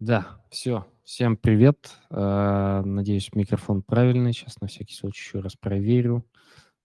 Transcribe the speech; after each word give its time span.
Да, 0.00 0.40
все. 0.50 0.86
Всем 1.04 1.36
привет. 1.36 1.98
Э, 2.10 2.80
Надеюсь, 2.82 3.34
микрофон 3.34 3.82
правильный. 3.82 4.32
Сейчас 4.32 4.58
на 4.62 4.66
всякий 4.66 4.94
случай 4.94 5.20
еще 5.20 5.40
раз 5.40 5.56
проверю. 5.56 6.24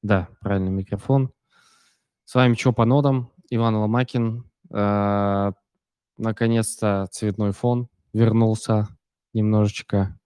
Да, 0.01 0.27
правильный 0.41 0.71
микрофон. 0.71 1.31
С 2.25 2.35
вами 2.35 2.55
Чё 2.55 2.73
по 2.73 2.83
нодам? 2.83 3.31
Иван 3.49 3.75
Ломакин. 3.75 4.43
Э, 4.69 5.53
Наконец-то 6.17 7.07
цветной 7.09 7.53
фон 7.53 7.87
вернулся 8.11 8.87
немножечко. 9.33 10.19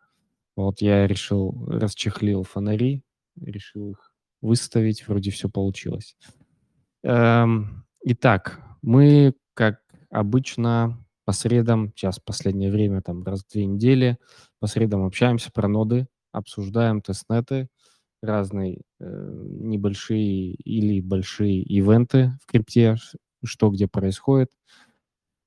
Вот 0.56 0.82
я 0.82 1.06
решил, 1.06 1.66
расчехлил 1.68 2.44
фонари, 2.44 3.04
решил 3.40 3.92
их 3.92 4.12
выставить, 4.42 5.08
вроде 5.08 5.30
все 5.30 5.48
получилось. 5.48 6.18
Эм, 7.04 7.86
Итак, 8.04 8.62
мы, 8.82 9.34
как 9.54 9.82
обычно, 10.10 11.04
по 11.30 11.34
средам, 11.34 11.94
сейчас 11.96 12.18
последнее 12.18 12.72
время, 12.72 13.04
там 13.04 13.24
раз 13.24 13.44
в 13.44 13.52
две 13.52 13.68
недели, 13.68 14.18
по 14.60 14.66
средам 14.66 15.06
общаемся 15.06 15.52
про 15.52 15.68
ноды, 15.68 16.08
обсуждаем 16.32 17.04
тестнеты, 17.04 17.68
разные 18.24 18.82
э, 19.00 19.32
небольшие 19.62 20.56
или 20.56 21.02
большие 21.02 21.62
ивенты 21.62 22.34
в 22.42 22.48
крипте, 22.48 22.96
что 23.44 23.70
где 23.70 23.88
происходит, 23.88 24.50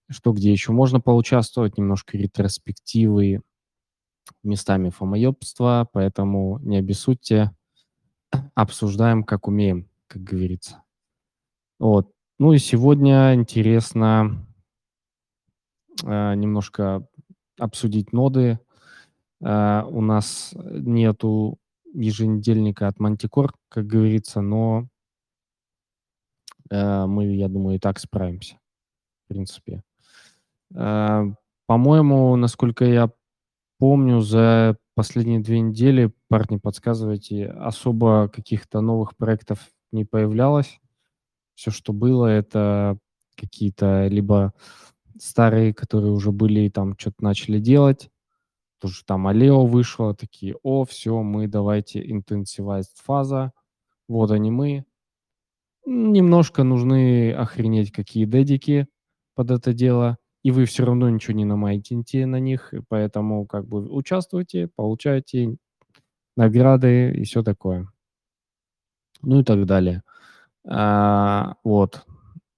что 0.08 0.30
где 0.30 0.52
еще 0.52 0.70
можно 0.70 1.00
поучаствовать, 1.00 1.76
немножко 1.76 2.16
ретроспективы, 2.16 3.40
местами 4.44 4.90
фомоебства, 4.90 5.88
поэтому 5.92 6.60
не 6.60 6.76
обессудьте, 6.76 7.50
обсуждаем 8.54 9.24
как 9.24 9.48
умеем, 9.48 9.90
как 10.06 10.22
говорится. 10.22 10.84
Вот. 11.80 12.12
Ну 12.38 12.52
и 12.52 12.58
сегодня 12.58 13.34
интересно 13.34 14.46
немножко 16.02 17.06
обсудить 17.58 18.12
ноды. 18.12 18.58
Э, 19.42 19.82
у 19.88 20.00
нас 20.00 20.54
нету 20.54 21.58
еженедельника 21.94 22.88
от 22.88 22.98
Manticore, 22.98 23.50
как 23.68 23.86
говорится, 23.86 24.40
но 24.40 24.88
э, 26.70 27.06
мы, 27.06 27.26
я 27.34 27.48
думаю, 27.48 27.76
и 27.76 27.80
так 27.80 27.98
справимся, 27.98 28.58
в 29.24 29.28
принципе. 29.28 29.82
Э, 30.74 31.24
по-моему, 31.66 32.36
насколько 32.36 32.84
я 32.84 33.10
помню, 33.78 34.20
за 34.20 34.76
последние 34.94 35.40
две 35.40 35.60
недели, 35.60 36.12
парни, 36.28 36.58
подсказывайте, 36.58 37.46
особо 37.46 38.28
каких-то 38.28 38.80
новых 38.80 39.16
проектов 39.16 39.70
не 39.90 40.04
появлялось. 40.04 40.80
Все, 41.54 41.70
что 41.70 41.92
было, 41.92 42.26
это 42.26 42.98
какие-то 43.36 44.06
либо 44.06 44.54
старые, 45.22 45.72
которые 45.72 46.12
уже 46.12 46.32
были 46.32 46.68
там 46.68 46.98
что-то 46.98 47.22
начали 47.22 47.60
делать. 47.60 48.10
Тоже 48.80 49.04
там 49.06 49.28
Алео 49.28 49.64
вышло, 49.66 50.14
такие, 50.14 50.56
о, 50.62 50.84
все, 50.84 51.22
мы 51.22 51.46
давайте 51.46 52.10
интенсивайзд 52.10 52.98
фаза. 53.00 53.52
Вот 54.08 54.32
они 54.32 54.50
мы. 54.50 54.84
Немножко 55.86 56.64
нужны 56.64 57.32
охренеть 57.32 57.92
какие 57.92 58.24
дедики 58.24 58.88
под 59.34 59.50
это 59.52 59.72
дело, 59.72 60.18
и 60.42 60.50
вы 60.50 60.64
все 60.64 60.84
равно 60.84 61.08
ничего 61.08 61.34
не 61.34 61.44
намайтите 61.44 62.26
на 62.26 62.40
них, 62.40 62.74
поэтому 62.88 63.46
как 63.46 63.66
бы 63.66 63.88
участвуйте, 63.88 64.68
получайте 64.74 65.56
награды 66.36 67.12
и 67.12 67.24
все 67.24 67.42
такое. 67.42 67.88
Ну 69.22 69.40
и 69.40 69.44
так 69.44 69.64
далее. 69.66 70.02
А, 70.66 71.54
вот. 71.62 72.04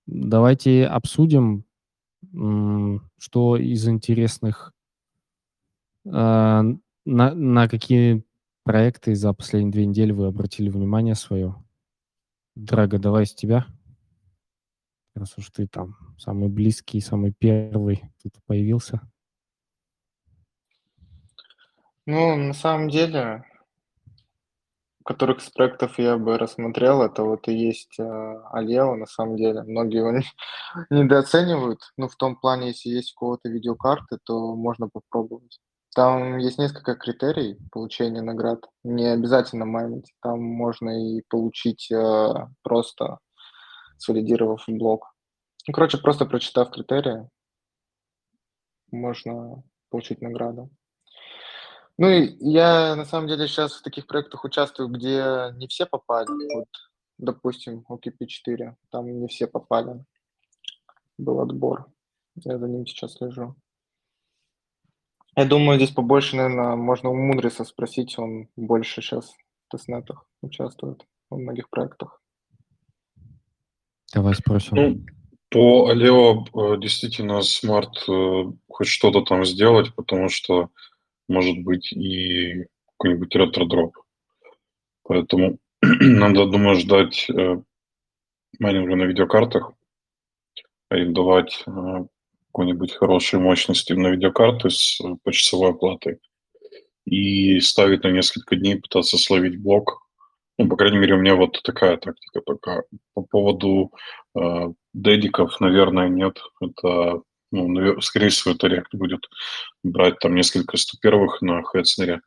Давайте 0.06 0.86
обсудим, 0.86 1.63
что 3.18 3.56
из 3.56 3.88
интересных, 3.88 4.72
а, 6.06 6.62
на, 7.04 7.34
на 7.34 7.68
какие 7.68 8.24
проекты 8.62 9.14
за 9.14 9.32
последние 9.32 9.72
две 9.72 9.86
недели 9.86 10.12
вы 10.12 10.26
обратили 10.26 10.68
внимание 10.68 11.14
свое. 11.14 11.54
Драго, 12.54 12.98
давай 12.98 13.26
с 13.26 13.34
тебя. 13.34 13.66
Раз 15.14 15.36
уж 15.38 15.50
ты 15.50 15.66
там 15.66 15.96
самый 16.18 16.48
близкий, 16.48 17.00
самый 17.00 17.32
первый 17.32 18.02
тут 18.22 18.34
появился. 18.46 19.00
Ну, 22.06 22.36
на 22.36 22.52
самом 22.52 22.90
деле, 22.90 23.44
которых 25.04 25.38
из 25.38 25.50
проектов 25.50 25.98
я 25.98 26.16
бы 26.16 26.38
рассмотрел, 26.38 27.02
это 27.02 27.22
вот 27.22 27.46
и 27.48 27.52
есть 27.52 27.98
э, 27.98 28.42
Алео, 28.52 28.96
на 28.96 29.06
самом 29.06 29.36
деле. 29.36 29.62
Многие 29.62 29.98
его 29.98 30.10
не- 30.12 30.24
недооценивают. 30.90 31.80
Ну, 31.96 32.08
в 32.08 32.16
том 32.16 32.36
плане, 32.36 32.68
если 32.68 32.88
есть 32.88 33.14
у 33.16 33.20
кого-то 33.20 33.48
видеокарты, 33.48 34.18
то 34.24 34.56
можно 34.56 34.88
попробовать. 34.88 35.60
Там 35.94 36.38
есть 36.38 36.58
несколько 36.58 36.96
критерий 36.96 37.58
получения 37.70 38.22
наград. 38.22 38.64
Не 38.82 39.06
обязательно 39.06 39.64
майнить. 39.64 40.12
Там 40.22 40.42
можно 40.42 40.90
и 40.90 41.22
получить 41.28 41.90
э, 41.92 42.34
просто 42.62 43.18
солидировав 43.98 44.64
блок. 44.66 45.14
Ну, 45.66 45.72
короче, 45.72 45.98
просто 45.98 46.26
прочитав 46.26 46.70
критерии, 46.70 47.28
можно 48.90 49.62
получить 49.90 50.20
награду. 50.20 50.70
Ну, 51.96 52.08
и 52.08 52.36
я 52.40 52.96
на 52.96 53.04
самом 53.04 53.28
деле 53.28 53.46
сейчас 53.46 53.74
в 53.74 53.82
таких 53.82 54.06
проектах 54.06 54.44
участвую, 54.44 54.88
где 54.88 55.52
не 55.54 55.68
все 55.68 55.86
попали. 55.86 56.28
Вот, 56.54 56.68
допустим, 57.18 57.84
OKP4, 57.88 58.74
там 58.90 59.20
не 59.20 59.28
все 59.28 59.46
попали. 59.46 60.04
Был 61.18 61.40
отбор. 61.40 61.86
Я 62.36 62.58
за 62.58 62.66
ним 62.66 62.86
сейчас 62.86 63.14
слежу. 63.14 63.54
Я 65.36 65.44
думаю, 65.44 65.78
здесь 65.78 65.90
побольше, 65.90 66.36
наверное, 66.36 66.76
можно 66.76 67.10
у 67.10 67.14
Мудриса 67.14 67.64
спросить, 67.64 68.18
он 68.18 68.48
больше 68.56 69.00
сейчас 69.00 69.30
в 69.30 69.70
тестнетах 69.70 70.26
участвует 70.42 71.04
во 71.28 71.38
многих 71.38 71.70
проектах. 71.70 72.20
Давай 74.12 74.34
спросим. 74.34 74.76
Ну, 74.76 75.04
по 75.50 75.88
Aleo 75.88 76.44
э, 76.44 76.80
действительно 76.80 77.42
smart 77.42 78.08
э, 78.08 78.44
хоть 78.68 78.86
что-то 78.86 79.22
там 79.22 79.44
сделать, 79.44 79.92
потому 79.94 80.28
что 80.28 80.70
может 81.28 81.58
быть 81.58 81.92
и 81.92 82.66
какой-нибудь 82.92 83.34
ретро-дроп. 83.34 83.96
Поэтому 85.04 85.58
надо, 85.82 86.46
думаю, 86.46 86.76
ждать 86.76 87.28
э, 87.30 87.60
майнинга 88.58 88.96
на 88.96 89.04
видеокартах, 89.04 89.72
арендовать 90.88 91.62
э, 91.66 91.70
какой-нибудь 92.46 92.94
хорошей 92.94 93.40
мощности 93.40 93.92
на 93.92 94.08
видеокарты 94.08 94.70
с 94.70 95.00
э, 95.00 95.16
почасовой 95.22 95.70
оплатой 95.70 96.18
и 97.04 97.60
ставить 97.60 98.04
на 98.04 98.08
несколько 98.08 98.56
дней, 98.56 98.80
пытаться 98.80 99.18
словить 99.18 99.60
блок. 99.60 100.00
Ну, 100.56 100.68
по 100.68 100.76
крайней 100.76 100.98
мере, 100.98 101.14
у 101.14 101.18
меня 101.18 101.34
вот 101.34 101.60
такая 101.62 101.96
тактика 101.96 102.40
пока. 102.40 102.82
По 103.14 103.22
поводу 103.22 103.92
э, 104.36 104.72
дедиков, 104.92 105.60
наверное, 105.60 106.08
нет. 106.08 106.38
Это, 106.60 107.22
ну, 107.54 108.00
скорее 108.00 108.28
всего, 108.30 108.54
это 108.54 108.66
React 108.66 108.88
будет 108.92 109.28
брать 109.82 110.18
там 110.18 110.34
несколько 110.34 110.76
101 110.76 111.28
на 111.42 111.62
Хедснере, 111.62 112.20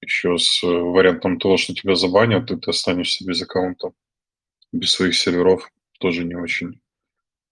еще 0.00 0.36
с 0.36 0.62
э, 0.64 0.66
вариантом 0.66 1.38
того, 1.38 1.56
что 1.56 1.74
тебя 1.74 1.94
забанят, 1.94 2.50
и 2.50 2.56
ты 2.56 2.70
останешься 2.70 3.24
без 3.24 3.40
аккаунта, 3.42 3.92
без 4.72 4.90
своих 4.90 5.14
серверов, 5.14 5.70
тоже 6.00 6.24
не 6.24 6.34
очень. 6.34 6.80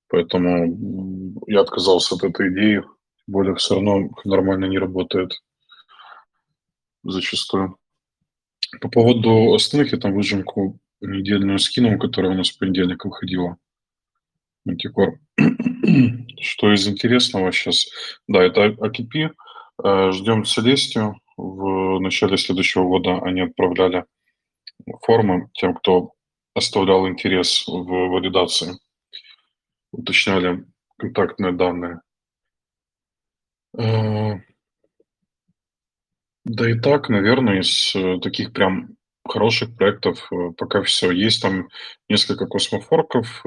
Поэтому 0.09 1.37
я 1.47 1.61
отказался 1.61 2.17
от 2.17 2.25
этой 2.25 2.53
идеи. 2.53 2.83
Более, 3.29 3.55
все 3.55 3.77
равно 3.77 4.11
нормально 4.25 4.65
не 4.65 4.79
работает 4.79 5.41
зачастую. 7.05 7.77
По 8.81 8.89
поводу 8.89 9.55
остальных, 9.55 9.93
я 9.93 9.99
там 9.99 10.15
выжимку 10.15 10.81
недельную 11.01 11.61
скинул, 11.61 11.99
которая 11.99 12.33
у 12.33 12.37
нас 12.37 12.51
в 12.51 12.59
понедельник 12.59 13.05
выходила. 13.05 13.57
Мантикор. 14.65 15.19
Что 16.41 16.73
из 16.73 16.87
интересного 16.87 17.53
сейчас? 17.53 17.87
Да, 18.29 18.43
это 18.43 18.69
AKP. 18.69 19.31
Э, 19.83 20.13
Ждем 20.13 20.45
Целестию. 20.45 21.17
В 21.37 21.99
начале 22.01 22.37
следующего 22.37 22.85
года 22.85 23.19
они 23.23 23.41
отправляли 23.41 24.05
формы 25.03 25.49
тем, 25.55 25.75
кто 25.75 26.13
оставлял 26.55 27.09
интерес 27.09 27.67
в 27.67 27.85
валидации. 27.85 28.79
Уточняли 29.93 30.65
контактные 30.99 31.53
данные. 31.53 32.01
Э, 33.79 34.35
Да 36.45 36.71
и 36.71 36.79
так, 36.79 37.09
наверное, 37.09 37.61
из 37.61 37.95
э, 37.95 38.19
таких 38.21 38.53
прям 38.53 38.97
хороших 39.27 39.77
проектов 39.77 40.29
пока 40.59 40.83
все. 40.83 41.11
Есть 41.11 41.41
там 41.43 41.69
несколько 42.09 42.47
космофорков, 42.47 43.43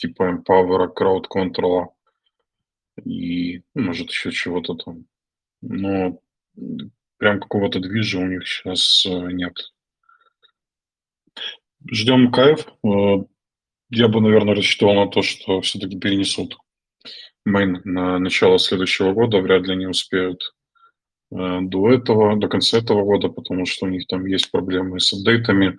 типа 0.00 0.34
Empower, 0.34 0.88
Crowd 0.94 1.26
Control 1.34 1.88
и, 3.04 3.62
ну, 3.74 3.82
может, 3.82 4.10
еще 4.10 4.30
чего-то 4.30 4.74
там. 4.74 5.04
Но 5.62 6.18
прям 7.18 7.40
какого-то 7.40 7.80
движа 7.80 8.18
у 8.18 8.26
них 8.26 8.46
сейчас 8.46 9.06
нет. 9.06 9.54
Ждем 11.90 12.30
кайф. 12.32 12.66
Э, 12.84 13.24
Я 13.90 14.08
бы, 14.08 14.20
наверное, 14.20 14.54
рассчитывал 14.54 14.94
на 14.94 15.10
то, 15.10 15.22
что 15.22 15.60
все-таки 15.62 15.98
перенесут 15.98 16.56
main 17.48 17.80
на 17.84 18.18
начало 18.18 18.58
следующего 18.58 19.12
года, 19.12 19.40
вряд 19.40 19.66
ли 19.66 19.76
не 19.76 19.86
успеют 19.86 20.54
э, 21.32 21.58
до 21.62 21.90
этого, 21.90 22.36
до 22.36 22.48
конца 22.48 22.78
этого 22.78 23.02
года, 23.04 23.28
потому 23.28 23.66
что 23.66 23.86
у 23.86 23.88
них 23.88 24.06
там 24.06 24.26
есть 24.26 24.50
проблемы 24.50 25.00
с 25.00 25.12
апдейтами 25.12 25.76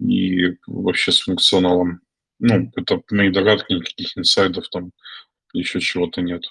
и 0.00 0.56
вообще 0.66 1.12
с 1.12 1.20
функционалом. 1.20 2.00
Ну, 2.38 2.70
это 2.76 3.02
мои 3.10 3.30
догадки, 3.30 3.72
никаких 3.72 4.16
инсайдов 4.18 4.68
там 4.68 4.92
еще 5.52 5.80
чего-то 5.80 6.20
нет. 6.20 6.44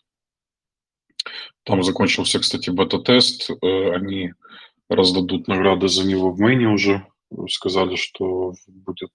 Там 1.64 1.84
закончился, 1.84 2.40
кстати, 2.40 2.70
бета-тест. 2.70 3.50
Э, 3.50 3.96
они 3.96 4.34
раздадут 4.90 5.48
награды 5.48 5.88
за 5.88 6.06
него 6.06 6.32
в 6.32 6.40
мейне 6.40 6.68
уже. 6.68 7.06
Сказали, 7.50 7.96
что 7.96 8.54
будет 8.68 9.10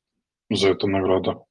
за 0.51 0.71
это 0.71 0.87
награда. 0.87 1.45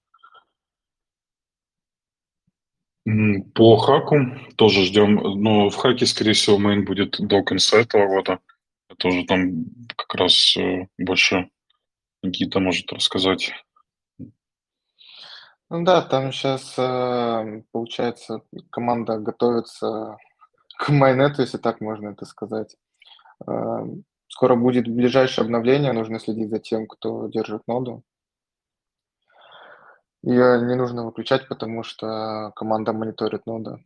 По 3.54 3.78
хаку 3.78 4.18
тоже 4.58 4.84
ждем. 4.84 5.16
Но 5.42 5.70
в 5.70 5.75
хаке, 5.75 6.06
скорее 6.06 6.34
всего, 6.34 6.58
мейн 6.58 6.84
будет 6.84 7.16
до 7.20 7.42
конца 7.44 7.80
этого 7.80 8.08
года. 8.08 8.40
Это 8.90 9.08
уже 9.08 9.24
там 9.25 9.66
как 9.96 10.13
раз 10.16 10.58
э, 10.58 10.88
больше 10.98 11.50
Никита 12.24 12.60
может 12.60 12.92
рассказать. 12.92 13.52
Ну 15.69 15.84
да, 15.84 16.02
там 16.02 16.31
сейчас, 16.31 16.75
э, 16.78 17.62
получается, 17.72 18.42
команда 18.69 19.18
готовится 19.19 20.18
к 20.78 20.90
майнету, 20.90 21.42
если 21.42 21.58
так 21.58 21.81
можно 21.81 22.10
это 22.10 22.25
сказать. 22.25 22.78
Э, 23.48 23.86
скоро 24.30 24.56
будет 24.56 24.88
ближайшее 24.88 25.46
обновление, 25.46 25.94
нужно 25.94 26.19
следить 26.19 26.50
за 26.52 26.60
тем, 26.60 26.88
кто 26.88 27.28
держит 27.30 27.64
ноду. 27.68 28.04
Ее 30.24 30.62
не 30.62 30.75
нужно 30.75 31.06
выключать, 31.06 31.48
потому 31.48 31.84
что 31.84 32.52
команда 32.56 32.94
мониторит 32.94 33.46
ноду. 33.46 33.80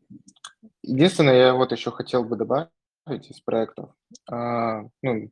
Единственное, 0.84 1.36
я 1.36 1.54
вот 1.54 1.72
еще 1.72 1.92
хотел 1.92 2.24
бы 2.24 2.36
добавить 2.38 2.70
из 3.08 3.42
проектов, 3.42 3.92
а, 4.30 4.84
ну, 5.02 5.30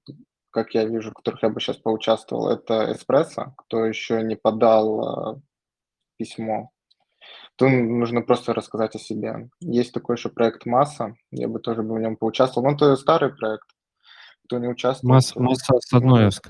как 0.52 0.74
я 0.74 0.86
вижу, 0.86 1.12
в 1.12 1.14
которых 1.14 1.44
я 1.44 1.50
бы 1.50 1.62
сейчас 1.62 1.78
поучаствовал, 1.78 2.50
это 2.50 2.92
Эспрессо, 2.92 3.54
кто 3.58 3.86
еще 3.86 4.24
не 4.24 4.36
подал 4.36 5.02
а, 5.36 5.42
письмо. 6.20 6.70
То 7.56 7.68
нужно 7.68 8.22
просто 8.22 8.54
рассказать 8.54 8.96
о 8.96 9.00
себе. 9.00 9.50
Есть 9.62 9.94
такой 9.94 10.16
еще 10.16 10.30
проект 10.30 10.66
Масса, 10.66 11.16
я 11.32 11.48
бы 11.48 11.60
тоже 11.60 11.82
бы 11.82 11.96
в 11.96 12.00
нем 12.00 12.16
поучаствовал. 12.16 12.68
Он 12.68 12.78
то 12.78 12.96
старый 12.96 13.34
проект, 13.34 13.68
кто 14.46 14.60
не 14.60 14.68
участвовал. 14.68 15.16
Масса, 15.16 15.40
масса 15.40 15.74
с 15.80 15.94
одной 15.94 16.28
S. 16.28 16.42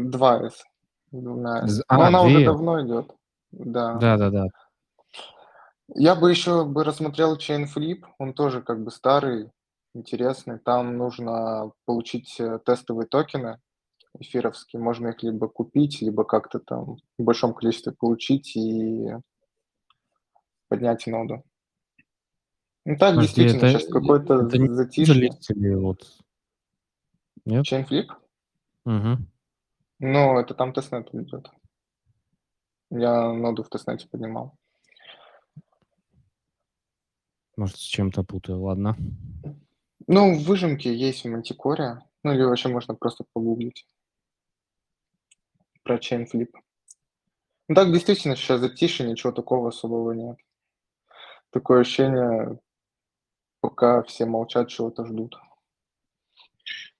Два 0.00 0.46
S. 0.46 0.64
Двумя 1.12 1.64
S. 1.64 1.82
А, 1.88 1.96
Но 1.96 2.04
она 2.04 2.24
две. 2.24 2.36
уже 2.36 2.44
давно 2.44 2.86
идет. 2.86 3.12
Да. 3.52 3.94
Да, 3.94 4.16
да, 4.16 4.30
да. 4.30 4.46
Я 5.94 6.16
бы 6.16 6.30
еще 6.30 6.64
бы 6.64 6.82
рассмотрел 6.82 7.36
Chain 7.36 7.66
Flip, 7.72 8.02
он 8.18 8.34
тоже 8.34 8.60
как 8.60 8.82
бы 8.82 8.90
старый, 8.90 9.50
интересный. 9.94 10.58
Там 10.58 10.96
нужно 10.96 11.70
получить 11.84 12.40
э, 12.40 12.58
тестовые 12.64 13.06
токены 13.06 13.60
эфировские. 14.20 14.80
Можно 14.82 15.08
их 15.08 15.22
либо 15.22 15.48
купить, 15.48 16.00
либо 16.02 16.24
как-то 16.24 16.58
там 16.58 16.96
в 17.18 17.22
большом 17.22 17.54
количестве 17.54 17.92
получить 17.92 18.56
и 18.56 19.08
поднять 20.68 21.06
ноду. 21.06 21.44
Ну 22.84 22.96
так, 22.96 23.14
Подожди, 23.16 23.20
действительно, 23.42 23.66
это- 23.66 23.78
сейчас 23.80 23.90
какой-то 23.92 24.34
это 24.46 24.74
затишье. 24.74 25.76
вот. 25.78 26.18
Нет? 27.44 27.64
Flip? 27.70 28.06
Мгм. 28.84 29.26
Ну, 29.98 30.38
это 30.38 30.54
там 30.54 30.72
testnet 30.72 31.12
идет. 31.14 31.50
Я 32.90 33.32
ноду 33.32 33.62
в 33.62 33.68
тестнете 33.68 34.08
поднимал. 34.08 34.56
Может, 37.56 37.76
с 37.76 37.80
чем-то 37.80 38.22
путаю, 38.22 38.60
ладно. 38.60 38.96
Ну, 40.06 40.38
в 40.38 40.44
выжимке 40.44 40.94
есть 40.94 41.24
в 41.24 41.28
Мантикоре. 41.28 42.00
Ну, 42.22 42.32
или 42.32 42.42
вообще 42.42 42.68
можно 42.68 42.94
просто 42.94 43.24
погуглить. 43.32 43.86
Про 45.86 45.98
Flip. 45.98 46.50
Ну, 47.68 47.74
так, 47.76 47.92
действительно, 47.92 48.34
сейчас 48.34 48.60
затишье, 48.60 49.06
ничего 49.06 49.32
такого 49.32 49.68
особого 49.68 50.10
нет. 50.10 50.36
Такое 51.52 51.82
ощущение, 51.82 52.58
пока 53.60 54.02
все 54.02 54.26
молчат, 54.26 54.68
чего-то 54.68 55.06
ждут. 55.06 55.36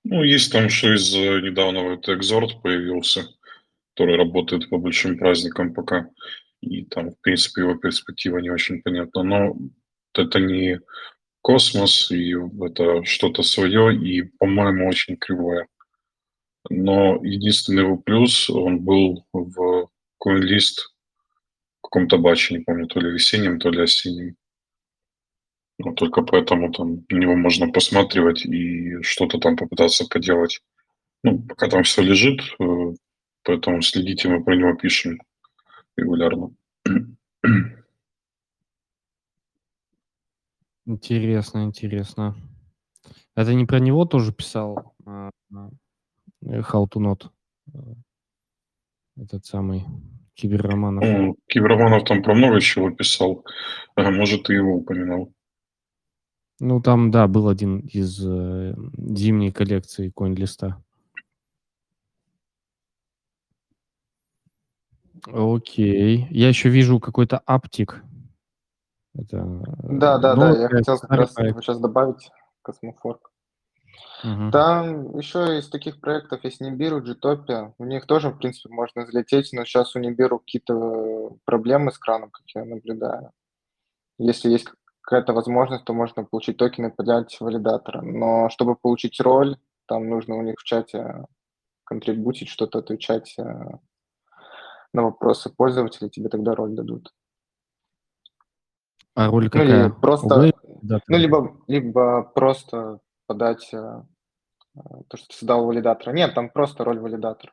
Ну, 0.05 0.23
есть 0.23 0.53
там 0.53 0.67
еще 0.67 0.95
из 0.95 1.13
э, 1.17 1.41
недавнего 1.41 1.95
это 1.95 2.13
Exort 2.13 2.61
появился, 2.63 3.27
который 3.93 4.17
работает 4.17 4.71
по 4.71 4.79
большим 4.79 5.19
праздникам 5.19 5.75
пока. 5.75 6.09
И 6.61 6.85
там, 6.85 7.11
в 7.11 7.21
принципе, 7.21 7.63
его 7.63 7.75
перспектива 7.75 8.39
не 8.39 8.51
очень 8.51 8.83
понятна. 8.83 9.25
Но 9.25 9.57
это 10.15 10.39
не 10.39 10.79
космос, 11.43 12.13
и 12.13 12.35
это 12.65 13.03
что-то 13.03 13.43
свое, 13.43 13.97
и, 13.97 14.23
по-моему, 14.23 14.89
очень 14.89 15.17
кривое. 15.17 15.67
Но 16.71 17.17
единственный 17.25 17.83
его 17.83 17.97
плюс, 17.97 18.51
он 18.51 18.81
был 18.81 19.25
в 19.33 19.89
CoinList 20.25 20.79
в 21.79 21.83
каком-то 21.83 22.19
батче, 22.19 22.55
не 22.55 22.65
помню, 22.65 22.87
то 22.87 23.01
ли 23.01 23.11
весеннем, 23.11 23.59
то 23.59 23.71
ли 23.71 23.83
осеннем. 23.83 24.37
Но 25.79 25.93
только 25.93 26.23
поэтому 26.23 26.73
там 26.73 27.05
на 27.11 27.17
него 27.17 27.37
можно 27.37 27.71
посматривать 27.71 28.45
и 28.45 29.03
что-то 29.03 29.39
там 29.39 29.57
попытаться 29.57 30.07
поделать. 30.09 30.63
Ну, 31.23 31.43
пока 31.43 31.69
там 31.69 31.83
все 31.83 32.03
лежит, 32.03 32.41
э, 32.59 32.95
поэтому 33.43 33.83
следите, 33.83 34.29
мы 34.29 34.43
про 34.43 34.57
него 34.57 34.75
пишем 34.75 35.21
регулярно. 35.97 36.51
Интересно, 40.87 41.65
интересно. 41.65 42.37
Это 43.35 43.53
не 43.55 43.67
про 43.67 43.81
него 43.81 44.05
тоже 44.05 44.33
писал 44.33 44.95
а, 45.05 45.31
а, 45.53 45.69
How 46.47 46.87
to 46.89 47.01
Not? 47.01 47.31
Этот 49.17 49.45
самый 49.47 49.85
Киберроманов. 50.35 51.05
Ну, 51.05 51.37
Киберроманов 51.49 52.05
там 52.05 52.23
про 52.23 52.35
много 52.35 52.61
чего 52.61 52.91
писал. 52.91 53.45
Ага, 53.95 54.11
может, 54.11 54.51
и 54.51 54.55
его 54.55 54.77
упоминал. 54.77 55.33
Ну, 56.61 56.81
там, 56.81 57.11
да, 57.11 57.27
был 57.27 57.49
один 57.49 57.81
из 57.81 58.25
э, 58.25 58.75
зимней 58.97 59.53
коллекции 59.53 60.11
конь-листа. 60.11 60.83
Окей. 65.27 66.27
Я 66.31 66.49
еще 66.49 66.69
вижу 66.69 67.01
какой-то 67.01 67.39
аптик. 67.45 68.03
Это 69.15 69.39
э, 69.39 69.99
Да, 69.99 70.19
да, 70.19 70.35
да, 70.35 70.59
я 70.59 70.69
хотел 70.69 70.99
как 70.99 71.11
раз 71.11 71.35
сейчас 71.35 71.81
добавить 71.81 72.31
Космофорк. 72.63 73.31
Мгм. 74.25 74.51
Там 74.51 75.19
еще 75.19 75.59
из 75.59 75.69
таких 75.69 76.01
проектов 76.01 76.45
есть 76.45 76.61
Nibiru, 76.61 77.01
Gtopia. 77.01 77.73
У 77.79 77.85
них 77.85 78.07
тоже, 78.07 78.31
в 78.31 78.39
принципе, 78.39 78.73
можно 78.73 79.07
залететь, 79.07 79.53
но 79.53 79.65
сейчас 79.65 79.95
у 79.95 80.01
Nibiru 80.01 80.39
какие-то 80.39 81.37
проблемы 81.45 81.93
с 81.93 81.99
краном, 81.99 82.31
как 82.31 82.45
я 82.55 82.65
наблюдаю. 82.65 83.33
Если 84.19 84.51
есть 84.51 84.69
какая-то 85.03 85.33
возможность, 85.33 85.85
то 85.85 85.93
можно 85.93 86.25
получить 86.25 86.57
токены, 86.57 86.91
поднять 86.91 87.37
валидатора. 87.41 88.03
Но 88.03 88.49
чтобы 88.49 88.75
получить 88.75 89.21
роль, 89.21 89.57
там 89.87 90.09
нужно 90.09 90.37
у 90.37 90.43
них 90.43 90.57
в 90.59 90.65
чате 90.65 91.27
контрибутить, 91.85 92.49
что-то 92.49 92.81
отвечать 92.81 93.35
э, 93.39 93.43
на 94.93 95.03
вопросы 95.03 95.51
пользователей, 95.51 96.11
тебе 96.11 96.29
тогда 96.29 96.55
роль 96.55 96.75
дадут. 96.75 97.13
А 99.15 99.31
роль 99.31 99.45
Ну 99.45 99.51
какая? 99.51 99.91
просто, 99.91 100.53
да, 100.83 100.99
ну 101.07 101.17
либо, 101.17 101.57
либо 101.69 102.23
просто 102.35 103.01
подать 103.27 103.69
э, 103.73 103.77
э, 104.77 104.81
то, 105.09 105.17
что 105.17 105.29
ты 105.29 105.35
создал 105.37 105.67
валидатора. 105.67 106.13
Нет, 106.13 106.35
там 106.35 106.51
просто 106.51 106.85
роль 106.85 107.01
валидатора. 107.01 107.53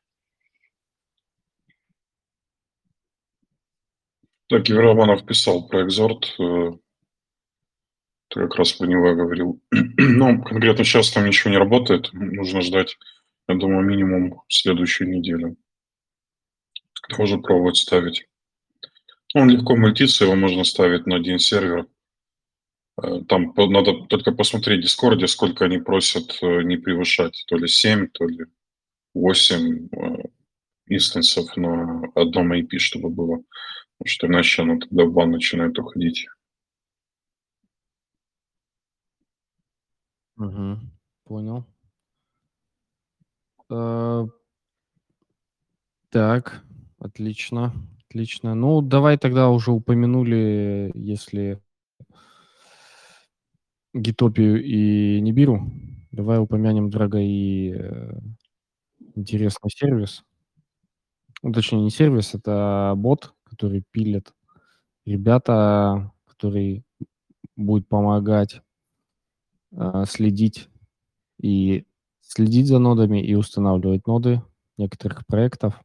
Так, 4.50 4.64
Киберроманов 4.64 5.26
писал 5.26 5.68
про 5.68 5.84
Экзорт. 5.84 6.36
э, 6.40 6.72
Ты 8.30 8.42
как 8.42 8.56
раз 8.56 8.74
про 8.74 8.88
него 8.88 9.16
говорил. 9.16 9.62
Ну, 9.98 10.44
конкретно 10.44 10.84
сейчас 10.84 11.12
там 11.12 11.26
ничего 11.26 11.52
не 11.52 11.58
работает. 11.58 12.12
Нужно 12.14 12.62
ждать, 12.62 12.98
я 13.48 13.56
думаю, 13.56 13.86
минимум 13.86 14.42
следующую 14.50 15.10
неделю. 15.10 15.58
Уже 17.18 17.38
пробовать 17.38 17.78
ставить. 17.78 18.26
Он 19.36 19.50
легко 19.50 19.76
мультится, 19.76 20.26
его 20.26 20.36
можно 20.36 20.64
ставить 20.64 21.08
на 21.08 21.16
один 21.18 21.40
сервер. 21.40 21.88
Э, 23.02 23.22
Там 23.28 23.54
надо 23.58 23.94
только 24.08 24.32
посмотреть 24.32 24.80
в 24.82 24.84
Дискорде, 24.84 25.28
сколько 25.28 25.66
они 25.66 25.78
просят 25.80 26.38
э, 26.42 26.62
не 26.64 26.78
превышать. 26.78 27.44
То 27.48 27.58
ли 27.58 27.68
7, 27.68 28.08
то 28.08 28.26
ли 28.26 28.46
8 29.14 29.90
э, 29.92 30.24
инстансов 30.88 31.56
на 31.58 32.04
одном 32.16 32.54
IP, 32.54 32.80
чтобы 32.80 33.10
было. 33.10 33.38
Потому 34.00 34.08
что 34.08 34.28
иначе 34.28 34.64
оно 34.64 34.80
тогда 34.80 35.06
в 35.06 35.14
бан 35.14 35.32
начинает 35.32 35.80
уходить. 35.80 36.28
Мгм. 40.36 40.92
Понял. 41.24 41.66
Э, 43.70 44.26
Так, 46.10 46.62
отлично, 47.00 47.74
отлично. 48.08 48.56
Ну, 48.56 48.82
давай 48.82 49.18
тогда 49.18 49.50
уже 49.50 49.72
упомянули, 49.72 50.92
если 50.94 51.60
Гитопию 53.94 54.64
и 54.64 55.20
Нибиру. 55.22 55.72
Давай 56.12 56.40
упомянем, 56.40 56.90
Драго, 56.90 57.20
и 57.20 57.74
э, 57.76 58.20
интересный 59.16 59.70
сервис. 59.70 60.24
Ну, 61.42 61.52
точнее, 61.52 61.82
не 61.82 61.90
сервис, 61.90 62.34
это 62.34 62.94
бот, 62.96 63.34
который 63.44 63.84
пилит 63.92 64.34
ребята, 65.06 66.12
который 66.26 66.84
будет 67.56 67.88
помогать 67.88 68.62
э, 69.72 70.06
следить 70.08 70.70
и 71.40 71.86
следить 72.22 72.68
за 72.68 72.80
нодами 72.80 73.24
и 73.24 73.36
устанавливать 73.36 74.08
ноды 74.08 74.42
некоторых 74.78 75.26
проектов. 75.28 75.80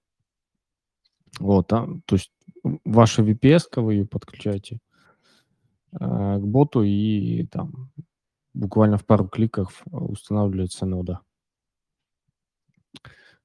Вот, 1.41 1.67
там, 1.69 2.03
то 2.07 2.17
есть 2.17 2.33
ваша 2.85 3.23
VPS, 3.23 3.81
вы 3.83 3.95
ее 3.95 4.07
подключаете 4.07 4.79
к 5.93 6.41
боту, 6.41 6.83
и 6.83 7.47
там 7.47 7.91
буквально 8.55 8.99
в 8.99 9.07
пару 9.07 9.29
кликов 9.29 9.83
устанавливается 9.91 10.87
нода. 10.87 11.21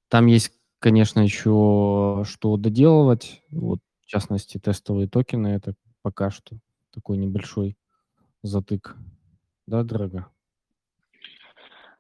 Там 0.10 0.28
есть, 0.28 0.52
конечно, 0.80 1.22
еще 1.22 2.24
что 2.26 2.58
доделывать. 2.58 3.44
Вот, 3.52 3.80
в 4.02 4.06
частности, 4.06 4.60
тестовые 4.60 5.08
токены. 5.08 5.48
Это 5.48 5.76
пока 6.02 6.30
что 6.30 6.58
такой 6.92 7.18
небольшой 7.18 7.78
затык. 8.44 8.96
Да, 9.66 9.84
дорого? 9.84 10.28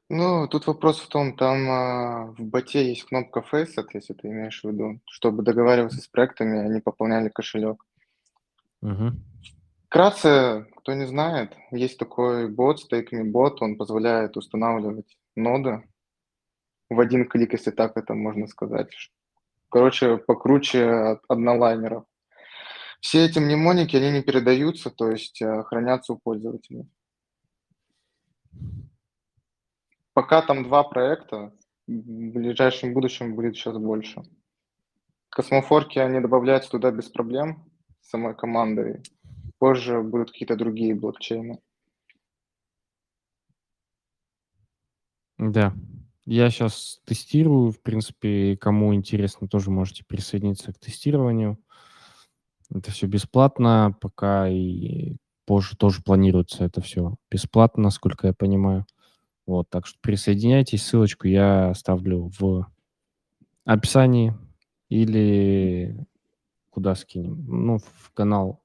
Ну, 0.10 0.48
тут 0.48 0.68
вопрос 0.68 1.00
в 1.00 1.08
том, 1.08 1.36
там 1.36 1.70
а, 1.70 2.26
в 2.38 2.44
боте 2.44 2.88
есть 2.88 3.06
кнопка 3.06 3.44
Facet, 3.52 3.88
если 3.94 4.14
ты 4.14 4.28
имеешь 4.28 4.62
в 4.62 4.70
виду, 4.70 5.00
чтобы 5.10 5.44
договариваться 5.44 6.02
с 6.02 6.08
проектами, 6.08 6.60
они 6.60 6.82
пополняли 6.82 7.30
кошелек. 7.30 7.84
Угу. 8.82 9.14
Вкратце, 9.94 10.66
кто 10.78 10.96
не 10.96 11.06
знает, 11.06 11.56
есть 11.70 12.00
такой 12.00 12.50
бот, 12.50 12.80
StakeMe 12.82 13.26
бот, 13.26 13.62
он 13.62 13.78
позволяет 13.78 14.36
устанавливать 14.38 15.20
ноды 15.36 15.88
в 16.90 17.00
один 17.00 17.30
клик, 17.30 17.54
если 17.54 17.70
так 17.70 17.96
это 17.96 18.16
можно 18.16 18.48
сказать. 18.48 18.90
Короче, 19.70 20.18
покруче 20.18 21.20
однолайнеров. 21.28 22.06
Все 23.02 23.24
эти 23.24 23.38
мнемоники, 23.38 23.96
они 23.96 24.10
не 24.10 24.24
передаются, 24.24 24.90
то 24.90 25.12
есть 25.12 25.40
э, 25.44 25.62
хранятся 25.62 26.14
у 26.14 26.18
пользователей. 26.18 26.90
Пока 30.14 30.42
там 30.42 30.64
два 30.64 30.82
проекта, 30.82 31.54
в 31.86 32.32
ближайшем 32.32 32.96
будущем 32.96 33.36
будет 33.36 33.58
сейчас 33.58 33.78
больше. 33.78 34.24
Космофорки 35.30 36.00
они 36.00 36.20
добавляются 36.20 36.72
туда 36.72 36.90
без 36.90 37.10
проблем 37.10 37.72
самой 38.02 38.36
командой. 38.36 39.04
Позже 39.64 40.02
будут 40.02 40.32
какие-то 40.32 40.58
другие 40.58 40.94
блокчейны. 40.94 41.62
Да. 45.38 45.74
Я 46.26 46.50
сейчас 46.50 47.00
тестирую, 47.06 47.72
в 47.72 47.82
принципе, 47.82 48.58
кому 48.58 48.94
интересно, 48.94 49.48
тоже 49.48 49.72
можете 49.72 50.04
присоединиться 50.04 50.74
к 50.74 50.80
тестированию. 50.80 51.58
Это 52.76 52.92
все 52.92 53.08
бесплатно, 53.08 53.96
пока 54.02 54.50
и 54.50 55.16
позже 55.46 55.78
тоже 55.78 56.04
планируется 56.04 56.66
это 56.66 56.82
все 56.82 57.16
бесплатно, 57.32 57.84
насколько 57.84 58.28
я 58.28 58.34
понимаю. 58.34 58.86
Вот, 59.46 59.70
так 59.70 59.88
что 59.88 59.98
присоединяйтесь, 60.02 60.84
ссылочку 60.84 61.30
я 61.30 61.70
оставлю 61.70 62.30
в 62.38 62.68
описании 63.64 64.34
или 64.90 66.06
куда 66.70 66.96
скинем? 66.96 67.46
Ну, 67.48 67.78
в 67.78 68.12
канал 68.12 68.63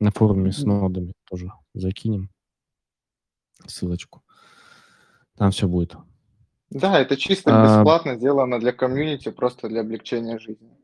на 0.00 0.10
форуме 0.10 0.52
с 0.52 0.64
нодами 0.64 1.12
тоже 1.28 1.50
закинем 1.74 2.30
ссылочку. 3.66 4.22
Там 5.36 5.50
все 5.50 5.68
будет. 5.68 5.96
Да, 6.70 7.00
это 7.00 7.16
чисто 7.16 7.50
а, 7.50 7.64
бесплатно, 7.64 8.16
сделано 8.16 8.60
для 8.60 8.72
комьюнити, 8.72 9.30
просто 9.30 9.68
для 9.68 9.80
облегчения 9.80 10.38
жизни. 10.38 10.76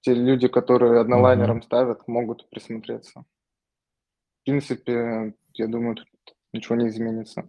Те 0.00 0.14
люди, 0.14 0.48
которые 0.48 1.00
однолайнером 1.00 1.58
uh-huh. 1.58 1.64
ставят, 1.64 2.08
могут 2.08 2.48
присмотреться. 2.48 3.20
В 3.20 4.44
принципе, 4.44 5.34
я 5.54 5.66
думаю, 5.66 5.96
тут 5.96 6.36
ничего 6.52 6.76
не 6.76 6.88
изменится. 6.88 7.48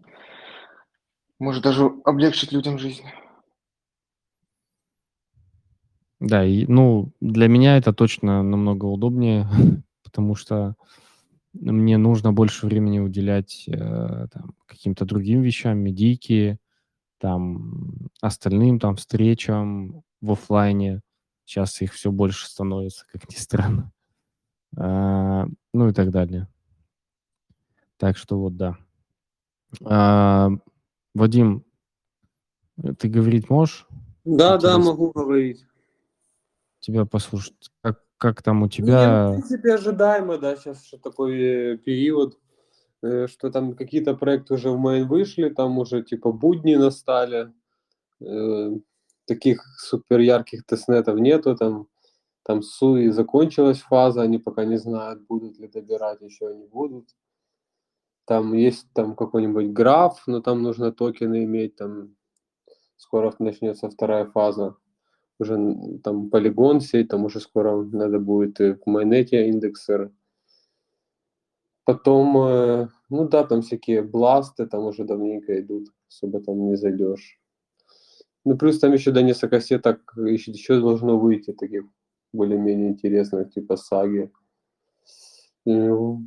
Может 1.39 1.63
даже 1.63 1.85
облегчить 2.03 2.51
людям 2.51 2.79
жизнь. 2.79 3.05
Да, 6.19 6.43
и, 6.43 6.65
ну, 6.65 7.11
для 7.21 7.47
меня 7.47 7.77
это 7.77 7.93
точно 7.93 8.41
намного 8.41 8.85
удобнее, 8.85 9.47
потому 10.07 10.35
что 10.35 10.75
мне 11.53 11.97
нужно 11.97 12.31
больше 12.31 12.65
времени 12.65 12.99
уделять 12.99 13.65
э, 13.67 14.27
там, 14.31 14.55
каким-то 14.65 15.05
другим 15.05 15.41
вещам, 15.41 15.79
медийки, 15.79 16.59
там, 17.19 18.09
остальным 18.21 18.79
там 18.79 18.95
встречам 18.95 20.03
в 20.21 20.31
офлайне. 20.31 21.01
Сейчас 21.43 21.81
их 21.81 21.93
все 21.93 22.11
больше 22.11 22.47
становится, 22.47 23.05
как 23.11 23.29
ни 23.29 23.35
странно. 23.35 23.91
А, 24.77 25.47
ну 25.73 25.89
и 25.89 25.93
так 25.93 26.11
далее. 26.11 26.47
Так 27.97 28.17
что 28.17 28.39
вот, 28.39 28.55
да. 28.55 28.77
А, 29.83 30.49
Вадим, 31.13 31.65
ты 32.99 33.09
говорить 33.09 33.49
можешь? 33.49 33.87
Да, 34.23 34.55
Интересно. 34.55 34.69
да, 34.69 34.77
могу 34.77 35.11
говорить. 35.11 35.65
Тебя 36.79 37.05
послушать. 37.05 37.71
Как, 37.81 38.03
как 38.17 38.41
там 38.41 38.63
у 38.63 38.69
тебя? 38.69 39.27
Ну, 39.27 39.29
в 39.29 39.33
принципе, 39.33 39.73
ожидаемо, 39.73 40.37
да, 40.37 40.55
сейчас 40.55 40.85
что 40.85 40.97
такой 40.97 41.39
э, 41.39 41.77
период 41.77 42.37
Э, 43.03 43.27
что 43.27 43.51
там 43.51 43.75
какие-то 43.75 44.15
проекты 44.15 44.55
уже 44.55 44.71
в 44.71 44.79
main 44.79 45.07
вышли, 45.07 45.49
там 45.49 45.77
уже 45.77 46.03
типа 46.03 46.31
будни 46.31 46.75
настали, 46.75 47.53
э, 48.21 48.71
таких 49.25 49.63
супер 49.79 50.19
ярких 50.19 50.65
тестнетов 50.65 51.19
нету, 51.19 51.55
там, 51.55 51.87
там 52.43 52.61
Sui 52.63 53.09
закончилась 53.09 53.81
фаза, 53.81 54.21
они 54.23 54.39
пока 54.39 54.65
не 54.65 54.77
знают, 54.77 55.21
будут 55.27 55.59
ли 55.59 55.67
добирать, 55.67 56.21
еще 56.21 56.55
не 56.55 56.65
будут. 56.65 57.09
Там 58.25 58.53
есть 58.53 58.87
там 58.93 59.15
какой-нибудь 59.15 59.71
граф, 59.73 60.23
но 60.27 60.41
там 60.41 60.63
нужно 60.63 60.91
токены 60.91 61.43
иметь, 61.45 61.75
там 61.75 62.15
скоро 62.97 63.33
начнется 63.39 63.89
вторая 63.89 64.25
фаза. 64.25 64.75
Уже 65.39 65.99
там 66.03 66.29
полигон 66.29 66.81
сеть, 66.81 67.09
там 67.09 67.25
уже 67.25 67.39
скоро 67.39 67.83
надо 67.83 68.19
будет 68.19 68.59
в 68.59 68.79
майнете 68.85 69.47
индексер 69.47 70.11
Потом, 71.87 72.37
э, 72.37 72.89
ну 73.09 73.29
да, 73.29 73.45
там 73.45 73.61
всякие 73.61 74.01
бласты, 74.01 74.65
там 74.65 74.83
уже 74.83 75.05
давненько 75.05 75.57
идут, 75.61 75.87
особо 76.09 76.41
там 76.41 76.67
не 76.67 76.75
зайдешь. 76.75 77.39
Ну, 78.43 78.57
плюс 78.57 78.79
там 78.79 78.91
еще 78.91 79.11
до 79.11 79.21
несколько 79.21 79.61
сеток 79.61 80.13
еще, 80.17 80.51
еще 80.51 80.81
должно 80.81 81.17
выйти 81.17 81.53
таких 81.53 81.85
более-менее 82.33 82.89
интересных, 82.89 83.53
типа 83.53 83.77
саги. 83.77 84.29
Ну, 85.63 86.25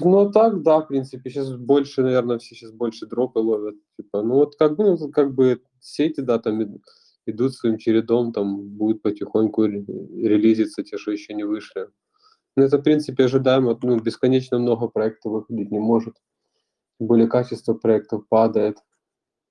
ну, 0.00 0.30
так, 0.32 0.62
да, 0.62 0.80
в 0.80 0.88
принципе, 0.88 1.28
сейчас 1.28 1.52
больше, 1.56 2.02
наверное, 2.02 2.38
все 2.38 2.54
сейчас 2.54 2.72
больше 2.72 3.06
дропы 3.06 3.38
ловят. 3.38 3.76
Типа, 3.98 4.22
ну, 4.22 4.36
вот 4.36 4.56
как 4.56 4.76
бы, 4.76 4.96
ну, 4.96 5.10
как 5.10 5.34
бы 5.34 5.60
сети, 5.78 6.22
да, 6.22 6.38
там 6.38 6.80
идут 7.26 7.54
своим 7.54 7.78
чередом, 7.78 8.32
там 8.32 8.68
будет 8.68 9.02
потихоньку 9.02 9.64
релизиться 9.64 10.82
те, 10.82 10.98
что 10.98 11.12
еще 11.12 11.34
не 11.34 11.44
вышли. 11.44 11.88
Ну, 12.56 12.64
это, 12.64 12.78
в 12.78 12.82
принципе, 12.82 13.24
ожидаемо. 13.24 13.78
Ну, 13.82 13.98
бесконечно 14.00 14.58
много 14.58 14.88
проектов 14.88 15.32
выходить 15.32 15.70
не 15.70 15.78
может. 15.78 16.14
Тем 16.98 17.08
более 17.08 17.28
качество 17.28 17.74
проектов 17.74 18.28
падает. 18.28 18.78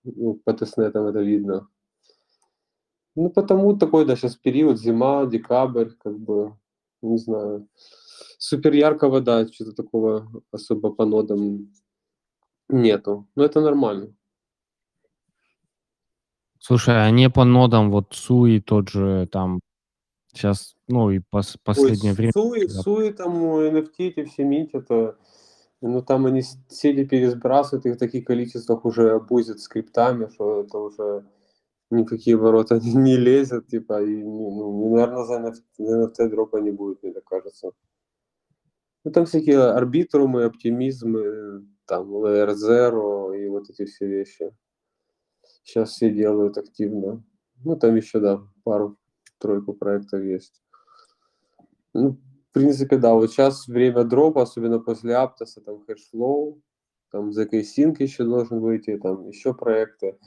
Ну, 0.04 0.36
по 0.46 0.54
тестнетам 0.54 1.06
это 1.06 1.20
видно. 1.22 1.68
Ну, 3.16 3.30
потому 3.30 3.76
такой, 3.78 4.06
да, 4.06 4.16
сейчас 4.16 4.36
период, 4.36 4.80
зима, 4.80 5.26
декабрь, 5.26 5.90
как 6.00 6.18
бы, 6.18 6.56
не 7.02 7.18
знаю. 7.18 7.68
Супер 8.38 8.74
яркого, 8.74 9.22
да, 9.22 9.48
что-то 9.48 9.74
такого 9.74 10.44
особо 10.52 10.92
по 10.92 11.06
нодам 11.06 11.72
нету. 12.70 13.28
Но 13.36 13.44
это 13.44 13.62
нормально. 13.62 14.16
Слушай, 16.64 17.06
а 17.06 17.10
не 17.10 17.30
по 17.30 17.44
нодам, 17.44 17.90
вот 17.90 18.14
Суи 18.14 18.60
тот 18.60 18.90
же 18.90 19.28
там 19.32 19.60
Сейчас, 20.34 20.76
ну 20.88 21.12
и 21.12 21.20
пос 21.20 21.58
последнее 21.64 22.12
Ой, 22.12 22.16
время... 22.16 22.32
Суи, 22.32 22.66
да. 22.66 22.82
Суи 22.82 23.12
там 23.12 23.44
NFT 23.44 23.90
эти 23.98 24.24
все 24.26 24.44
минтят, 24.46 24.90
а, 24.90 25.18
ну 25.82 26.02
там 26.02 26.26
они 26.26 26.42
сели 26.70 27.04
пересбрасывают 27.04 27.86
их 27.86 27.96
в 27.96 28.00
таких 28.00 28.26
количествах, 28.26 28.86
уже 28.86 29.12
обузят 29.12 29.60
скриптами, 29.60 30.30
что 30.34 30.62
это 30.62 30.78
уже 30.78 31.26
никакие 31.90 32.38
ворота 32.38 32.80
не, 32.84 32.94
не 32.94 33.18
лезет, 33.18 33.68
типа, 33.68 34.02
и, 34.04 34.24
ну, 34.24 34.96
наверное, 34.96 35.26
за 35.26 35.40
NFT, 35.40 35.80
NFT 35.80 36.30
дропа 36.30 36.58
не 36.62 36.72
будет, 36.72 37.04
мне 37.04 37.12
так 37.12 37.26
кажется. 37.26 37.72
Ну, 39.04 39.12
там 39.12 39.26
всякие 39.26 39.60
арбитрумы, 39.60 40.46
оптимизмы, 40.46 41.66
там, 41.86 42.08
Layer 42.10 42.54
Zero 42.54 43.36
и 43.36 43.50
вот 43.50 43.70
эти 43.70 43.86
все 43.86 44.08
вещи. 44.08 44.56
Сейчас 45.64 45.92
все 45.92 46.10
делают 46.10 46.58
активно. 46.58 47.24
Ну, 47.64 47.76
там 47.76 47.96
еще, 47.96 48.20
да, 48.20 48.42
пару 48.64 48.98
тройку 49.38 49.74
проектов 49.74 50.22
есть. 50.24 50.62
Ну, 51.94 52.18
в 52.50 52.54
принципе, 52.54 52.98
да, 52.98 53.14
вот 53.14 53.32
сейчас 53.32 53.68
время 53.68 54.04
дропа, 54.04 54.42
особенно 54.42 54.80
после 54.80 55.16
Аптоса, 55.16 55.62
там 55.62 55.84
Hashflow, 55.86 56.62
там 57.12 57.30
zkSync 57.30 57.96
еще 58.00 58.24
должен 58.24 58.60
выйти, 58.60 58.98
там 58.98 59.28
еще 59.28 59.54
проекты. 59.54 60.18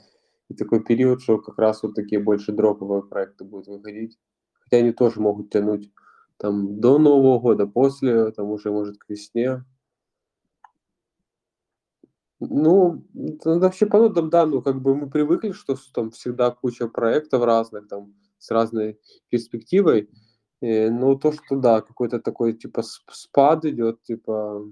И 0.49 0.53
такой 0.53 0.83
период, 0.83 1.21
что 1.21 1.39
как 1.39 1.57
раз 1.57 1.83
вот 1.83 1.95
такие 1.95 2.21
больше 2.21 2.51
дроповые 2.51 3.03
проекты 3.03 3.43
будут 3.43 3.67
выходить. 3.67 4.19
Хотя 4.59 4.77
они 4.77 4.91
тоже 4.91 5.19
могут 5.19 5.49
тянуть 5.51 5.91
там 6.37 6.79
до 6.79 6.97
Нового 6.97 7.39
года, 7.39 7.65
после, 7.65 8.31
там 8.31 8.51
уже, 8.51 8.71
может, 8.71 8.97
к 8.97 9.09
весне. 9.09 9.63
Ну, 12.39 13.03
это 13.15 13.59
вообще 13.59 13.85
по 13.85 13.97
нотам, 13.97 14.29
да, 14.29 14.45
ну, 14.45 14.61
как 14.61 14.81
бы 14.81 14.95
мы 14.95 15.09
привыкли, 15.09 15.51
что 15.51 15.75
там 15.93 16.11
всегда 16.11 16.51
куча 16.51 16.87
проектов 16.87 17.43
разных, 17.43 17.87
там, 17.87 18.13
с 18.39 18.51
разной 18.51 18.99
перспективой. 19.29 20.09
И, 20.61 20.89
ну, 20.89 21.15
то, 21.15 21.31
что, 21.31 21.55
да, 21.55 21.81
какой-то 21.81 22.19
такой, 22.19 22.53
типа, 22.53 22.83
спад 22.83 23.65
идет, 23.65 24.03
типа, 24.03 24.65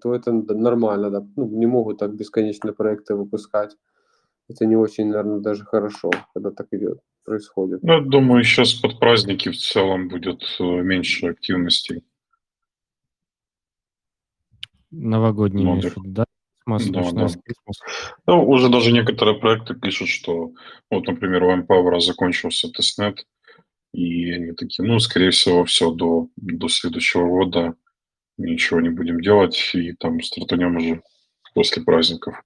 то 0.00 0.14
это 0.14 0.32
нормально, 0.32 1.10
да. 1.10 1.26
Ну, 1.36 1.46
не 1.46 1.66
могут 1.66 1.98
так 1.98 2.14
бесконечно 2.14 2.72
проекты 2.72 3.14
выпускать. 3.14 3.76
Это 4.48 4.66
не 4.66 4.76
очень, 4.76 5.06
наверное, 5.06 5.38
даже 5.38 5.64
хорошо, 5.64 6.10
когда 6.34 6.50
так 6.50 6.66
идет, 6.72 7.00
происходит. 7.24 7.82
Ну, 7.82 8.00
думаю, 8.00 8.42
сейчас 8.42 8.74
под 8.74 8.98
праздники 8.98 9.50
в 9.50 9.56
целом 9.56 10.08
будет 10.08 10.42
э, 10.58 10.64
меньше 10.64 11.28
активности. 11.28 12.02
Имеешь 15.80 15.94
в 15.94 15.96
виду, 15.96 16.14
да? 16.14 16.24
Christmas, 16.68 17.12
Да, 17.12 17.12
да. 17.12 17.28
Ну, 18.26 18.48
уже 18.48 18.68
даже 18.68 18.92
некоторые 18.92 19.38
проекты 19.38 19.74
пишут, 19.74 20.08
что 20.08 20.52
вот, 20.90 21.06
например, 21.06 21.44
у 21.44 21.56
Empower 21.56 22.00
закончился 22.00 22.68
тестнет, 22.70 23.26
и 23.92 24.30
они 24.30 24.52
такие, 24.52 24.86
ну, 24.86 24.98
скорее 24.98 25.30
всего, 25.30 25.64
все 25.64 25.90
до, 25.90 26.28
до 26.36 26.68
следующего 26.68 27.26
года 27.26 27.74
ничего 28.38 28.80
не 28.80 28.90
будем 28.90 29.20
делать, 29.20 29.70
и 29.74 29.92
там 29.92 30.20
стартанем 30.22 30.76
уже 30.76 31.02
после 31.54 31.82
праздников. 31.82 32.42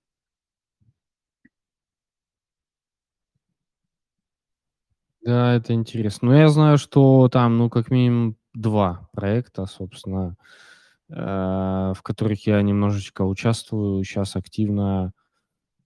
Да, 5.20 5.54
это 5.54 5.73
интересно. 5.73 6.28
Ну, 6.28 6.37
я 6.37 6.49
знаю, 6.49 6.78
что 6.78 7.28
там, 7.28 7.58
ну, 7.58 7.68
как 7.68 7.90
минимум 7.90 8.37
два 8.54 9.08
проекта, 9.12 9.66
собственно, 9.66 10.37
в 11.08 11.98
которых 12.02 12.46
я 12.46 12.60
немножечко 12.62 13.22
участвую 13.22 14.02
сейчас 14.02 14.34
активно, 14.34 15.12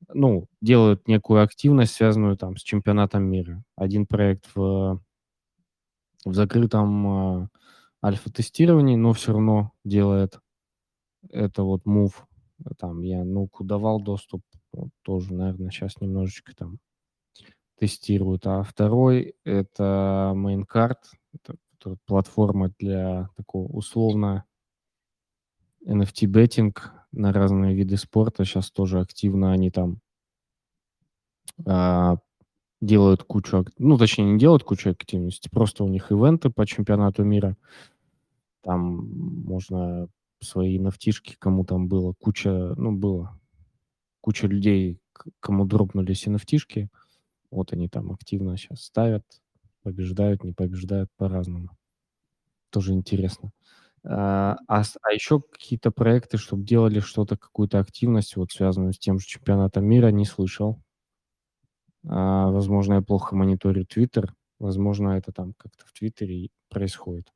ну, 0.09 0.49
делают 0.61 1.09
некую 1.09 1.43
активность, 1.43 1.93
связанную 1.93 2.37
там 2.37 2.57
с 2.57 2.63
чемпионатом 2.63 3.25
мира. 3.25 3.63
Один 3.77 4.07
проект 4.07 4.47
в, 4.55 5.01
в 6.25 6.35
закрытом 6.35 7.43
э, 7.43 7.49
альфа-тестировании, 8.03 8.97
но 8.97 9.13
все 9.13 9.33
равно 9.33 9.73
делает 9.85 10.41
это 11.29 11.65
вот 11.65 11.87
move. 11.87 12.15
Там 12.79 13.03
я 13.03 13.25
нуку 13.25 13.65
давал 13.65 14.01
доступ, 14.01 14.43
вот 14.73 14.91
тоже, 15.03 15.35
наверное, 15.35 15.71
сейчас 15.71 16.01
немножечко 16.01 16.55
там 16.55 16.79
тестируют. 17.79 18.47
А 18.47 18.63
второй— 18.63 19.35
это 19.45 20.33
Maincard, 20.35 20.97
это, 21.33 21.57
это 21.79 21.97
платформа 22.07 22.73
для 22.79 23.29
такого 23.37 23.67
условно 23.69 24.45
NFT-беттинг 25.87 26.93
на 27.13 27.33
разные 27.33 27.75
виды 27.75 27.97
спорта. 27.97 28.45
Сейчас 28.45 28.71
тоже 28.71 29.01
активно 29.01 29.53
они 29.53 29.71
там 29.71 30.01
а, 31.67 32.17
делают 32.81 33.25
кучу, 33.25 33.65
ну, 33.79 33.99
точнее, 33.99 34.25
не 34.33 34.39
делают 34.39 34.65
кучу 34.65 34.91
активности, 34.91 35.49
просто 35.51 35.85
у 35.85 35.89
них 35.89 36.11
ивенты 36.11 36.51
по 36.51 36.67
чемпионату 36.67 37.25
мира. 37.25 37.57
Там 38.63 39.09
можно 39.45 40.09
свои 40.41 40.79
нафтишки, 40.79 41.37
кому 41.39 41.65
там 41.65 41.89
было 41.89 42.15
куча, 42.19 42.75
ну, 42.77 42.93
было 42.93 43.39
куча 44.21 44.47
людей, 44.47 44.99
кому 45.41 45.65
дропнулись 45.65 46.27
NFT-шки. 46.27 46.89
Вот 47.51 47.73
они 47.73 47.89
там 47.89 48.13
активно 48.13 48.57
сейчас 48.57 48.83
ставят, 48.83 49.25
побеждают, 49.83 50.45
не 50.45 50.53
побеждают 50.53 51.11
по-разному. 51.17 51.71
Тоже 52.71 52.93
интересно. 52.93 53.53
А, 54.05 54.57
а, 54.67 54.83
а 55.03 55.13
еще 55.13 55.41
какие-то 55.41 55.91
проекты, 55.91 56.39
чтобы 56.39 56.65
делали 56.65 57.01
что-то, 57.01 57.37
какую-то 57.37 57.79
активность, 57.79 58.37
вот 58.37 58.51
связанную 58.51 58.93
с 58.93 58.99
тем 58.99 59.19
же 59.19 59.27
чемпионатом 59.27 59.85
мира, 59.85 60.09
не 60.09 60.25
слышал. 60.25 60.81
А, 62.09 62.51
возможно, 62.51 62.95
я 62.95 63.03
плохо 63.03 63.37
мониторю 63.37 63.85
Твиттер. 63.85 64.35
Возможно, 64.59 65.11
это 65.17 65.33
там 65.33 65.55
как-то 65.57 65.85
в 65.87 65.93
Твиттере 65.93 66.51
происходит. 66.69 67.33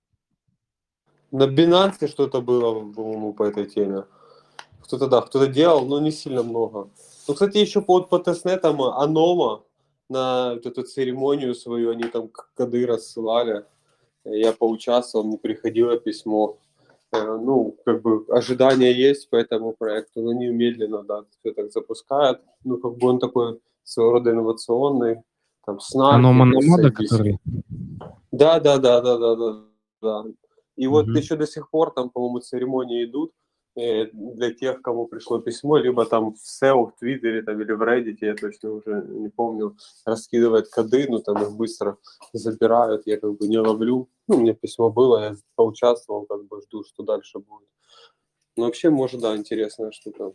На 1.31 1.45
Binance 1.45 2.07
что-то 2.09 2.41
было, 2.41 2.93
по-моему, 2.93 3.33
по 3.33 3.45
этой 3.45 3.67
теме. 3.67 4.05
Кто-то, 4.83 5.09
да, 5.09 5.21
кто-то 5.23 5.47
делал, 5.47 5.87
но 5.87 5.99
не 5.99 6.13
сильно 6.13 6.43
много. 6.43 6.91
Ну, 7.27 7.35
кстати, 7.35 7.59
еще 7.59 7.81
по, 7.81 8.03
по 8.03 8.19
тестнетам 8.19 8.81
Анома 8.83 9.63
на 10.09 10.55
вот 10.55 10.67
эту 10.67 10.83
церемонию 10.83 11.55
свою, 11.55 11.91
они 11.91 12.05
там 12.05 12.29
к- 12.29 12.51
коды 12.55 12.87
рассылали. 12.87 13.65
Я 14.25 14.53
поучаствовал, 14.53 15.27
мне 15.27 15.39
приходило 15.39 15.97
письмо. 15.99 16.59
Э, 17.13 17.37
Ну, 17.37 17.77
как 17.85 18.03
бы 18.03 18.25
ожидания 18.29 18.93
есть 18.93 19.31
по 19.31 19.37
этому 19.37 19.73
проекту, 19.73 20.23
но 20.23 20.31
они 20.31 20.49
медленно, 20.49 21.03
да, 21.03 21.25
все 21.31 21.53
так 21.53 21.73
запускают. 21.73 22.41
Ну, 22.65 22.79
как 22.79 22.97
бы 22.97 23.09
он 23.09 23.19
такой 23.19 23.61
своего 23.83 24.13
рода 24.13 24.31
инновационный. 24.31 25.23
Там, 25.67 25.81
снарки, 25.81 26.17
Оно 26.17 26.33
Мономада, 26.33 26.91
который... 26.91 27.39
Да, 28.33 28.61
да, 28.61 28.79
да, 28.79 29.01
да, 29.01 29.17
да, 29.19 29.37
да, 29.37 29.65
да. 30.03 30.25
И 30.77 30.87
вот 30.87 31.07
Мгм. 31.07 31.17
еще 31.17 31.37
до 31.37 31.47
сих 31.47 31.71
пор 31.71 31.93
там, 31.93 32.11
по-моему, 32.11 32.41
церемонии 32.41 33.05
идут 33.05 33.33
э, 33.77 34.07
для 34.13 34.53
тех, 34.53 34.83
кому 34.83 35.07
пришло 35.07 35.39
письмо, 35.41 35.79
либо 35.79 36.05
там 36.05 36.35
в 36.35 36.39
SEO, 36.39 36.87
в 36.87 36.99
Твиттере 36.99 37.43
там, 37.43 37.61
или 37.61 37.73
в 37.73 37.83
Reddit, 37.83 38.19
я 38.21 38.35
точно 38.35 38.73
уже 38.73 39.05
не 39.09 39.29
помню, 39.29 39.77
раскидывает 40.05 40.69
коды, 40.69 41.07
ну 41.09 41.21
там 41.21 41.43
их 41.43 41.53
быстро 41.53 41.97
забирают, 42.33 43.07
я 43.07 43.19
как 43.19 43.37
бы 43.37 43.49
не 43.49 43.59
ловлю. 43.59 44.09
Ну, 44.29 44.37
у 44.37 44.41
меня 44.41 44.55
письмо 44.55 44.91
было, 44.91 45.23
я 45.23 45.37
поучаствовал, 45.55 46.25
как 46.25 46.47
бы 46.47 46.63
жду, 46.63 46.83
что 46.85 47.03
дальше 47.03 47.41
будет. 47.41 47.69
Ну, 48.57 48.65
вообще, 48.65 48.89
может, 48.89 49.21
да, 49.21 49.37
интересная 49.37 49.91
штука. 49.91 50.33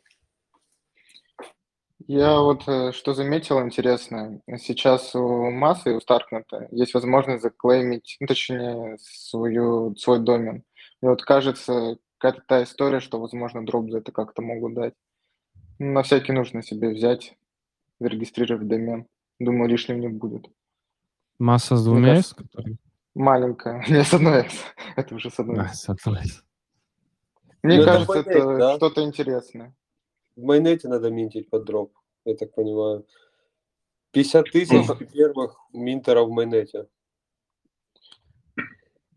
Я 2.07 2.39
вот 2.39 2.67
э, 2.67 2.91
что 2.91 3.13
заметил 3.13 3.61
интересно, 3.61 4.41
сейчас 4.57 5.13
у 5.15 5.51
массы, 5.51 5.95
у 5.95 6.01
Старкнета 6.01 6.67
есть 6.71 6.93
возможность 6.93 7.43
заклеймить, 7.43 8.17
ну, 8.19 8.27
точнее, 8.27 8.97
свою, 8.99 9.95
свой 9.95 10.19
домен. 10.19 10.63
Мне 11.01 11.11
вот 11.11 11.23
кажется, 11.23 11.97
какая-то 12.17 12.43
та 12.47 12.63
история, 12.63 12.99
что, 12.99 13.19
возможно, 13.19 13.65
дроп 13.65 13.91
за 13.91 13.99
это 13.99 14.11
как-то 14.11 14.41
могут 14.41 14.73
дать. 14.73 14.93
Ну, 15.77 15.91
на 15.91 16.03
всякий 16.03 16.31
нужно 16.31 16.63
себе 16.63 16.89
взять, 16.89 17.37
зарегистрировать 17.99 18.67
домен. 18.67 19.05
Думаю, 19.39 19.69
лишним 19.69 19.99
не 19.99 20.07
будет. 20.07 20.47
Масса 21.37 21.77
с 21.77 21.85
Мне 21.85 21.93
двумя 21.93 22.21
который... 22.35 22.77
Маленькая, 23.19 23.83
не 23.89 24.01
с 24.01 24.13
одной 24.13 24.45
S. 24.45 24.53
Это 24.95 25.13
уже 25.13 25.29
с 25.29 25.37
одной 25.37 25.59
А, 25.59 25.65
S. 25.65 25.87
Мне 27.61 27.75
Ну, 27.75 27.81
это 27.81 27.85
кажется, 27.91 28.13
Майнет, 28.13 28.27
это 28.29 28.57
да? 28.57 28.75
что-то 28.77 29.03
интересное. 29.03 29.75
В 30.37 30.43
майонете 30.43 30.87
надо 30.87 31.11
минтить 31.11 31.49
под 31.49 31.65
дроп, 31.65 31.93
я 32.23 32.35
так 32.37 32.53
понимаю. 32.53 33.05
50 34.11 34.45
тысяч 34.51 35.11
первых 35.13 35.57
минтеров 35.73 36.29
в 36.29 36.31
майонете. 36.31 36.87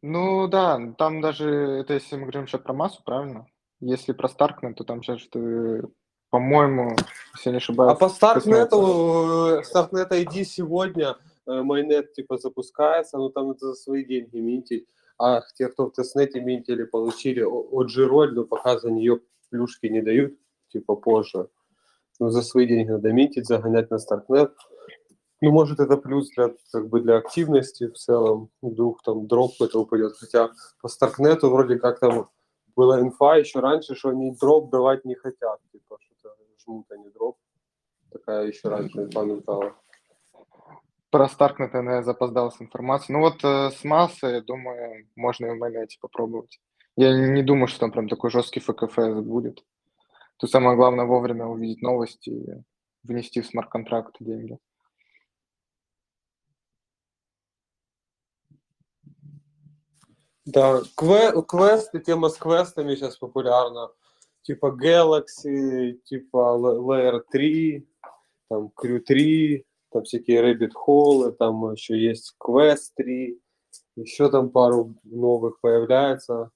Ну 0.03 0.49
да, 0.49 0.81
там 0.99 1.21
даже, 1.21 1.49
это 1.49 1.95
если 1.95 2.17
мы 2.17 2.23
говорим 2.23 2.49
сейчас 2.49 2.61
про 2.62 2.73
массу, 2.73 3.01
правильно? 3.05 3.47
Если 3.79 4.11
про 4.11 4.29
Старкнет, 4.29 4.77
то 4.77 4.83
там 4.83 5.01
сейчас, 5.05 5.21
что, 5.21 5.38
по-моему, 6.31 6.97
если 7.37 7.51
не 7.51 7.57
А 7.57 7.59
ошибаюсь, 7.59 7.93
по 8.01 8.09
коснется. 8.09 8.17
Стартнету, 8.17 9.59
э, 9.61 9.62
Стартнет 9.62 10.11
ID 10.11 10.43
сегодня 10.43 11.17
э, 11.46 11.62
майонет 11.62 12.12
типа 12.12 12.38
запускается, 12.38 13.18
но 13.18 13.28
там 13.28 13.50
это 13.50 13.66
за 13.68 13.74
свои 13.74 14.05
деньги 14.05 14.38
минтить. 14.38 14.87
А 15.18 15.40
те, 15.55 15.68
кто 15.68 15.87
в 15.87 15.92
тестнете 15.92 16.40
минтили, 16.40 16.85
получили 16.85 17.42
от 17.42 17.88
Жироль, 17.90 18.35
но 18.35 18.44
пока 18.44 18.78
за 18.78 18.90
нее 18.90 19.20
плюшки 19.50 19.87
не 19.87 20.02
дают, 20.02 20.37
типа 20.68 20.96
позже. 20.96 21.48
Ну, 22.18 22.31
за 22.31 22.42
свои 22.42 22.66
деньги 22.66 22.90
надо 22.90 23.12
минтить, 23.12 23.46
загонять 23.46 23.90
на 23.90 23.98
Стартнет. 23.98 24.52
Ну, 25.40 25.50
может, 25.50 25.81
это 25.81 25.96
плюс 25.96 26.31
для, 26.37 26.55
как 26.70 26.88
бы 26.88 27.00
для 27.00 27.16
активности 27.16 27.88
в 27.88 27.94
целом. 27.94 28.50
Вдруг 28.62 29.02
там 29.02 29.26
дроп 29.26 29.52
это 29.61 29.78
упадет. 29.78 30.12
Хотя 30.16 30.52
по 30.81 30.88
Старкнету 30.88 31.50
вроде 31.50 31.78
как 31.78 31.98
там 31.98 32.31
была 32.76 33.00
инфа 33.00 33.37
еще 33.37 33.59
раньше, 33.59 33.96
что 33.96 34.11
они 34.11 34.37
дроп 34.40 34.70
давать 34.70 35.05
не 35.05 35.16
хотят. 35.16 35.61
Типа, 35.72 35.98
что-то 36.00 36.37
жмут 36.64 36.87
они 36.92 37.11
дроп. 37.11 37.38
Такая 38.12 38.46
еще 38.46 38.68
раньше 38.68 39.02
инфа 39.02 39.24
мелькала. 39.24 39.74
Про 41.12 41.29
Старкнет 41.29 41.75
я 41.75 42.03
запоздал 42.03 42.51
с 42.51 42.62
информацией. 42.62 43.18
Ну 43.18 43.20
вот 43.20 43.44
э, 43.44 43.70
с 43.70 43.85
массой, 43.85 44.40
думаю, 44.40 45.07
можно 45.14 45.44
и 45.44 45.51
в 45.51 45.59
майонете 45.59 45.98
попробовать. 46.01 46.59
Я 46.96 47.12
не 47.14 47.42
думаю, 47.42 47.66
что 47.66 47.81
там 47.81 47.92
прям 47.92 48.09
такой 48.09 48.31
жесткий 48.31 48.61
ФКФС 48.61 49.20
будет. 49.20 49.62
Тут 50.38 50.51
самое 50.51 50.75
главное 50.75 51.05
вовремя 51.05 51.44
увидеть 51.44 51.83
новости 51.83 52.31
и 52.31 52.62
внести 53.03 53.42
в 53.42 53.46
смарт-контракт 53.46 54.16
деньги. 54.20 54.57
Да, 60.46 60.81
кве- 60.96 61.42
квесты, 61.46 62.01
тема 62.01 62.31
с 62.31 62.38
квестами 62.38 62.94
сейчас 62.94 63.18
популярна. 63.18 63.90
типа 64.40 64.75
Galaxy, 64.83 65.92
типа 66.05 66.57
Layer 66.59 67.20
3, 67.31 67.87
там 68.48 68.72
Crew 68.75 69.01
3, 69.01 69.66
там 69.92 70.05
всякие 70.05 70.42
Rabbit 70.42 70.72
Hole, 70.87 71.33
там 71.33 71.72
еще 71.72 71.98
есть 71.98 72.35
Quest 72.40 72.92
3, 72.96 73.40
еще 73.96 74.31
там 74.31 74.50
пару 74.50 74.94
новых 75.05 75.61
появляется. 75.61 76.50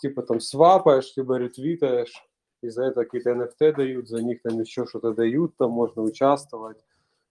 Типа 0.00 0.22
там 0.22 0.40
свапаешь, 0.40 1.12
либо 1.16 1.36
ретвитаешь, 1.36 2.12
и 2.62 2.68
за 2.68 2.84
это 2.84 3.04
какие-то 3.04 3.30
NFT 3.30 3.76
дают, 3.76 4.08
за 4.08 4.22
них 4.22 4.42
там 4.42 4.60
еще 4.60 4.86
что-то 4.86 5.12
дают, 5.12 5.56
там 5.56 5.70
можно 5.70 6.02
участвовать, 6.02 6.78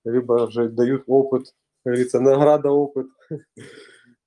либо 0.06 0.50
же 0.50 0.70
дают 0.70 1.04
опыт, 1.08 1.54
как 1.84 1.94
говорится, 1.94 2.20
награда 2.20 2.72
опыт. 2.72 3.08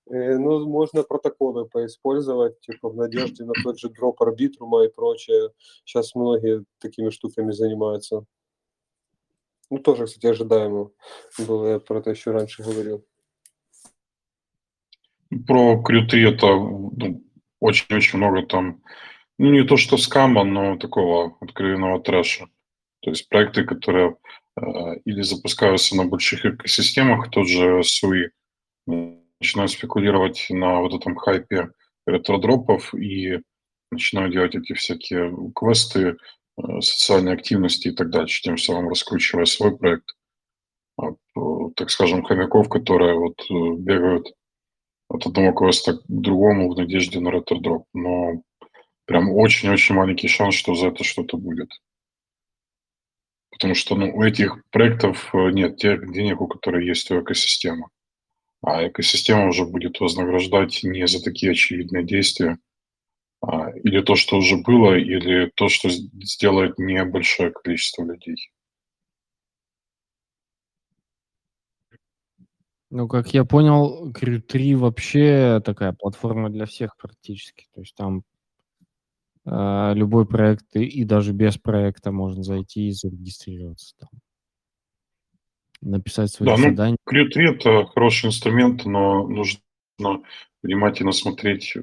Э, 0.09 0.39
ну, 0.39 0.65
можно 0.69 1.03
протоколы 1.03 1.67
поиспользовать, 1.67 2.61
типа 2.61 2.91
в 2.91 2.97
надежде 2.97 3.45
на 3.45 3.55
тот 3.65 3.81
же 3.81 3.89
дроп 3.89 4.23
арбитрума 4.23 4.85
и 4.85 4.89
прочее. 4.89 5.51
Сейчас 5.85 6.15
многие 6.15 6.65
такими 6.79 7.11
штуками 7.11 7.51
занимаются. 7.51 8.25
Ну, 9.71 9.79
тоже, 9.79 10.07
кстати, 10.07 10.27
ожидаемо 10.27 10.91
было, 11.39 11.73
я 11.73 11.79
про 11.81 11.99
это 11.99 12.11
еще 12.11 12.31
раньше 12.31 12.63
говорил. 12.63 13.05
Про 15.47 15.83
крюты 15.83 16.25
это 16.25 16.47
ну, 16.47 17.25
очень-очень 17.61 18.19
много 18.19 18.47
там, 18.47 18.83
ну, 19.39 19.51
не 19.51 19.65
то 19.65 19.77
что 19.77 19.97
скама, 19.97 20.45
но 20.45 20.77
такого 20.77 21.37
откровенного 21.41 22.01
трэша. 22.01 22.49
То 23.01 23.11
есть 23.11 23.29
проекты, 23.29 23.65
которые 23.65 24.17
э, 24.57 24.63
или 25.05 25.23
запускаются 25.23 25.97
на 25.97 26.05
больших 26.05 26.47
экосистемах, 26.47 27.31
тот 27.31 27.49
же 27.49 27.81
SUI, 27.81 28.31
начинают 29.41 29.73
спекулировать 29.73 30.47
на 30.49 30.81
вот 30.81 30.95
этом 30.95 31.17
хайпе 31.17 31.73
ретродропов 32.07 32.95
и 32.95 33.41
начинают 33.91 34.33
делать 34.33 34.55
эти 34.55 34.73
всякие 34.75 35.35
квесты, 35.55 36.17
социальной 36.81 37.35
активности 37.35 37.89
и 37.89 37.93
так 37.93 38.11
дальше, 38.11 38.43
тем 38.43 38.59
самым 38.59 38.89
раскручивая 38.89 39.45
свой 39.45 39.77
проект. 39.77 40.17
А, 40.99 41.09
так 41.77 41.91
скажем, 41.91 42.23
хомяков, 42.23 42.69
которые 42.69 43.19
вот 43.19 43.41
э, 43.51 43.55
бегают 43.79 44.33
от 45.09 45.27
одного 45.27 45.53
квеста 45.53 45.99
к 45.99 46.03
другому 46.09 46.73
в 46.73 46.77
надежде 46.77 47.21
на 47.21 47.29
ретродроп. 47.29 47.87
Но 47.93 48.43
прям 49.05 49.31
очень-очень 49.33 49.95
маленький 49.95 50.29
шанс, 50.29 50.55
что 50.55 50.75
за 50.75 50.89
это 50.89 51.05
что-то 51.05 51.37
будет. 51.37 51.71
Потому 53.51 53.75
что 53.75 53.95
ну, 53.95 54.15
у 54.15 54.23
этих 54.23 54.63
проектов 54.71 55.35
э, 55.35 55.51
нет 55.51 55.77
тех 55.77 56.13
денег, 56.13 56.41
у 56.41 56.49
которых 56.49 56.83
есть 56.83 57.11
у 57.11 57.21
экосистемы 57.21 57.87
а 58.67 58.89
экосистема 58.89 59.49
уже 59.49 59.65
будет 59.65 60.01
вознаграждать 60.01 60.81
не 60.83 61.07
за 61.07 61.23
такие 61.23 61.53
очевидные 61.53 62.05
действия, 62.05 62.59
или 63.85 64.03
то, 64.03 64.15
что 64.15 64.39
уже 64.39 64.57
было, 64.57 64.97
или 64.97 65.51
то, 65.55 65.69
что 65.69 65.89
сделает 65.89 66.79
небольшое 66.79 67.53
количество 67.53 68.05
людей. 68.05 68.51
Ну, 72.91 73.09
как 73.09 73.35
я 73.35 73.45
понял, 73.45 74.11
Crew 74.13 74.41
3 74.41 74.75
вообще 74.77 75.61
такая 75.65 75.93
платформа 75.93 76.51
для 76.51 76.67
всех 76.67 76.97
практически. 76.97 77.67
То 77.75 77.81
есть 77.81 77.95
там 77.97 78.23
э, 79.45 79.93
любой 79.95 80.27
проект 80.27 80.77
и, 80.77 80.85
и 80.85 81.05
даже 81.05 81.33
без 81.33 81.59
проекта 81.59 82.13
можно 82.13 82.43
зайти 82.43 82.89
и 82.89 82.93
зарегистрироваться 82.93 83.97
там 83.99 84.11
написать 85.83 86.31
свои 86.31 86.49
да, 86.49 86.57
задания. 86.57 86.97
Ну, 87.07 87.13
Crew 87.13 87.29
3– 87.29 87.51
это 87.57 87.87
хороший 87.87 88.27
инструмент, 88.27 88.85
но 88.85 89.27
нужно 89.27 89.61
внимательно 90.63 91.13
смотреть, 91.13 91.77
э, 91.77 91.81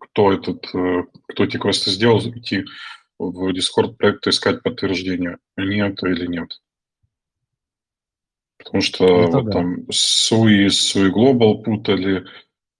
кто, 0.00 0.32
этот, 0.32 0.64
э, 0.74 1.04
кто 1.28 1.44
эти 1.44 1.56
квесты 1.56 1.90
сделал, 1.90 2.20
идти 2.20 2.64
в 3.18 3.52
Discord 3.52 3.96
проекта 3.96 4.30
искать 4.30 4.62
подтверждение, 4.62 5.38
нет 5.56 6.02
или 6.02 6.26
нет. 6.26 6.60
Потому 8.58 8.80
что 8.82 9.04
это 9.04 9.38
вот 9.38 9.44
да. 9.46 9.52
там 9.52 9.86
SUI 9.90 10.64
и 10.64 10.66
SUI 10.66 11.10
Global 11.10 11.62
путали, 11.62 12.26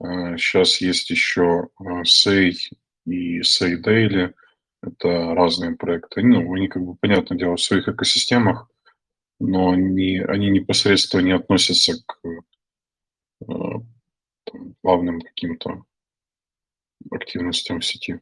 сейчас 0.00 0.80
э, 0.80 0.86
есть 0.86 1.10
еще 1.10 1.68
SEI 1.80 2.52
и 3.06 3.40
SEI 3.40 3.82
Daily, 3.82 4.32
это 4.82 5.34
разные 5.34 5.76
проекты. 5.76 6.22
Ну, 6.22 6.52
они, 6.54 6.68
как 6.68 6.82
бы, 6.84 6.94
понятное 6.96 7.38
дело, 7.38 7.56
в 7.56 7.62
своих 7.62 7.88
экосистемах 7.88 8.68
но 9.40 9.70
они, 9.70 10.18
они 10.18 10.50
непосредственно 10.50 11.22
не 11.22 11.32
относятся 11.32 11.94
к 12.06 12.18
э, 12.24 13.48
там, 14.44 14.74
главным 14.82 15.20
каким-то 15.20 15.84
активностям 17.10 17.80
в 17.80 17.84
сети. 17.84 18.20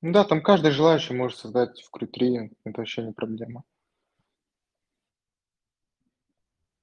Ну 0.00 0.12
да, 0.12 0.24
там 0.24 0.42
каждый 0.42 0.70
желающий 0.70 1.14
может 1.14 1.38
создать 1.38 1.80
в 1.80 1.90
Crew3, 1.94 2.50
это 2.64 2.80
вообще 2.80 3.02
не 3.02 3.12
проблема. 3.12 3.64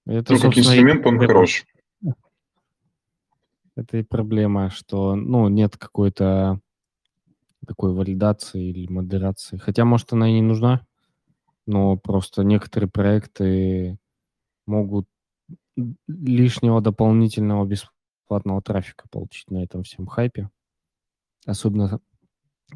Это, 0.08 0.34
ну, 0.34 0.40
как 0.40 0.58
инструмент 0.58 1.06
он 1.06 1.20
хорош. 1.20 1.66
Это 3.76 3.98
и 3.98 4.04
проблема, 4.04 4.70
что 4.70 5.16
ну, 5.16 5.48
нет 5.48 5.78
какой-то 5.78 6.60
такой 7.66 7.94
валидации 7.94 8.70
или 8.70 8.92
модерации. 8.92 9.58
Хотя, 9.58 9.86
может, 9.86 10.12
она 10.14 10.28
и 10.28 10.34
не 10.34 10.42
нужна 10.42 10.86
но 11.66 11.98
просто 11.98 12.44
некоторые 12.44 12.90
проекты 12.90 13.98
могут 14.66 15.08
лишнего 16.08 16.82
дополнительного 16.82 17.66
бесплатного 17.66 18.01
трафика 18.64 19.08
получить 19.10 19.52
на 19.52 19.64
этом 19.64 19.84
всем 19.84 20.08
хайпе. 20.08 20.50
Особенно, 21.46 22.00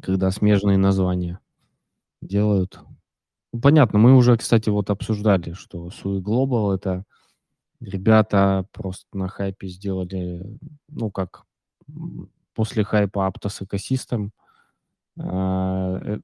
когда 0.02 0.30
смежные 0.30 0.76
названия 0.78 1.40
делают. 2.20 2.78
Ну, 3.52 3.60
понятно, 3.60 3.98
мы 3.98 4.14
уже, 4.16 4.36
кстати, 4.36 4.68
вот 4.68 4.90
обсуждали, 4.90 5.52
что 5.52 5.88
Sui 5.88 6.20
Global 6.20 6.74
это 6.74 7.04
ребята 7.80 8.66
просто 8.72 9.06
на 9.16 9.28
хайпе 9.28 9.68
сделали, 9.68 10.58
ну, 10.88 11.10
как 11.10 11.44
после 12.54 12.84
хайпа 12.84 13.30
Aptos 13.30 13.62
Ecosystem, 13.62 14.30
а, 15.18 16.18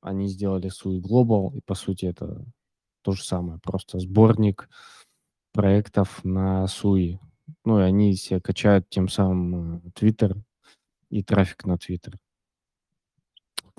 они 0.00 0.28
сделали 0.28 0.68
свой 0.68 1.00
Global, 1.00 1.56
и 1.56 1.60
по 1.60 1.74
сути 1.74 2.06
это 2.06 2.44
то 3.02 3.12
же 3.12 3.24
самое, 3.24 3.58
просто 3.60 3.98
сборник 3.98 4.68
проектов 5.52 6.24
на 6.24 6.64
SUI. 6.64 7.18
Ну, 7.64 7.80
и 7.80 7.82
они 7.82 8.14
себе 8.14 8.40
качают 8.40 8.88
тем 8.88 9.08
самым 9.08 9.76
э, 9.78 9.80
Twitter 9.90 10.40
и 11.10 11.22
трафик 11.22 11.64
на 11.64 11.74
Twitter. 11.74 12.14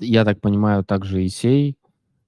Я 0.00 0.24
так 0.24 0.40
понимаю, 0.40 0.84
также 0.84 1.24
и 1.24 1.28
сей 1.28 1.76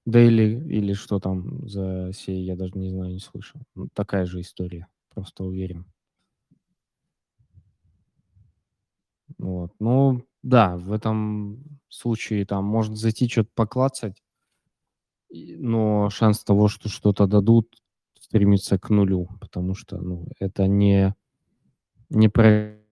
Daily 0.07 0.65
или 0.67 0.93
что 0.93 1.19
там 1.19 1.67
за 1.67 2.11
сей, 2.13 2.43
я 2.45 2.55
даже 2.55 2.73
не 2.75 2.89
знаю, 2.89 3.13
не 3.13 3.19
слышал. 3.19 3.59
Ну, 3.75 3.89
такая 3.93 4.25
же 4.25 4.39
история, 4.39 4.87
просто 5.13 5.43
уверен. 5.43 5.85
Вот. 9.37 9.73
Ну, 9.79 10.23
да, 10.43 10.77
в 10.77 10.93
этом 10.93 11.79
случае 11.89 12.45
там 12.45 12.63
можно 12.65 12.95
зайти 12.95 13.27
что-то 13.27 13.49
поклацать, 13.53 14.23
но 15.29 16.09
шанс 16.09 16.43
того, 16.43 16.67
что 16.67 16.89
что-то 16.89 17.27
дадут, 17.27 17.75
стремится 18.19 18.79
к 18.79 18.89
нулю, 18.89 19.29
потому 19.41 19.73
что 19.75 19.97
ну, 19.97 20.27
это 20.39 20.67
не, 20.67 21.15
не 22.09 22.29
проект 22.29 22.85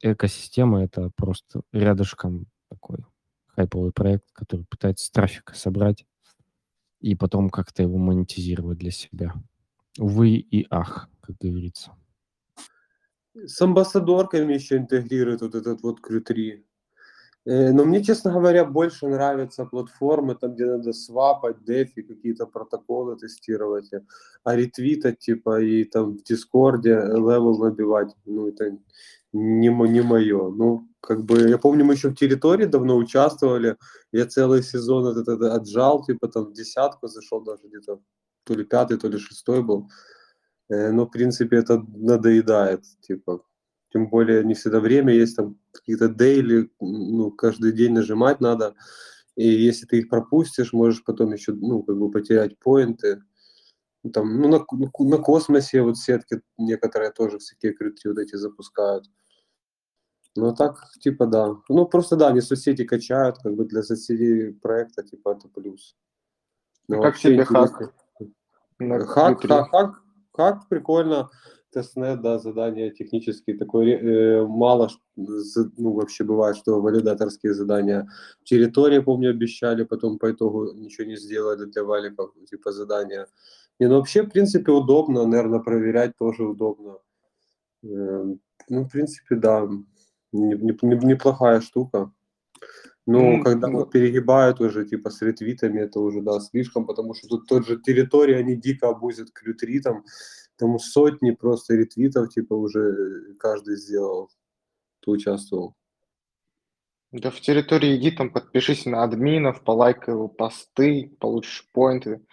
экосистемы, 0.00 0.82
это 0.82 1.10
просто 1.16 1.62
рядышком 1.72 2.46
такой 2.68 2.98
хайповый 3.48 3.92
проект, 3.92 4.30
который 4.32 4.64
пытается 4.64 5.06
с 5.06 5.10
трафика 5.10 5.54
собрать 5.54 6.04
и 7.00 7.14
потом 7.14 7.50
как-то 7.50 7.82
его 7.82 7.98
монетизировать 7.98 8.78
для 8.78 8.90
себя. 8.90 9.34
Увы 9.98 10.30
и 10.30 10.66
ах, 10.70 11.08
как 11.20 11.36
говорится. 11.38 11.92
С 13.34 13.60
амбассадорками 13.60 14.54
еще 14.54 14.76
интегрируют 14.76 15.42
вот 15.42 15.54
этот 15.54 15.82
вот 15.82 15.98
Crew 16.00 16.22
Э, 16.22 16.62
но 17.46 17.84
мне, 17.84 18.02
честно 18.02 18.32
говоря, 18.32 18.64
больше 18.64 19.06
нравятся 19.06 19.66
платформы, 19.66 20.34
там, 20.34 20.54
где 20.54 20.64
надо 20.64 20.92
свапать, 20.92 21.62
DeFi, 21.64 22.02
какие-то 22.02 22.46
протоколы 22.46 23.16
тестировать, 23.16 23.90
а 24.44 24.56
ретвитать, 24.56 25.18
типа, 25.18 25.60
и 25.60 25.84
там 25.84 26.16
в 26.16 26.22
Дискорде 26.22 26.94
level 26.94 27.58
набивать, 27.58 28.14
ну, 28.24 28.48
это 28.48 28.78
не, 29.34 29.68
не 29.68 30.02
мое. 30.02 30.50
Ну, 30.50 30.88
как 31.00 31.24
бы, 31.24 31.48
я 31.48 31.58
помню, 31.58 31.84
мы 31.84 31.94
еще 31.94 32.08
в 32.08 32.14
территории 32.14 32.64
давно 32.66 32.96
участвовали, 32.96 33.76
я 34.12 34.26
целый 34.26 34.62
сезон 34.62 35.06
этот, 35.06 35.28
этот 35.28 35.52
отжал, 35.52 36.02
типа, 36.04 36.28
там, 36.28 36.46
в 36.46 36.52
десятку 36.52 37.08
зашел 37.08 37.42
даже 37.42 37.68
где-то, 37.68 38.00
то 38.44 38.54
ли 38.54 38.64
пятый, 38.64 38.96
то 38.96 39.08
ли 39.08 39.18
шестой 39.18 39.62
был. 39.62 39.90
Э, 40.70 40.92
но, 40.92 41.04
в 41.06 41.10
принципе, 41.10 41.58
это 41.58 41.84
надоедает, 41.94 42.84
типа, 43.02 43.42
тем 43.94 44.08
более 44.08 44.42
не 44.42 44.54
всегда 44.54 44.80
время 44.80 45.14
есть, 45.14 45.36
там 45.36 45.56
какие-то 45.70 46.08
дейли, 46.08 46.68
ну, 46.80 47.30
каждый 47.30 47.70
день 47.70 47.92
нажимать 47.92 48.40
надо, 48.40 48.74
и 49.36 49.48
если 49.48 49.86
ты 49.86 49.98
их 49.98 50.08
пропустишь, 50.08 50.72
можешь 50.72 51.04
потом 51.04 51.32
еще, 51.32 51.52
ну, 51.52 51.80
как 51.84 51.96
бы 51.96 52.10
потерять 52.10 52.58
поинты. 52.58 53.22
Там, 54.12 54.40
ну, 54.40 54.48
на, 54.48 54.66
на 54.98 55.18
космосе 55.18 55.82
вот 55.82 55.96
сетки 55.96 56.42
некоторые 56.58 57.12
тоже 57.12 57.38
всякие 57.38 57.72
крытки 57.72 58.08
вот 58.08 58.18
эти 58.18 58.34
запускают. 58.34 59.06
Ну 60.34 60.52
так, 60.52 60.90
типа, 61.00 61.26
да. 61.26 61.56
Ну 61.68 61.86
просто 61.86 62.16
да, 62.16 62.28
они 62.28 62.40
соцсети 62.40 62.84
качают, 62.84 63.38
как 63.38 63.54
бы 63.54 63.64
для 63.64 63.84
соцсетей 63.84 64.52
проекта, 64.54 65.04
типа, 65.04 65.36
это 65.38 65.48
плюс. 65.48 65.96
А 65.96 66.80
Ну, 66.88 66.96
как 66.96 67.04
вообще 67.04 67.28
тебе 67.28 67.42
интересно. 67.42 67.68
хак? 67.68 67.92
на 68.80 69.06
Хак, 69.06 69.44
Q3? 69.44 69.48
хак, 69.48 69.70
хак, 69.70 70.02
хак, 70.32 70.68
прикольно. 70.68 71.30
Тестнет, 71.74 72.22
да, 72.22 72.38
задания 72.38 72.90
технические, 72.90 73.58
такое 73.58 73.98
э, 73.98 74.46
мало, 74.46 74.90
ну, 75.16 75.92
вообще 75.92 76.22
бывает, 76.22 76.56
что 76.56 76.80
валидаторские 76.80 77.52
задания. 77.52 78.08
Территории, 78.44 79.00
помню, 79.00 79.30
обещали, 79.30 79.82
потом 79.82 80.18
по 80.18 80.30
итогу 80.30 80.72
ничего 80.72 81.06
не 81.08 81.16
сделали 81.16 81.64
для 81.64 81.82
валиков, 81.82 82.30
типа 82.48 82.70
задания. 82.70 83.26
Не, 83.80 83.88
ну 83.88 83.96
вообще, 83.96 84.22
в 84.22 84.30
принципе, 84.30 84.70
удобно, 84.70 85.26
наверное, 85.26 85.58
проверять 85.58 86.16
тоже 86.16 86.44
удобно. 86.44 86.98
Эм, 87.82 88.40
Ну, 88.68 88.84
в 88.84 88.88
принципе, 88.90 89.34
да, 89.34 89.68
не- 90.32 90.54
не- 90.54 90.78
не- 90.82 91.06
неплохая 91.06 91.60
штука. 91.60 92.12
Но 93.06 93.36
Ну, 93.36 93.42
когда 93.42 93.68
ну, 93.68 93.78
вот 93.78 93.90
перегибают 93.90 94.60
уже, 94.60 94.86
типа, 94.86 95.10
с 95.10 95.20
ретвитами, 95.22 95.80
это 95.80 96.00
уже, 96.00 96.22
да, 96.22 96.40
слишком, 96.40 96.86
потому 96.86 97.14
что 97.14 97.28
тут 97.28 97.46
тот 97.46 97.66
же 97.66 97.78
территория, 97.78 98.36
они 98.36 98.56
дико 98.56 98.88
обузят 98.88 99.28
Q3, 99.28 99.80
там, 99.82 100.04
там 100.56 100.78
сотни 100.78 101.30
просто 101.32 101.74
ретвитов, 101.74 102.30
типа, 102.30 102.54
уже 102.54 102.80
э, 102.80 103.34
каждый 103.38 103.76
сделал, 103.76 104.30
кто 105.00 105.12
участвовал. 105.12 105.74
Да 107.12 107.30
в 107.30 107.40
территории 107.40 107.96
иди 107.96 108.10
там 108.10 108.30
подпишись 108.30 108.86
на 108.86 109.04
админов, 109.04 109.62
полайкай 109.62 110.14
его 110.14 110.26
посты, 110.26 111.16
получишь 111.20 111.68
поинты. 111.72 112.24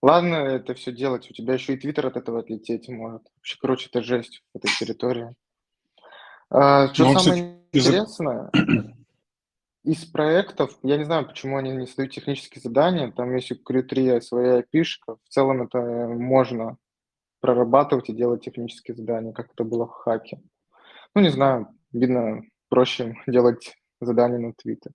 Ладно 0.00 0.36
это 0.36 0.74
все 0.74 0.92
делать, 0.92 1.28
у 1.28 1.34
тебя 1.34 1.54
еще 1.54 1.74
и 1.74 1.76
твиттер 1.76 2.06
от 2.06 2.16
этого 2.16 2.40
отлететь 2.40 2.88
может. 2.88 3.22
Вообще, 3.34 3.58
короче, 3.60 3.88
это 3.90 4.00
жесть 4.00 4.44
в 4.54 4.58
этой 4.58 4.70
территории. 4.78 5.34
А, 6.50 6.92
что 6.94 7.04
Ну, 7.04 7.18
самое 7.18 7.64
кстати, 7.72 7.86
интересное, 7.88 8.50
из 9.82 10.04
проектов, 10.04 10.78
я 10.84 10.96
не 10.96 11.04
знаю, 11.04 11.26
почему 11.26 11.56
они 11.56 11.72
не 11.72 11.86
создают 11.86 12.12
технические 12.12 12.62
задания, 12.62 13.10
там 13.10 13.34
есть 13.34 13.50
у 13.50 13.56
Q3 13.56 14.20
своя 14.20 14.62
пишка, 14.62 15.16
в 15.16 15.28
целом 15.28 15.62
это 15.62 15.80
можно 15.80 16.76
прорабатывать 17.40 18.08
и 18.08 18.14
делать 18.14 18.44
технические 18.44 18.96
задания, 18.96 19.32
как 19.32 19.50
это 19.52 19.64
было 19.64 19.86
в 19.86 19.90
хаке. 19.90 20.40
Ну, 21.14 21.22
не 21.22 21.30
знаю, 21.30 21.68
видно, 21.92 22.42
проще 22.68 23.16
делать 23.26 23.76
задания 24.00 24.38
на 24.38 24.52
твиттер. 24.52 24.92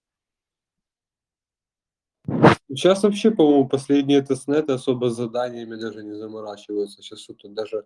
Сейчас 2.69 3.03
вообще, 3.03 3.31
по-моему, 3.31 3.67
последние 3.67 4.21
тестнеты 4.21 4.73
особо 4.73 5.09
заданиями 5.09 5.75
даже 5.75 6.03
не 6.03 6.15
заморачиваются. 6.15 7.01
Сейчас 7.01 7.19
что-то 7.19 7.49
даже 7.49 7.85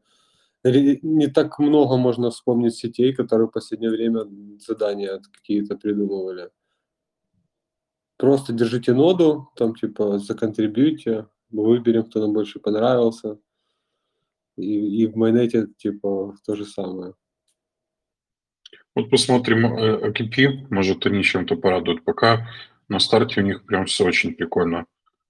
не 0.64 1.28
так 1.28 1.60
много 1.60 1.98
можно 1.98 2.30
вспомнить 2.30 2.76
сетей, 2.76 3.14
которые 3.14 3.48
в 3.48 3.52
последнее 3.52 3.92
время 3.92 4.26
задания 4.60 5.22
какие-то 5.34 5.76
придумывали. 5.76 6.52
Просто 8.18 8.54
держите 8.54 8.94
ноду, 8.94 9.50
там 9.56 9.76
типа 9.76 10.18
законтрибьюйте, 10.20 11.28
выберем, 11.50 12.04
кто 12.04 12.20
нам 12.20 12.34
больше 12.34 12.60
понравился. 12.60 13.38
И, 14.58 15.04
и 15.04 15.08
в 15.08 15.16
майонете 15.16 15.68
типа 15.78 16.36
то 16.46 16.56
же 16.56 16.66
самое. 16.66 17.14
Вот 18.96 19.10
посмотрим 19.10 19.66
э, 19.66 20.10
AKP, 20.10 20.68
может, 20.72 21.06
они 21.06 21.24
чем-то 21.24 21.56
порадуют. 21.56 22.04
Пока 22.04 22.48
на 22.90 23.00
старте 23.00 23.42
у 23.42 23.44
них 23.44 23.66
прям 23.66 23.86
все 23.86 24.06
очень 24.06 24.34
прикольно 24.34 24.86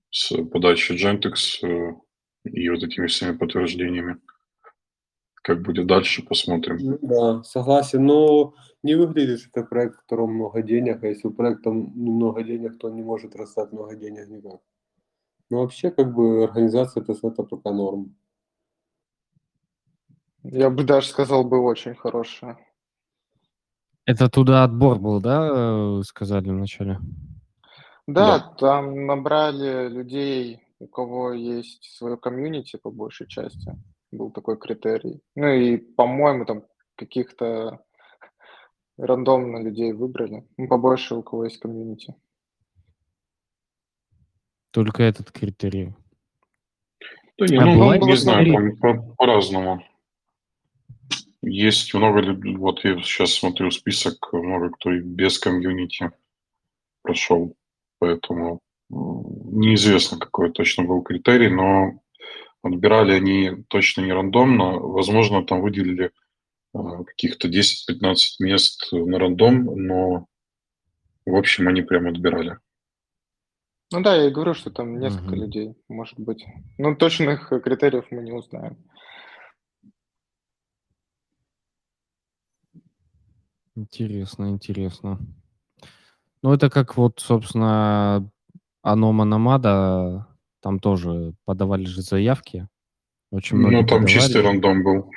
с 0.09 0.35
подачей 0.45 0.95
Gentex 0.95 1.67
э, 1.67 1.93
и 2.45 2.69
вот 2.69 2.83
этими 2.83 3.07
всеми 3.07 3.35
подтверждениями. 3.35 4.19
Как 5.35 5.61
будет 5.61 5.87
дальше, 5.87 6.23
посмотрим. 6.23 6.77
Ну 6.79 6.99
Да, 7.01 7.43
согласен, 7.43 8.05
но 8.05 8.53
не 8.83 8.95
выглядит, 8.95 9.39
что 9.39 9.49
это 9.59 9.63
проект, 9.67 9.95
в 9.95 10.01
котором 10.01 10.33
много 10.33 10.61
денег, 10.61 11.03
а 11.03 11.07
если 11.07 11.27
у 11.27 11.31
проекта 11.31 11.71
много 11.71 12.43
денег, 12.43 12.77
то 12.77 12.87
он 12.87 12.95
не 12.95 13.03
может 13.03 13.35
растать 13.35 13.71
много 13.71 13.95
денег 13.95 14.27
никак. 14.27 14.61
Но 15.49 15.61
вообще, 15.61 15.91
как 15.91 16.13
бы, 16.13 16.43
организация 16.43 17.03
тестнета 17.03 17.43
пока 17.43 17.71
норм. 17.71 18.15
Я 20.51 20.69
бы 20.69 20.83
даже 20.83 21.07
сказал 21.07 21.43
бы 21.43 21.59
очень 21.59 21.95
хорошая. 21.95 22.57
Это 24.05 24.29
туда 24.29 24.63
отбор 24.63 24.99
был, 24.99 25.19
да, 25.21 25.99
э, 25.99 26.03
сказали 26.03 26.49
вначале? 26.49 26.99
Да, 28.07 28.39
Да. 28.39 28.55
там 28.57 29.05
набрали 29.05 29.89
людей, 29.89 30.61
у 30.79 30.87
кого 30.87 31.33
есть 31.33 31.83
свое 31.97 32.15
комьюнити 32.17 32.77
по 32.77 32.89
большей 32.91 33.27
части. 33.27 33.75
Был 34.11 34.31
такой 34.31 34.57
критерий. 34.57 35.21
Ну 35.35 35.47
и, 35.47 35.75
по-моему, 35.77 36.45
там 36.45 36.63
каких-то 36.95 37.79
рандомно 38.97 39.57
людей 39.61 39.91
выбрали. 39.91 40.47
Ну, 40.55 40.67
побольше, 40.69 41.15
у 41.15 41.23
кого 41.23 41.43
есть 41.43 41.59
комьюнити. 41.59 42.15
Только 44.71 45.03
этот 45.03 45.31
критерий. 45.31 45.93
Да 47.37 47.45
не, 47.45 47.57
А 47.57 47.65
ну, 47.65 47.93
не 48.07 48.15
знаю, 48.15 48.45
критерий? 48.45 48.75
по- 48.77 48.93
по- 48.93 49.15
по-разному. 49.17 49.83
Есть 51.41 51.93
много 51.93 52.19
людей, 52.19 52.55
вот 52.55 52.83
я 52.83 52.99
сейчас 53.01 53.33
смотрю 53.33 53.71
список, 53.71 54.33
много 54.33 54.71
кто 54.71 54.91
и 54.91 54.99
без 54.99 55.37
комьюнити 55.39 56.11
прошел, 57.03 57.55
поэтому 57.99 58.61
неизвестно, 58.89 60.17
какой 60.17 60.51
точно 60.51 60.83
был 60.83 61.01
критерий, 61.01 61.49
но 61.49 62.01
отбирали 62.63 63.13
они 63.13 63.63
точно 63.69 64.01
не 64.01 64.13
рандомно, 64.13 64.79
возможно, 64.79 65.45
там 65.45 65.61
выделили 65.61 66.11
а, 66.73 67.03
каких-то 67.03 67.47
10-15 67.47 68.15
мест 68.39 68.87
на 68.91 69.19
рандом, 69.19 69.65
но 69.65 70.25
в 71.25 71.35
общем 71.35 71.67
они 71.67 71.81
прям 71.81 72.07
отбирали. 72.07 72.57
Ну 73.91 74.01
да, 74.01 74.15
я 74.15 74.27
и 74.27 74.31
говорю, 74.31 74.53
что 74.53 74.69
там 74.69 74.99
несколько 74.99 75.35
Мгм. 75.35 75.41
людей, 75.41 75.75
может 75.87 76.19
быть. 76.19 76.45
Ну, 76.77 76.95
точных 76.95 77.53
э, 77.53 77.59
критериев 77.61 78.05
мы 78.11 78.21
не 78.21 78.33
узнаем. 78.33 78.77
Интересно, 83.77 84.49
интересно. 84.49 85.19
Ну, 86.41 86.51
это 86.51 86.71
как 86.71 86.97
вот, 86.97 87.19
собственно, 87.19 88.27
Анома 88.81 89.23
Намада, 89.23 90.25
там 90.63 90.79
тоже 90.79 91.35
подавали 91.45 91.85
же 91.85 92.01
заявки. 92.01 92.67
Очень 93.29 93.57
Ну, 93.57 93.67
многие 93.67 93.85
там 93.87 94.07
чистый 94.07 94.37
подавали. 94.37 94.47
рандом 94.47 94.83
был. 94.83 95.11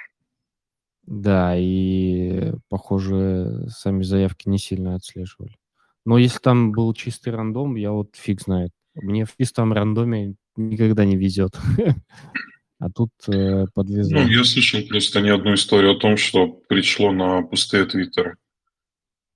Да, 1.07 1.57
и, 1.57 2.53
похоже, 2.68 3.66
сами 3.70 4.03
заявки 4.03 4.46
не 4.46 4.59
сильно 4.59 4.94
отслеживали. 4.94 5.57
Но 6.05 6.18
если 6.18 6.38
там 6.38 6.73
был 6.73 6.92
чистый 6.92 7.31
рандом, 7.31 7.77
я 7.77 7.92
вот 7.92 8.14
фиг 8.14 8.42
знает. 8.42 8.73
Мне 8.94 9.25
в 9.25 9.35
чистом 9.38 9.73
рандоме 9.73 10.35
никогда 10.57 11.07
не 11.07 11.16
везет. 11.16 11.59
А 12.83 12.88
тут 12.90 13.11
э, 13.29 13.66
подвезло. 13.75 14.20
Ну, 14.20 14.29
я 14.29 14.42
слышал 14.42 14.81
просто 14.88 15.20
не 15.20 15.29
одну 15.29 15.53
историю 15.53 15.92
о 15.92 16.01
том, 16.01 16.16
что 16.16 16.46
пришло 16.46 17.12
на 17.12 17.42
пустые 17.42 17.85
твиттеры. 17.85 18.38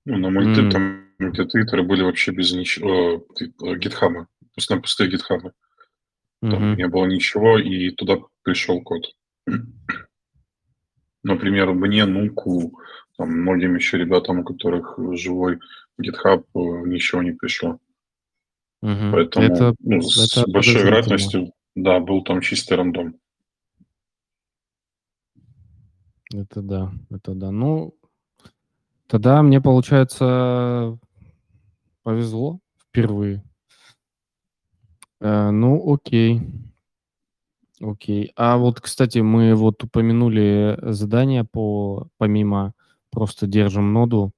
Ну, 0.05 0.17
на 0.17 0.29
мульты 0.29 0.61
М. 0.61 0.69
там, 0.69 1.05
где 1.19 1.45
твиттеры 1.45 1.81
были 1.83 2.03
вообще 2.03 2.31
без 2.31 2.53
ничего, 2.53 3.25
э, 3.41 3.75
гитхабы, 3.77 4.27
просто 4.53 4.75
на 4.75 4.81
пустые 4.81 5.09
гитхабы. 5.09 5.51
Там 6.41 6.51
Мгм. 6.71 6.77
не 6.77 6.87
было 6.87 7.05
ничего, 7.05 7.57
и 7.57 7.89
туда 7.89 8.17
пришел 8.43 8.81
код. 8.83 9.03
Например, 11.23 11.73
мне, 11.73 12.05
Нуку, 12.05 12.79
там, 13.17 13.29
многим 13.31 13.75
еще 13.75 13.97
ребятам, 13.97 14.39
у 14.39 14.43
которых 14.43 14.99
живой 15.13 15.59
GitHub, 15.99 16.43
э, 16.53 16.59
ничего 16.87 17.23
не 17.23 17.31
пришло. 17.31 17.79
Мгм. 18.83 19.11
Поэтому 19.11 19.45
Это, 19.47 19.75
ну, 19.79 20.01
с 20.01 20.37
это 20.37 20.47
большой 20.51 20.83
вероятностью, 20.83 21.51
да, 21.75 21.99
был 21.99 22.23
там 22.23 22.41
чистый 22.41 22.75
рандом. 22.77 23.15
Это 26.33 26.61
да, 26.61 26.91
это 27.09 27.33
да. 27.33 27.51
Ну, 27.51 27.95
тогда 29.07 29.41
мне, 29.41 29.61
получается, 29.61 30.97
повезло 32.03 32.59
впервые. 32.77 33.43
Э, 35.21 35.49
ну, 35.51 35.93
окей. 35.93 36.41
Окей. 37.81 38.31
А 38.35 38.57
вот, 38.57 38.79
кстати, 38.79 39.19
мы 39.19 39.53
вот 39.55 39.83
упомянули 39.83 40.77
задание 40.81 41.43
по, 41.43 42.07
помимо 42.17 42.73
просто 43.11 43.47
держим 43.47 43.91
ноду. 43.93 44.31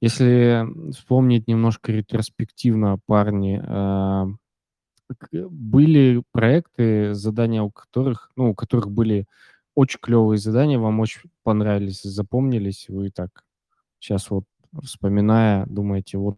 Если 0.00 0.66
вспомнить 0.92 1.46
немножко 1.48 1.92
ретроспективно, 1.92 2.98
парни, 3.06 3.58
к- 5.18 5.48
были 5.48 6.22
проекты, 6.32 7.14
задания 7.14 7.62
у 7.62 7.70
которых, 7.70 8.30
ну, 8.36 8.50
у 8.50 8.54
которых 8.54 8.90
были 8.90 9.26
очень 9.74 9.98
клевые 10.00 10.38
задания, 10.38 10.78
вам 10.78 11.00
очень 11.00 11.22
понравились, 11.42 12.02
запомнились, 12.02 12.86
вы 12.88 13.10
так 13.10 13.44
сейчас 14.04 14.28
вот 14.30 14.44
вспоминая, 14.82 15.64
думаете, 15.66 16.18
вот 16.18 16.36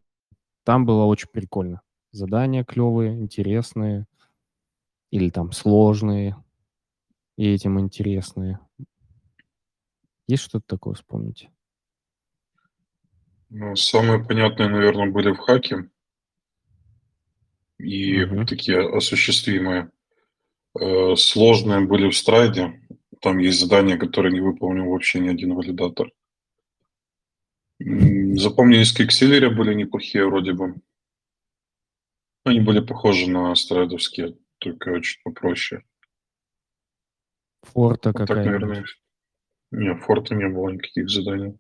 там 0.63 0.87
было 0.87 1.05
очень 1.05 1.29
прикольно. 1.33 1.83
Задания 2.13 2.63
клевые, 2.65 3.13
интересные, 3.15 4.07
или 5.11 5.31
там 5.31 5.51
сложные, 5.51 6.37
и 7.37 7.53
этим 7.53 7.81
интересные. 7.81 8.61
Есть 10.29 10.45
что-то 10.45 10.65
такое 10.69 10.95
вспомнить? 10.95 11.49
Ну, 13.51 13.75
самые 13.75 14.25
понятные, 14.25 14.69
наверное, 14.69 15.11
были 15.11 15.33
в 15.33 15.39
хаке. 15.39 15.89
И 17.79 18.25
Мгм. 18.27 18.47
такие 18.47 18.79
осуществимые. 18.97 19.91
Э, 20.79 21.17
Сложные 21.17 21.81
были 21.81 22.11
в 22.11 22.17
страйде. 22.17 22.81
Там 23.23 23.39
есть 23.39 23.61
задания, 23.61 23.99
которые 23.99 24.33
не 24.33 24.41
выполнил 24.41 24.91
вообще 24.91 25.21
ни 25.21 25.29
один 25.29 25.55
валидатор. 25.55 26.11
Запомнились 27.79 28.93
Киксиллере 28.93 29.51
были 29.51 29.75
неплохие 29.75 30.27
вроде 30.27 30.53
бы. 30.53 30.75
Они 32.45 32.61
были 32.61 32.81
похожи 32.81 33.29
на 33.29 33.55
страйдовские, 33.55 34.37
только 34.59 35.01
чуть 35.03 35.23
попроще. 35.23 35.83
Форта 37.63 38.11
Вот 38.11 38.19
так, 38.19 38.29
какая-нибудь. 38.29 38.61
наверное. 38.61 38.85
Не, 39.73 39.95
в 39.95 40.01
форта 40.05 40.35
не 40.35 40.49
было 40.49 40.71
никаких 40.71 41.11
заданий. 41.11 41.59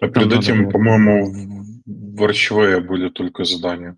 А 0.00 0.08
Там 0.08 0.12
перед 0.12 0.32
этим, 0.42 0.64
было- 0.64 0.70
по-моему, 0.72 1.80
в, 1.86 2.22
Archway 2.22 2.80
были 2.80 3.08
только 3.08 3.44
задания. 3.44 3.96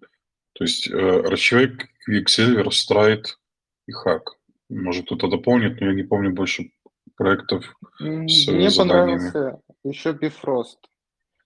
То 0.53 0.64
есть 0.64 0.88
Archway, 0.90 1.77
Quicksilver, 2.09 2.70
Страйд 2.70 3.38
и 3.87 3.92
Хак. 3.92 4.35
Может, 4.68 5.07
кто-то 5.07 5.29
дополнит, 5.29 5.81
но 5.81 5.87
я 5.88 5.94
не 5.94 6.03
помню 6.03 6.33
больше 6.33 6.70
проектов. 7.16 7.64
С, 7.98 8.46
Мне 8.48 8.70
заданиями. 8.70 9.18
понравился 9.31 9.61
еще 9.85 10.12
Bifrost. 10.12 10.79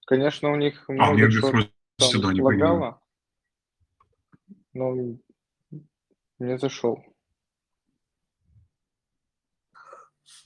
Конечно, 0.07 0.53
у 0.53 0.57
них 0.57 0.85
А, 0.88 0.92
много 0.92 1.18
я 1.18 1.31
чего 1.31 1.53
сюда 1.99 2.33
не 2.33 2.40
лагало, 2.40 3.01
но 4.73 5.16
не 6.38 6.59
зашел. 6.59 7.05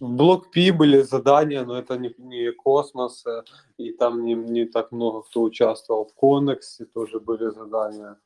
В 0.00 0.14
блок 0.14 0.50
Пи 0.50 0.72
были 0.72 1.00
задания, 1.00 1.64
но 1.64 1.78
это 1.78 1.96
не, 1.96 2.14
не 2.18 2.52
космос, 2.52 3.24
э, 3.26 3.44
и 3.78 3.92
там 3.92 4.24
не, 4.24 4.34
не 4.34 4.66
так 4.66 4.92
много 4.92 5.22
кто 5.22 5.42
участвовал. 5.42 6.06
В 6.06 6.14
Коннексе 6.14 6.84
тоже 6.84 7.18
были 7.18 7.48
задания. 7.50 8.18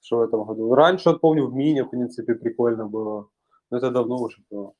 Что 0.00 0.18
в 0.18 0.22
этом 0.22 0.44
году? 0.44 0.74
Раньше, 0.74 1.10
вот 1.10 1.20
помню, 1.20 1.46
в 1.46 1.54
Мине, 1.54 1.84
в 1.84 1.90
принципе, 1.90 2.34
прикольно 2.34 2.86
было. 2.86 3.28
Но 3.70 3.76
это 3.76 3.90
давно 3.90 4.16
уже 4.16 4.42
было. 4.50 4.74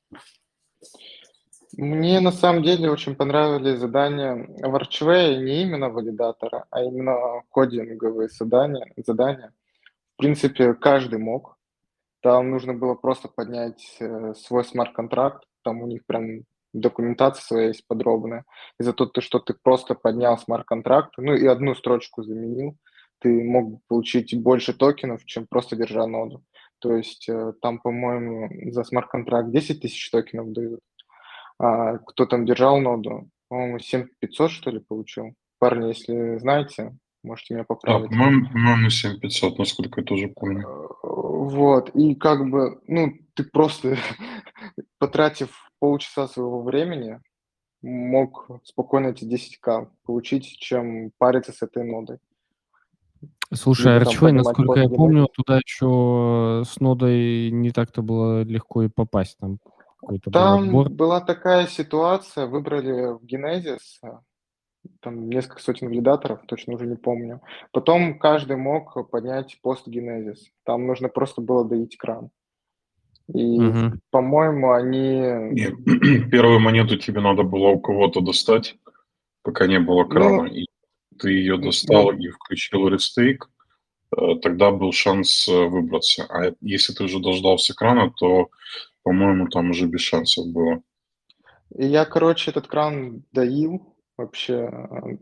Мне 1.77 2.21
на 2.21 2.33
самом 2.33 2.63
деле 2.63 2.91
очень 2.91 3.15
понравились 3.15 3.79
задания 3.79 4.35
в 4.35 4.75
Archway, 4.75 5.37
не 5.37 5.63
именно 5.63 5.89
валидатора, 5.89 6.67
а 6.71 6.83
именно 6.83 7.43
кодинговые 7.49 8.29
задания. 8.29 8.93
задания. 8.97 9.53
В 10.15 10.19
принципе, 10.19 10.75
каждый 10.75 11.19
мог. 11.19 11.57
Там 12.21 12.51
нужно 12.51 12.75
было 12.75 12.95
просто 12.95 13.29
поднять 13.29 13.97
э, 13.99 14.35
свой 14.35 14.65
смарт-контракт, 14.65 15.45
там 15.63 15.83
у 15.83 15.87
них 15.87 16.05
прям 16.07 16.43
документация 16.73 17.43
своя 17.43 17.67
есть 17.69 17.87
подробная. 17.87 18.45
И 18.79 18.85
за 18.85 18.93
то, 18.93 19.11
что 19.21 19.39
ты 19.41 19.55
просто 19.55 19.95
поднял 19.95 20.39
смарт-контракт, 20.39 21.15
ну 21.17 21.35
и 21.35 21.47
одну 21.47 21.75
строчку 21.75 22.23
заменил, 22.23 22.77
ты 23.19 23.43
мог 23.43 23.81
получить 23.89 24.41
больше 24.41 24.73
токенов, 24.73 25.25
чем 25.25 25.47
просто 25.47 25.75
держа 25.75 26.07
ноду. 26.07 26.45
То 26.79 26.97
есть 26.97 27.29
э, 27.29 27.53
там, 27.61 27.79
по-моему, 27.79 28.71
за 28.73 28.85
смарт-контракт 28.85 29.51
10 29.51 29.81
тысяч 29.81 30.11
токенов 30.11 30.53
дают. 30.53 30.81
А 31.59 31.99
кто 31.99 32.27
там 32.27 32.45
держал 32.47 32.81
ноду? 32.81 33.29
По-моему, 33.49 33.79
7500, 33.79 34.51
что 34.51 34.71
ли, 34.71 34.81
получил. 34.81 35.35
Парни, 35.59 35.88
если 35.88 36.38
знаете, 36.38 36.97
можете 37.23 37.55
меня 37.55 37.62
Да, 37.62 37.67
поправить. 37.67 38.09
по-моему, 38.09 38.47
по-моему, 38.51 38.91
7500, 38.91 39.59
насколько 39.59 40.01
я 40.01 40.05
тоже 40.05 40.29
помню. 40.29 40.67
Э, 40.67 40.88
Вот, 41.03 41.91
и 41.91 42.15
как 42.15 42.49
бы, 42.51 42.81
ну, 42.87 43.12
ты 43.35 43.45
просто, 43.45 43.97
потратив 44.99 45.51
полчаса 45.79 46.29
своего 46.29 46.62
времени, 46.62 47.21
мог 47.83 48.49
спокойно 48.65 49.09
эти 49.09 49.25
10к 49.25 49.88
получить, 50.05 50.57
чем 50.59 51.11
париться 51.19 51.53
с 51.53 51.62
этой 51.62 51.85
нодой. 51.85 52.19
Слушай, 53.53 53.99
Archway, 53.99 54.21
поднимать 54.21 54.45
насколько 54.47 54.81
я 54.81 54.88
помню, 54.88 55.27
туда 55.27 55.59
еще 55.59 56.62
с 56.67 56.81
нодой 56.81 57.51
не 57.51 57.71
так-то 57.71 58.03
было 58.03 58.43
легко 58.43 58.83
и 58.83 58.88
попасть. 58.88 59.37
Там 59.38 59.59
какой-то 60.03 60.31
был 60.31 60.33
Там 60.33 60.65
отбор. 60.65 60.88
была 60.91 61.21
такая 61.21 61.67
ситуация, 61.67 62.47
выбрали 62.47 63.15
в 63.15 63.25
Genesis, 63.25 63.79
э, 64.03 64.09
там 65.01 65.29
несколько 65.29 65.62
сотен 65.62 65.88
валидаторов, 65.88 66.41
точно 66.47 66.75
уже 66.75 66.87
не 66.87 66.97
помню. 66.97 67.41
Потом 67.73 68.19
каждый 68.19 68.57
мог 68.57 69.11
поднять 69.11 69.59
пост 69.62 69.88
Genesis. 69.88 70.38
Там 70.65 70.87
нужно 70.87 71.09
просто 71.09 71.41
было 71.41 71.65
доить 71.65 71.97
кран. 71.97 72.31
И, 73.33 73.61
Мгм. 73.61 74.01
по-моему, 74.11 74.73
они... 74.73 75.21
Нет, 75.53 75.75
первую 76.31 76.61
монету 76.61 76.97
тебе 76.97 77.21
надо 77.21 77.45
было 77.45 77.69
у 77.69 77.81
кого-то 77.81 78.21
достать, 78.21 78.77
пока 79.43 79.67
не 79.67 79.79
было 79.79 80.05
крана. 80.05 80.47
и 80.49 80.67
ты 81.19 81.31
ее 81.31 81.57
ну, 81.57 81.65
достал 81.65 82.12
ну, 82.12 82.19
и 82.19 82.29
включил 82.29 82.88
рестейк, 82.88 83.49
э, 84.17 84.35
тогда 84.43 84.71
был 84.73 84.93
шанс 84.93 85.49
э, 85.49 85.53
выбраться. 85.53 86.25
А 86.29 86.53
если 86.61 86.93
ты 86.93 87.05
уже 87.05 87.21
дождался 87.21 87.75
крана, 87.75 88.11
то, 88.11 88.49
по-моему, 89.03 89.49
там 89.49 89.71
уже 89.71 89.87
без 89.87 90.01
шансов 90.01 90.47
было. 90.53 90.83
Я, 91.71 92.05
короче, 92.05 92.51
этот 92.51 92.67
кран 92.67 93.25
доил 93.33 93.97
вообще. 94.17 94.71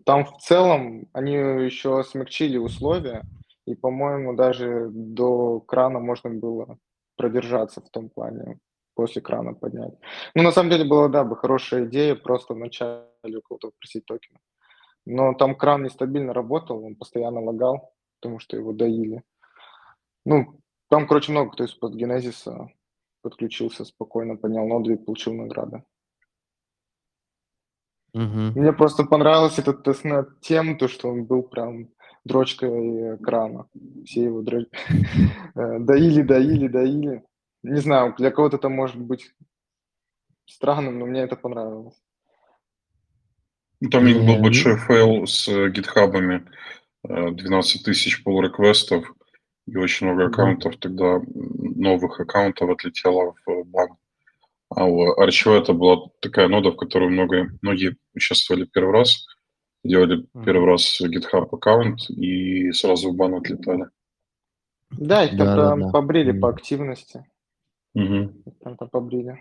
Там 0.04 0.24
в 0.24 0.38
целом 0.38 1.08
они 1.12 1.32
еще 1.32 2.02
смягчили 2.04 2.58
условия, 2.58 3.22
и, 3.66 3.74
по-моему, 3.74 4.34
даже 4.34 4.88
до 4.90 5.60
крана 5.60 6.00
можно 6.00 6.30
было 6.30 6.78
продержаться 7.16 7.80
в 7.80 7.90
том 7.90 8.08
плане, 8.08 8.58
после 8.94 9.22
крана 9.22 9.54
поднять. 9.54 9.94
Ну, 10.34 10.42
на 10.42 10.52
самом 10.52 10.70
деле, 10.70 10.84
была, 10.84 11.08
да, 11.08 11.22
бы 11.24 11.36
хорошая 11.36 11.86
идея 11.86 12.14
просто 12.14 12.54
вначале 12.54 13.36
у 13.36 13.42
кого-то 13.42 13.70
просить 13.78 14.04
токена. 14.06 14.38
Но 15.06 15.34
там 15.34 15.54
кран 15.54 15.84
нестабильно 15.84 16.32
работал, 16.32 16.84
он 16.84 16.96
постоянно 16.96 17.40
лагал, 17.40 17.92
потому 18.20 18.40
что 18.40 18.56
его 18.56 18.72
доили. 18.72 19.22
Ну, 20.24 20.60
там, 20.88 21.06
короче, 21.06 21.32
много 21.32 21.52
кто 21.52 21.64
из-под 21.64 21.94
генезиса 21.94 22.68
подключился, 23.22 23.84
спокойно 23.84 24.36
поднял 24.36 24.66
ноду 24.66 24.90
и 24.90 24.96
получил 24.96 25.34
награды. 25.34 25.82
Мгм. 28.12 28.52
Мне 28.56 28.72
просто 28.72 29.04
понравился 29.04 29.60
этот 29.60 29.84
testnet 29.84 30.40
тем, 30.40 30.76
то, 30.76 30.88
что 30.88 31.08
он 31.08 31.24
был 31.24 31.42
прям 31.42 31.90
дрочкой 32.24 33.16
крана. 33.16 33.66
Все 34.04 34.24
его 34.24 34.42
дро- 34.42 34.66
э, 35.54 35.78
доили, 35.78 36.22
доили, 36.22 36.68
доили. 36.68 37.22
Не 37.62 37.80
знаю, 37.80 38.14
для 38.18 38.30
кого-то 38.30 38.56
это 38.56 38.68
может 38.68 38.96
быть 38.96 39.32
странным, 40.46 40.98
но 40.98 41.06
мне 41.06 41.20
это 41.20 41.36
понравилось. 41.36 42.00
Ну, 43.80 43.88
Там 43.90 44.04
у 44.04 44.06
них 44.06 44.18
Не, 44.18 44.26
был 44.26 44.42
большой 44.42 44.76
фейл 44.76 45.26
с 45.26 45.48
э, 45.48 45.70
гитхабами, 45.70 46.46
э, 47.08 47.30
12 47.30 47.84
тысяч 47.84 48.22
pull 48.24 48.42
реквестов 48.42 49.14
и 49.70 49.76
очень 49.76 50.06
много 50.08 50.26
аккаунтов, 50.26 50.76
тогда 50.78 51.20
новых 51.34 52.18
аккаунтов 52.18 52.70
отлетело 52.70 53.34
в 53.46 53.64
бан. 53.64 53.90
А 54.70 54.84
у 54.86 55.14
Archway 55.20 55.60
это 55.60 55.72
была 55.72 56.08
такая 56.20 56.48
нода, 56.48 56.70
в 56.70 56.76
которой 56.76 57.08
много, 57.08 57.50
многие 57.62 57.96
участвовали 58.14 58.64
первый 58.64 58.92
раз, 58.92 59.26
делали 59.84 60.26
первый 60.44 60.66
раз 60.66 61.00
GitHub 61.00 61.48
аккаунт 61.52 62.10
и 62.10 62.72
сразу 62.72 63.10
в 63.12 63.16
бан 63.16 63.34
отлетали. 63.34 63.86
Да, 64.90 65.24
их 65.24 65.30
там 65.30 65.38
прям 65.38 65.56
Да-да-да. 65.56 65.92
побрили 65.92 66.32
по 66.32 66.48
Мгм. 66.48 66.56
активности. 66.56 67.24
Мгм. 67.94 68.42
Их 68.46 68.58
прям 68.58 68.76
там 68.76 68.88
побрили. 68.88 69.38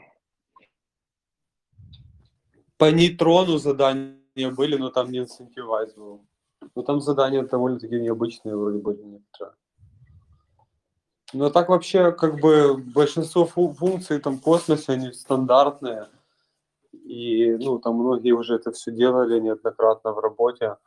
По 2.77 2.91
нейтрону 2.91 3.57
задания 3.57 4.51
были, 4.55 4.77
но 4.77 4.89
там 4.89 5.11
не 5.11 5.19
инцентивайз 5.19 5.93
был. 5.95 6.25
Ну 6.75 6.83
там 6.83 7.01
задания 7.01 7.43
довольно-таки 7.43 7.99
необычные 7.99 8.55
вроде 8.55 8.77
были 8.77 9.01
некоторые. 9.01 9.55
Но 11.33 11.49
так 11.49 11.69
вообще, 11.69 12.11
как 12.11 12.39
бы, 12.39 12.77
большинство 12.77 13.45
фу- 13.45 13.73
функций 13.73 14.19
там 14.19 14.37
в 14.37 14.41
космосе, 14.41 14.93
они 14.93 15.13
стандартные. 15.13 16.07
И, 16.91 17.55
ну, 17.59 17.79
там 17.79 17.95
многие 17.95 18.31
уже 18.31 18.55
это 18.55 18.71
все 18.71 18.91
делали 18.91 19.39
неоднократно 19.39 20.13
в 20.13 20.19
работе. 20.19 20.77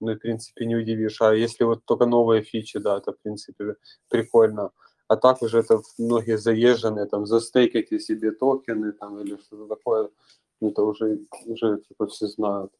Ну, 0.00 0.12
в 0.12 0.18
принципе, 0.18 0.66
не 0.66 0.76
удивишь. 0.76 1.22
А 1.22 1.34
если 1.34 1.64
вот 1.64 1.84
только 1.84 2.06
новые 2.06 2.42
фичи, 2.42 2.78
да, 2.80 2.98
это, 2.98 3.12
в 3.12 3.18
принципе, 3.18 3.76
прикольно. 4.08 4.70
А 5.06 5.16
так 5.16 5.42
уже 5.42 5.58
это 5.58 5.80
многие 5.98 6.38
заезженные, 6.38 7.06
там, 7.06 7.26
застейкайте 7.26 8.00
себе 8.00 8.32
токены, 8.32 8.92
там, 8.92 9.20
или 9.20 9.36
что-то 9.36 9.66
такое. 9.66 10.10
Ну, 10.60 10.70
это 10.70 10.82
уже, 10.82 11.20
уже 11.46 11.80
типа, 11.88 12.06
все 12.06 12.26
знают. 12.26 12.72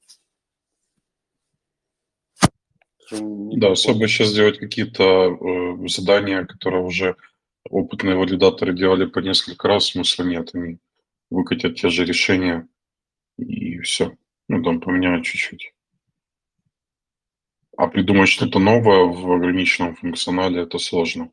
Не 3.20 3.58
Да, 3.58 3.72
особо 3.72 4.08
сейчас 4.08 4.32
делать 4.34 4.58
какие-то 4.58 5.04
э, 5.04 5.88
задания, 5.88 6.44
которые 6.44 6.82
уже 6.82 7.16
опытные 7.68 8.16
валидаторы 8.16 8.74
делали 8.74 9.06
по 9.06 9.18
несколько 9.20 9.68
раз, 9.68 9.86
смысла 9.86 10.24
нет. 10.24 10.50
Они 10.54 10.78
выкатят 11.30 11.76
те 11.76 11.88
же 11.88 12.04
решения 12.04 12.68
и 13.38 13.78
все. 13.80 14.16
Ну, 14.48 14.62
там 14.62 14.80
поменяют 14.80 15.24
чуть-чуть. 15.24 15.72
А 17.76 17.88
придумать 17.88 18.28
что-то 18.28 18.58
новое 18.58 19.04
в 19.04 19.32
ограниченном 19.32 19.96
функционале 19.96 20.62
это 20.62 20.78
сложно. 20.78 21.30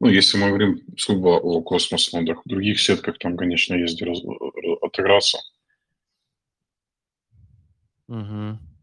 Ну, 0.00 0.08
если 0.08 0.36
мы 0.36 0.48
говорим 0.48 0.82
сугубо 0.98 1.38
о 1.38 1.62
космос-нодах, 1.62 2.42
в 2.44 2.48
других 2.48 2.78
сетках 2.80 3.18
там, 3.18 3.36
конечно, 3.36 3.74
есть 3.74 3.96
где 3.96 4.04
раз- 4.04 4.22
э, 4.22 4.72
отыграться. 4.82 5.38
Мгм. 8.08 8.75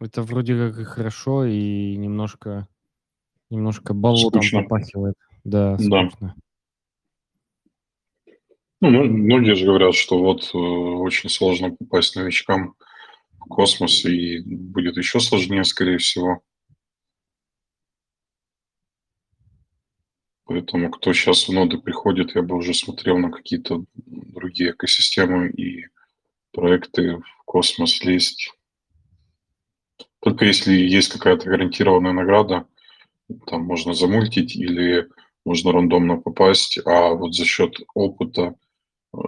Это 0.00 0.22
вроде 0.22 0.54
как 0.56 0.78
и 0.78 0.84
хорошо, 0.84 1.44
и 1.44 1.96
немножко, 1.96 2.68
немножко 3.50 3.94
болотом 3.94 4.42
Скучно. 4.42 4.62
попахивает. 4.62 5.14
Да, 5.44 5.76
Да. 5.78 6.08
скучно. 6.10 6.34
Ну, 8.82 8.90
ну, 8.90 9.04
многие 9.04 9.54
же 9.54 9.64
говорят, 9.64 9.94
что 9.94 10.18
вот 10.18 10.50
э, 10.52 10.58
очень 10.58 11.30
сложно 11.30 11.70
попасть 11.74 12.14
новичкам 12.14 12.74
в 13.40 13.48
космос, 13.48 14.04
и 14.04 14.40
будет 14.44 14.98
еще 14.98 15.18
сложнее, 15.18 15.64
скорее 15.64 15.96
всего. 15.96 16.42
Поэтому 20.44 20.90
кто 20.90 21.12
сейчас 21.14 21.48
в 21.48 21.52
ноды 21.52 21.78
приходит, 21.78 22.34
я 22.34 22.42
бы 22.42 22.54
уже 22.56 22.74
смотрел 22.74 23.18
на 23.18 23.30
какие-то 23.30 23.84
другие 23.94 24.72
экосистемы 24.72 25.48
и 25.48 25.86
проекты 26.52 27.16
в 27.16 27.42
космос 27.46 28.04
лезть. 28.04 28.52
Только 30.26 30.44
если 30.44 30.72
есть 30.72 31.12
какая-то 31.12 31.48
гарантированная 31.48 32.10
награда, 32.10 32.66
там 33.46 33.62
можно 33.62 33.94
замультить 33.94 34.56
или 34.56 35.08
можно 35.44 35.70
рандомно 35.70 36.16
попасть, 36.16 36.80
а 36.84 37.10
вот 37.10 37.32
за 37.32 37.44
счет 37.44 37.76
опыта 37.94 38.56
э, 39.14 39.18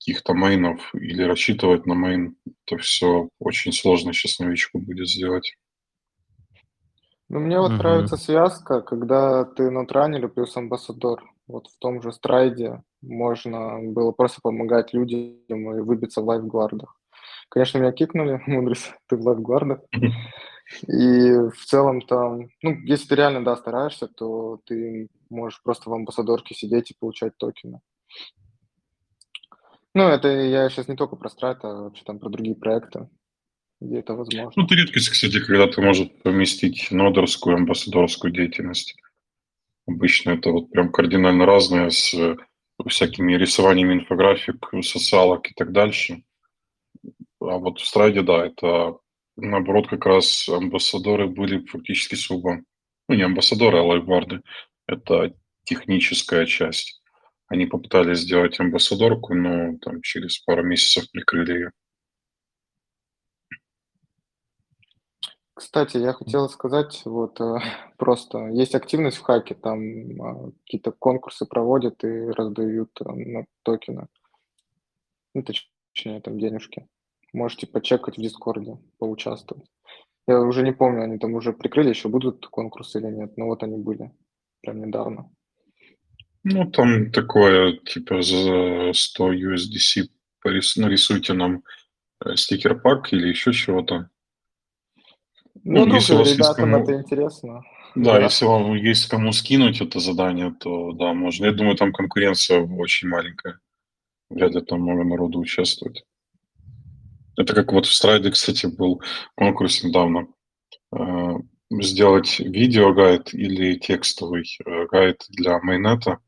каких-то 0.00 0.34
мейнов 0.34 0.92
или 0.92 1.22
рассчитывать 1.22 1.86
на 1.86 1.94
мейн, 1.94 2.36
это 2.66 2.78
все 2.78 3.28
очень 3.38 3.72
сложно 3.72 4.12
сейчас 4.12 4.40
новичку 4.40 4.80
будет 4.80 5.08
сделать. 5.08 5.56
Ну, 7.28 7.38
мне 7.38 7.60
вот 7.60 7.70
Мгм. 7.70 7.78
нравится 7.78 8.16
связка, 8.16 8.80
когда 8.80 9.44
ты 9.44 9.70
нотранили 9.70 10.26
плюс 10.26 10.56
амбассадор. 10.56 11.32
Вот 11.46 11.68
в 11.68 11.78
том 11.78 12.02
же 12.02 12.10
страйде 12.10 12.82
можно 13.02 13.78
было 13.80 14.10
просто 14.10 14.40
помогать 14.42 14.92
людям 14.94 15.76
и 15.76 15.80
выбиться 15.80 16.20
в 16.20 16.24
лайфгвардах. 16.24 16.99
Конечно, 17.50 17.78
меня 17.78 17.92
кикнули, 17.92 18.40
мудрость, 18.46 18.94
ты 19.08 19.16
в 19.16 19.22
лайфгвардах. 19.22 19.80
И 20.86 21.32
в 21.50 21.64
целом 21.66 22.00
там, 22.00 22.48
ну, 22.62 22.76
если 22.84 23.08
ты 23.08 23.16
реально, 23.16 23.44
да, 23.44 23.56
стараешься, 23.56 24.06
то 24.06 24.60
ты 24.66 25.08
можешь 25.28 25.60
просто 25.62 25.90
в 25.90 25.92
амбассадорке 25.92 26.54
сидеть 26.54 26.92
и 26.92 26.96
получать 26.98 27.36
токены. 27.36 27.80
Ну, 29.94 30.04
это 30.04 30.28
я 30.28 30.70
сейчас 30.70 30.86
не 30.86 30.94
только 30.94 31.16
про 31.16 31.28
страйт, 31.28 31.58
а 31.64 31.82
вообще 31.82 32.04
там 32.04 32.20
про 32.20 32.28
другие 32.28 32.54
проекты, 32.54 33.08
где 33.80 33.98
это 33.98 34.14
возможно. 34.14 34.52
Ну, 34.54 34.64
это 34.64 34.76
редкость, 34.76 35.08
кстати, 35.08 35.40
когда 35.40 35.66
ты 35.66 35.80
можешь 35.80 36.08
поместить 36.22 36.92
нодерскую, 36.92 37.56
амбассадорскую 37.56 38.32
деятельность. 38.32 38.94
Обычно 39.88 40.30
это 40.30 40.52
вот 40.52 40.70
прям 40.70 40.92
кардинально 40.92 41.46
разное 41.46 41.90
с 41.90 42.14
э, 42.14 42.36
всякими 42.86 43.34
рисованиями 43.34 43.94
инфографик, 43.94 44.70
социалок 44.82 45.50
и 45.50 45.54
так 45.54 45.72
дальше. 45.72 46.22
А 47.40 47.58
вот 47.58 47.80
в 47.80 47.86
страйде, 47.86 48.22
да, 48.22 48.46
это 48.46 48.98
наоборот 49.36 49.88
как 49.88 50.04
раз 50.06 50.48
амбассадоры 50.48 51.26
были 51.26 51.64
фактически 51.66 52.14
сугубо, 52.14 52.62
ну 53.08 53.14
не 53.14 53.22
амбассадоры, 53.22 53.78
а 53.78 53.82
лайфгварды. 53.82 54.42
Это 54.86 55.34
техническая 55.64 56.46
часть. 56.46 57.00
Они 57.48 57.66
попытались 57.66 58.20
сделать 58.20 58.60
амбассадорку, 58.60 59.34
но 59.34 59.78
там 59.78 60.02
через 60.02 60.38
пару 60.40 60.62
месяцев 60.62 61.10
прикрыли 61.10 61.52
ее. 61.52 61.70
Кстати, 65.54 65.98
я 65.98 66.14
хотел 66.14 66.48
сказать, 66.48 67.02
вот 67.04 67.38
э, 67.40 67.58
просто 67.98 68.48
есть 68.48 68.74
активность 68.74 69.18
в 69.18 69.22
хаке, 69.22 69.54
там 69.54 70.22
а, 70.22 70.50
какие-то 70.64 70.90
конкурсы 70.90 71.44
проводят 71.44 72.02
и 72.02 72.30
раздают 72.30 72.90
э, 73.00 73.04
ну, 73.04 73.46
токены. 73.62 74.08
Ну, 75.34 75.42
точнее, 75.42 76.20
там 76.22 76.38
денежки. 76.38 76.88
Можете 77.32 77.66
почекать 77.66 78.18
в 78.18 78.20
Дискорде, 78.20 78.78
поучаствовать. 78.98 79.64
Я 80.26 80.40
уже 80.40 80.62
не 80.62 80.72
помню, 80.72 81.04
они 81.04 81.18
там 81.18 81.34
уже 81.34 81.52
прикрыли, 81.52 81.88
еще 81.90 82.08
будут 82.08 82.46
конкурсы 82.46 82.98
или 82.98 83.06
нет, 83.06 83.36
но 83.36 83.46
вот 83.46 83.62
они 83.62 83.76
были 83.78 84.10
прям 84.62 84.80
недавно. 84.84 85.30
Ну, 86.42 86.70
там 86.70 87.10
такое, 87.12 87.76
типа, 87.78 88.22
за 88.22 88.92
100 88.94 89.32
USDC 89.32 90.08
порис- 90.44 90.76
нарисуйте 90.80 91.32
нам 91.34 91.62
э, 92.24 92.34
стикер-пак 92.36 93.12
или 93.12 93.28
еще 93.28 93.52
чего-то. 93.52 94.08
Ну, 95.64 95.84
Ну, 95.86 95.94
если 95.94 96.14
есть 96.16 96.34
ребятам 96.36 96.54
кому- 96.72 96.82
это 96.84 96.94
интересно. 96.94 97.62
Да, 97.94 98.14
Да. 98.14 98.20
если 98.22 98.44
вам 98.46 98.74
есть 98.74 99.06
кому 99.08 99.32
скинуть 99.32 99.80
это 99.80 99.98
задание, 100.00 100.54
то 100.58 100.92
да, 100.92 101.12
можно. 101.12 101.46
Я 101.46 101.52
думаю, 101.52 101.76
там 101.76 101.92
конкуренция 101.92 102.60
очень 102.60 103.08
маленькая. 103.08 103.58
Вряд 104.30 104.54
ли 104.54 104.60
там 104.60 104.80
много 104.82 105.04
народу 105.04 105.40
участвует. 105.40 106.04
Это 107.40 107.54
как 107.54 107.72
вот 107.72 107.86
в 107.86 107.92
Страйде, 107.94 108.30
кстати, 108.30 108.66
был 108.66 109.00
конкурс 109.34 109.82
недавно. 109.82 110.28
Э, 110.94 111.36
Сделать 111.72 112.40
видеогайд 112.40 113.32
или 113.32 113.76
текстовый 113.78 114.44
э, 114.66 114.86
гайд 114.90 115.24
для 115.30 115.58
майнета. 115.60 116.18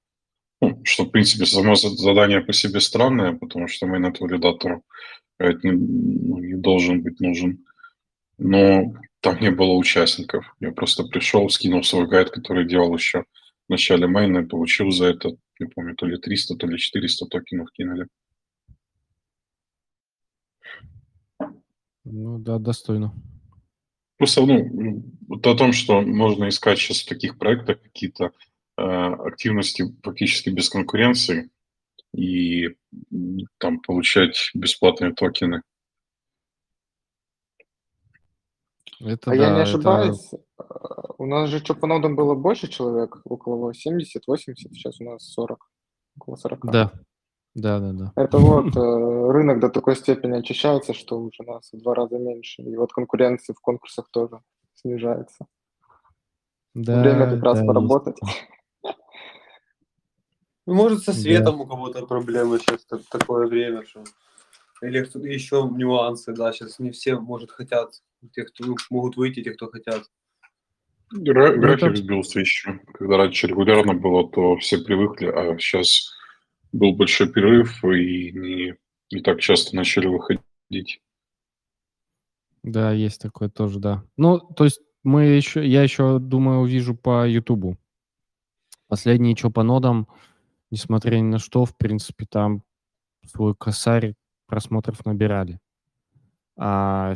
Ну, 0.60 0.80
что, 0.84 1.04
в 1.04 1.10
принципе, 1.10 1.44
само 1.46 1.74
за- 1.74 1.96
задание 1.96 2.40
по 2.40 2.52
себе 2.52 2.80
странное, 2.80 3.32
потому 3.34 3.68
что 3.68 3.86
майнет-валидатору 3.88 4.84
гайд 5.38 5.64
не, 5.64 5.72
ну, 5.72 6.38
не 6.38 6.54
должен 6.54 7.02
быть 7.02 7.20
нужен. 7.20 7.64
Но 8.38 8.94
там 9.20 9.40
не 9.40 9.50
было 9.50 9.72
участников. 9.74 10.46
Я 10.60 10.72
просто 10.72 11.04
пришел, 11.04 11.48
скинул 11.50 11.84
свой 11.84 12.06
гайд, 12.06 12.30
который 12.30 12.66
делал 12.66 12.94
еще 12.96 13.24
в 13.68 13.70
начале 13.70 14.06
майна, 14.06 14.38
и 14.38 14.46
получил 14.46 14.90
за 14.92 15.06
это, 15.08 15.30
не 15.60 15.66
помню, 15.66 15.94
то 15.96 16.06
ли 16.06 16.16
300, 16.16 16.56
то 16.56 16.66
ли 16.66 16.78
400 16.78 17.26
токенов 17.26 17.70
кинули. 17.72 18.06
Ну 22.04 22.38
да, 22.38 22.58
достойно. 22.58 23.12
Просто, 24.18 24.44
ну, 24.44 25.02
вот 25.28 25.46
о 25.46 25.56
том, 25.56 25.72
что 25.72 26.00
можно 26.02 26.48
искать 26.48 26.78
сейчас 26.78 27.00
в 27.02 27.08
таких 27.08 27.38
проектах 27.38 27.80
какие-то 27.82 28.32
э, 28.76 28.82
активности 28.82 29.84
фактически 30.02 30.50
без 30.50 30.68
конкуренции 30.68 31.50
и 32.14 32.76
там 33.58 33.80
получать 33.80 34.50
бесплатные 34.54 35.12
токены. 35.14 35.62
Это 39.00 39.32
А 39.32 39.36
да, 39.36 39.42
я 39.42 39.50
не 39.50 39.60
это- 39.60 39.62
ошибаюсь, 39.62 40.32
э, 40.32 40.62
у 41.18 41.26
нас 41.26 41.50
же 41.50 41.58
что 41.58 41.74
по 41.74 41.86
нодам 41.86 42.14
было 42.14 42.34
больше 42.34 42.68
человек, 42.68 43.20
около 43.24 43.74
70, 43.74 44.26
80, 44.26 44.72
сейчас 44.72 45.00
у 45.00 45.04
нас 45.04 45.24
40, 45.32 45.68
около 46.16 46.36
40. 46.36 46.70
Да, 46.70 46.92
да, 47.54 47.80
да, 47.80 47.92
да. 47.92 48.12
Это 48.16 48.38
вот 48.38 48.76
э, 48.76 49.32
рынок 49.32 49.60
до 49.60 49.68
такой 49.68 49.96
степени 49.96 50.38
очищается, 50.38 50.94
что 50.94 51.20
уже 51.20 51.42
нас 51.44 51.70
в 51.72 51.78
два 51.78 51.94
раза 51.94 52.18
меньше. 52.18 52.62
И 52.62 52.76
вот 52.76 52.92
конкуренция 52.92 53.54
в 53.54 53.60
конкурсах 53.60 54.08
тоже 54.10 54.40
снижается. 54.74 55.46
Да, 56.74 57.00
Время 57.00 57.30
как 57.30 57.42
раз 57.42 57.58
да, 57.58 57.66
поработать. 57.66 58.16
Ну, 60.64 60.74
может, 60.74 61.00
со 61.00 61.12
Да. 61.12 61.18
светом 61.18 61.60
у 61.60 61.66
кого-то 61.66 62.06
проблемы 62.06 62.60
сейчас 62.60 62.86
такое 63.10 63.48
время, 63.48 63.84
что... 63.84 64.04
Или 64.80 65.02
кто- 65.04 65.18
еще 65.18 65.68
нюансы, 65.68 66.32
да, 66.32 66.52
сейчас 66.52 66.78
не 66.78 66.92
все, 66.92 67.18
может, 67.18 67.50
хотят, 67.50 68.00
те, 68.32 68.44
кто 68.44 68.66
ну, 68.66 68.76
могут 68.90 69.16
выйти, 69.16 69.42
те, 69.42 69.50
кто 69.50 69.66
хотят. 69.68 70.04
Гра- 71.10 71.52
Ну, 71.54 71.60
График 71.60 71.96
сбился 71.96 72.38
еще. 72.40 72.80
Когда 72.94 73.16
раньше 73.16 73.48
регулярно 73.48 73.94
было, 73.94 74.28
то 74.30 74.56
все 74.58 74.78
привыкли, 74.78 75.26
а 75.26 75.58
сейчас 75.58 76.12
был 76.72 76.94
большой 76.94 77.30
перерыв, 77.30 77.84
и 77.84 78.32
не, 78.32 78.74
не 79.10 79.22
так 79.22 79.40
часто 79.40 79.76
начали 79.76 80.06
выходить. 80.06 81.00
Да, 82.62 82.92
есть 82.92 83.20
такое 83.20 83.48
тоже, 83.48 83.78
да. 83.78 84.04
Ну, 84.16 84.38
то 84.38 84.64
есть 84.64 84.80
мы 85.02 85.24
еще, 85.24 85.66
я 85.66 85.82
еще, 85.82 86.18
думаю, 86.18 86.60
увижу 86.60 86.94
по 86.96 87.26
Ютубу. 87.26 87.76
Последние 88.86 89.36
что 89.36 89.50
по 89.50 89.62
нодам, 89.62 90.06
несмотря 90.70 91.16
ни 91.16 91.22
на 91.22 91.38
что, 91.38 91.64
в 91.64 91.76
принципе, 91.76 92.26
там 92.26 92.62
свой 93.26 93.54
косарь 93.54 94.14
просмотров 94.46 95.04
набирали. 95.04 95.58
А 96.56 97.14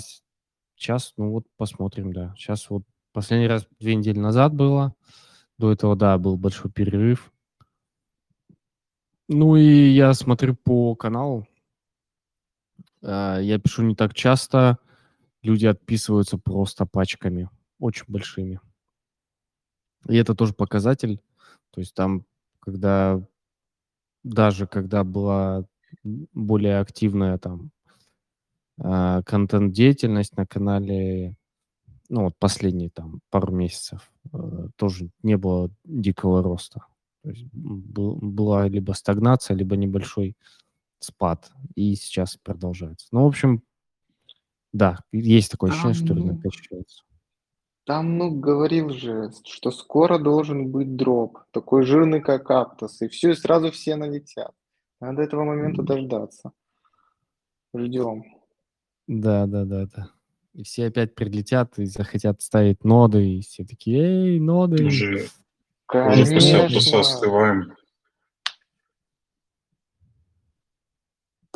сейчас, 0.74 1.12
ну 1.16 1.30
вот, 1.30 1.44
посмотрим, 1.56 2.12
да. 2.12 2.34
Сейчас 2.36 2.70
вот 2.70 2.82
последний 3.12 3.46
раз 3.46 3.66
две 3.78 3.94
недели 3.94 4.18
назад 4.18 4.54
было. 4.54 4.94
До 5.58 5.72
этого, 5.72 5.96
да, 5.96 6.18
был 6.18 6.36
большой 6.36 6.70
перерыв. 6.70 7.32
Ну 9.28 9.56
и 9.56 9.90
я 9.90 10.14
смотрю 10.14 10.54
по 10.54 10.94
каналу. 10.94 11.46
А, 13.02 13.38
Я 13.40 13.58
пишу 13.58 13.82
не 13.82 13.94
так 13.94 14.14
часто. 14.14 14.78
Люди 15.42 15.66
отписываются 15.66 16.38
просто 16.38 16.86
пачками, 16.86 17.50
очень 17.78 18.04
большими. 18.08 18.60
И 20.08 20.16
это 20.16 20.34
тоже 20.34 20.54
показатель. 20.54 21.20
То 21.70 21.80
есть 21.80 21.94
там, 21.94 22.24
когда 22.60 23.20
даже 24.22 24.66
когда 24.66 25.04
была 25.04 25.64
более 26.04 26.78
активная 26.80 27.38
там 27.38 27.70
а, 28.78 29.22
контент-деятельность 29.22 30.36
на 30.36 30.46
канале, 30.46 31.36
ну 32.08 32.24
вот 32.24 32.36
последние 32.38 32.90
там 32.90 33.20
пару 33.30 33.52
месяцев, 33.52 34.12
э, 34.32 34.68
тоже 34.76 35.10
не 35.22 35.36
было 35.36 35.70
дикого 35.84 36.42
роста. 36.42 36.86
То 37.26 37.32
есть 37.32 37.44
была 37.52 38.68
либо 38.68 38.92
стагнация, 38.92 39.56
либо 39.56 39.74
небольшой 39.76 40.36
спад. 41.00 41.50
И 41.74 41.96
сейчас 41.96 42.36
продолжается. 42.36 43.08
Ну, 43.10 43.24
в 43.24 43.26
общем, 43.26 43.64
Да, 44.72 45.00
есть 45.10 45.50
такое 45.50 45.70
Там, 45.70 45.78
ощущение, 45.80 46.06
что 46.06 46.14
ну, 46.14 46.22
рынок 46.28 46.42
качается. 46.42 47.02
там, 47.84 48.16
ну, 48.16 48.30
говорил 48.30 48.90
же, 48.90 49.32
что 49.44 49.72
скоро 49.72 50.18
должен 50.20 50.70
быть 50.70 50.94
дроп, 50.94 51.38
такой 51.50 51.82
жирный, 51.84 52.20
как 52.20 52.48
Аптос, 52.48 53.02
и 53.02 53.08
все, 53.08 53.32
и 53.32 53.34
сразу 53.34 53.72
все 53.72 53.96
налетят. 53.96 54.52
Надо 55.00 55.22
этого 55.22 55.42
момента 55.42 55.82
дождаться. 55.82 56.52
Ждем. 57.76 58.22
Да, 59.08 59.46
да, 59.46 59.64
да, 59.64 59.86
да. 59.86 60.10
И 60.54 60.62
все 60.62 60.86
опять 60.86 61.16
прилетят 61.16 61.76
и 61.80 61.86
захотят 61.86 62.40
ставить 62.40 62.84
ноды, 62.84 63.38
и 63.38 63.40
все 63.40 63.64
такие, 63.64 63.98
эй, 63.98 64.38
ноды. 64.38 64.86
Уже, 64.86 65.26
уже 65.92 66.26
после 66.26 66.56
Аптоса 66.62 66.90
Конечно. 66.90 67.00
остываем. 67.00 67.76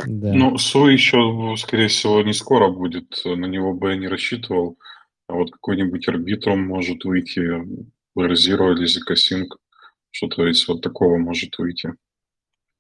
Да. 0.07 0.33
Ну, 0.33 0.57
Суй 0.59 0.93
еще, 0.93 1.55
скорее 1.59 1.89
всего, 1.89 2.23
не 2.23 2.33
скоро 2.33 2.69
будет. 2.71 3.21
На 3.25 3.47
него 3.47 3.75
бы 3.75 3.91
я 3.91 3.97
не 3.97 4.09
рассчитывал. 4.09 4.79
А 5.27 5.35
вот 5.35 5.51
какой-нибудь 5.51 6.09
арбитром 6.09 6.67
может 6.67 7.05
выйти, 7.05 7.41
Zero 8.17 8.73
или 8.73 8.87
Zcassync. 8.87 9.49
Что-то 10.11 10.47
из 10.51 10.67
вот 10.67 10.83
такого 10.83 11.19
может 11.19 11.57
выйти. 11.59 11.95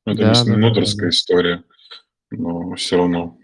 Ну, 0.06 0.12
Это 0.14 0.22
Да, 0.22 0.44
не, 0.44 0.60
да, 0.62 0.70
да, 0.70 0.80
да. 0.96 1.08
история, 1.10 1.64
но 2.30 2.74
все 2.74 2.96
равно. 2.96 3.38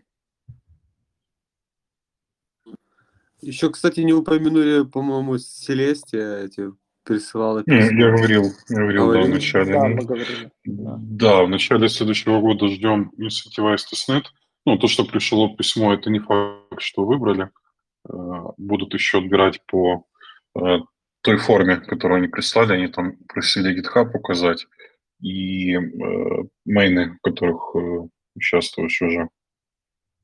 Еще, 3.40 3.70
кстати, 3.70 4.00
не 4.00 4.12
упомянули, 4.12 4.84
по-моему, 4.84 5.38
Селестия 5.38 6.38
эти 6.44 6.72
присылала 7.06 7.62
Не, 7.66 7.78
письма. 7.80 8.00
я 8.00 8.10
говорил, 8.10 8.42
я 8.68 8.76
говорил, 8.76 9.02
да, 9.02 9.06
в 9.06 9.12
Говорили? 9.12 9.32
начале. 9.32 9.72
Да, 9.72 9.88
мы 9.88 10.04
говорили. 10.04 10.50
Да. 10.64 10.96
Да, 10.98 11.42
в 11.44 11.48
начале 11.48 11.88
следующего 11.88 12.40
года 12.40 12.68
ждем 12.68 13.12
Incentivize 13.18 13.84
Testnet. 13.92 14.24
Ну, 14.66 14.76
то, 14.78 14.88
что 14.88 15.04
пришло 15.04 15.54
письмо, 15.54 15.94
это 15.94 16.10
не 16.10 16.18
факт, 16.18 16.80
что 16.80 17.04
выбрали. 17.04 17.50
Э, 18.08 18.12
Будут 18.58 18.94
еще 18.94 19.18
отбирать 19.18 19.60
по 19.66 20.04
э, 20.58 20.78
той 21.22 21.36
форме, 21.36 21.76
которую 21.76 22.18
они 22.18 22.28
прислали. 22.28 22.72
Они 22.74 22.88
там 22.88 23.16
просили 23.28 23.72
GitHub 23.80 24.10
указать 24.12 24.66
и 25.20 25.74
э, 25.76 25.80
мейны, 26.64 27.12
в 27.12 27.20
которых 27.22 27.74
участвуешь 28.34 29.00
уже. 29.02 29.28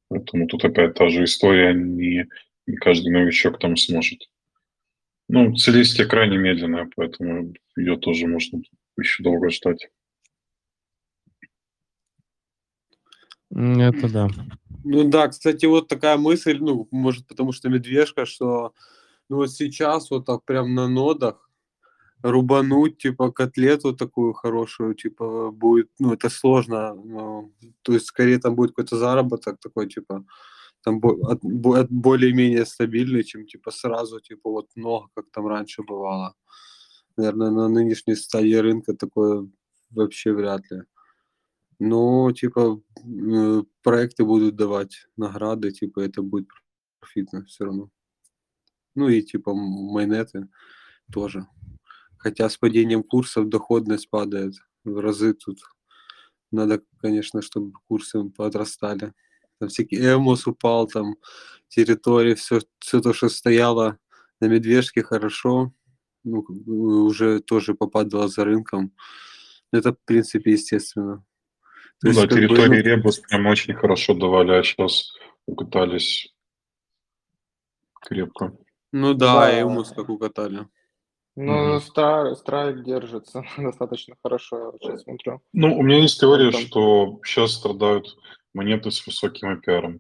Поэтому 0.08 0.46
тут 0.46 0.64
опять 0.64 0.94
та 0.94 1.08
же 1.08 1.24
история, 1.24 1.72
не, 1.72 2.26
не 2.66 2.76
каждый 2.76 3.10
новичок 3.12 3.58
там 3.58 3.76
сможет. 3.76 4.18
Ну, 5.34 5.56
Целестия 5.56 6.04
крайне 6.04 6.36
медленная, 6.36 6.90
поэтому 6.94 7.54
ее 7.74 7.96
тоже 7.96 8.26
можно 8.26 8.60
еще 8.98 9.22
долго 9.22 9.48
ждать. 9.48 9.88
Это 13.50 14.12
да. 14.12 14.28
Ну 14.84 15.08
да, 15.08 15.28
кстати, 15.28 15.64
вот 15.64 15.88
такая 15.88 16.18
мысль, 16.18 16.58
ну, 16.60 16.86
может, 16.90 17.26
потому 17.26 17.52
что 17.52 17.70
медвежка, 17.70 18.26
что 18.26 18.74
ну 19.30 19.36
вот 19.36 19.50
сейчас 19.50 20.10
вот 20.10 20.26
так 20.26 20.44
прям 20.44 20.74
на 20.74 20.86
нодах 20.86 21.48
рубануть, 22.22 22.98
типа, 22.98 23.32
котлету 23.32 23.96
такую 23.96 24.34
хорошую, 24.34 24.94
типа, 24.94 25.50
будет, 25.50 25.88
ну, 25.98 26.12
это 26.12 26.28
сложно, 26.28 26.92
ну, 26.92 27.52
то 27.80 27.94
есть, 27.94 28.04
скорее 28.04 28.38
там 28.38 28.54
будет 28.54 28.72
какой-то 28.72 28.98
заработок 28.98 29.58
такой, 29.60 29.88
типа, 29.88 30.26
там 30.82 31.00
более-менее 31.00 32.66
стабильный, 32.66 33.24
чем, 33.24 33.46
типа, 33.46 33.70
сразу, 33.70 34.20
типа, 34.20 34.50
вот 34.50 34.68
много, 34.76 35.08
как 35.14 35.30
там 35.32 35.46
раньше 35.46 35.82
бывало. 35.82 36.34
Наверное, 37.16 37.50
на 37.50 37.68
нынешней 37.68 38.16
стадии 38.16 38.54
рынка 38.54 38.94
такое 38.94 39.48
вообще 39.90 40.32
вряд 40.32 40.70
ли. 40.70 40.82
Но, 41.78 42.32
типа, 42.32 42.80
э, 43.04 43.62
проекты 43.82 44.24
будут 44.24 44.56
давать 44.56 45.06
награды, 45.16 45.72
типа, 45.72 46.00
это 46.00 46.22
будет 46.22 46.48
профитно 47.00 47.44
все 47.44 47.64
равно. 47.64 47.90
Ну 48.94 49.08
и, 49.08 49.22
типа, 49.22 49.50
м- 49.50 49.56
майонеты 49.92 50.48
тоже. 51.12 51.46
Хотя 52.18 52.48
с 52.48 52.56
падением 52.56 53.02
курсов 53.02 53.48
доходность 53.48 54.10
падает 54.10 54.54
в 54.84 54.98
разы 55.00 55.34
тут. 55.34 55.60
Надо, 56.52 56.82
конечно, 57.00 57.42
чтобы 57.42 57.72
курсы 57.88 58.24
подрастали. 58.30 59.12
Там 59.62 59.68
всякий 59.68 59.96
Эмос 59.96 60.48
упал, 60.48 60.88
там 60.88 61.14
территория, 61.68 62.34
все, 62.34 62.58
все 62.80 63.00
то, 63.00 63.12
что 63.12 63.28
стояло 63.28 63.96
на 64.40 64.46
медвежке, 64.46 65.04
хорошо. 65.04 65.72
Ну, 66.24 66.44
уже 67.06 67.38
тоже 67.38 67.74
попадало 67.74 68.26
за 68.26 68.44
рынком. 68.44 68.92
Это, 69.72 69.92
в 69.92 69.98
принципе, 70.04 70.50
естественно. 70.50 71.24
То 72.00 72.08
Ну 72.08 72.10
есть, 72.10 72.20
да, 72.22 72.26
как 72.26 72.36
бы, 72.38 72.42
ну, 72.42 72.48
территории 72.48 72.82
Ребус 72.82 73.18
прям 73.20 73.46
очень 73.46 73.74
хорошо 73.74 74.14
давали, 74.14 74.50
а 74.50 74.64
сейчас 74.64 75.12
укатались 75.46 76.34
крепко. 78.00 78.58
Ну 78.90 79.14
да, 79.14 79.46
Да. 79.46 79.60
Эмус 79.62 79.92
как 79.92 80.08
укатали. 80.08 80.66
Ну. 81.36 81.76
Стра- 81.76 82.34
Страйк 82.34 82.82
держится 82.82 83.44
достаточно 83.56 84.16
хорошо, 84.24 84.72
я 84.72 84.78
сейчас 84.88 85.02
смотрю. 85.04 85.40
Ну, 85.52 85.78
у 85.78 85.82
меня 85.84 85.98
есть 86.00 86.18
теория, 86.18 86.50
там? 86.50 86.60
что 86.62 87.20
сейчас 87.24 87.52
страдают 87.52 88.16
монеты 88.54 88.90
с 88.90 89.06
высоким 89.06 89.58
APR. 89.58 89.98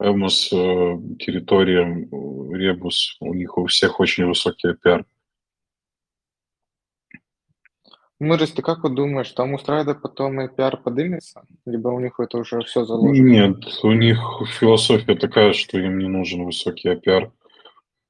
Эмус, 0.00 0.50
э, 0.52 0.56
территория, 1.18 1.84
Ребус, 1.84 3.16
у 3.20 3.34
них 3.34 3.58
у 3.58 3.66
всех 3.66 4.00
очень 4.00 4.26
высокий 4.26 4.68
APR. 4.68 5.04
Мырис, 8.18 8.52
ты 8.52 8.60
как 8.60 8.82
вот 8.82 8.94
думаешь, 8.94 9.30
там 9.32 9.54
у 9.54 9.58
Страйда 9.58 9.94
потом 9.94 10.42
и 10.42 10.54
пиар 10.54 10.76
подымется? 10.76 11.42
Либо 11.64 11.88
у 11.88 12.00
них 12.00 12.20
это 12.20 12.36
уже 12.36 12.60
все 12.60 12.84
заложено? 12.84 13.26
Нет, 13.26 13.56
у 13.82 13.92
них 13.92 14.18
философия 14.58 15.14
такая, 15.14 15.54
что 15.54 15.78
им 15.78 15.98
не 15.98 16.06
нужен 16.06 16.44
высокий 16.44 16.90
APR, 16.90 17.32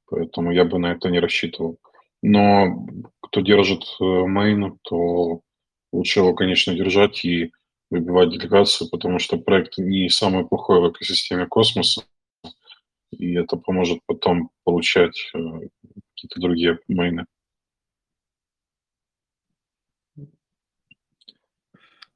поэтому 0.06 0.50
я 0.50 0.64
бы 0.64 0.80
на 0.80 0.92
это 0.92 1.10
не 1.10 1.20
рассчитывал. 1.20 1.78
Но 2.22 2.86
кто 3.20 3.40
держит 3.40 3.84
э, 4.00 4.04
мейн, 4.04 4.78
то 4.82 5.42
лучше 5.92 6.20
его, 6.20 6.34
конечно, 6.34 6.74
держать 6.74 7.24
и 7.24 7.52
выбивать 7.90 8.30
делегацию, 8.30 8.88
потому 8.88 9.18
что 9.18 9.36
проект 9.36 9.78
не 9.78 10.08
самый 10.08 10.46
плохой 10.46 10.80
в 10.80 10.90
экосистеме 10.90 11.46
космоса, 11.46 12.04
и 13.10 13.34
это 13.34 13.56
поможет 13.56 14.00
потом 14.06 14.50
получать 14.64 15.30
э, 15.34 15.38
какие-то 16.14 16.40
другие 16.40 16.78
мейны. 16.88 17.26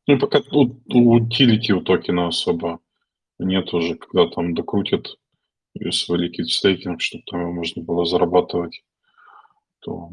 Ну, 0.06 0.18
пока 0.18 0.40
у, 0.52 0.80
у 0.86 1.18
utility 1.18 1.72
у 1.72 1.80
токена 1.80 2.28
особо 2.28 2.80
нет 3.38 3.72
уже, 3.72 3.96
когда 3.96 4.28
там 4.28 4.54
докрутят 4.54 5.18
USV 5.78 6.16
liquid 6.16 6.46
staking, 6.46 6.98
чтобы 6.98 7.24
там 7.26 7.40
его 7.40 7.52
можно 7.52 7.82
было 7.82 8.04
зарабатывать, 8.04 8.84
то 9.80 10.10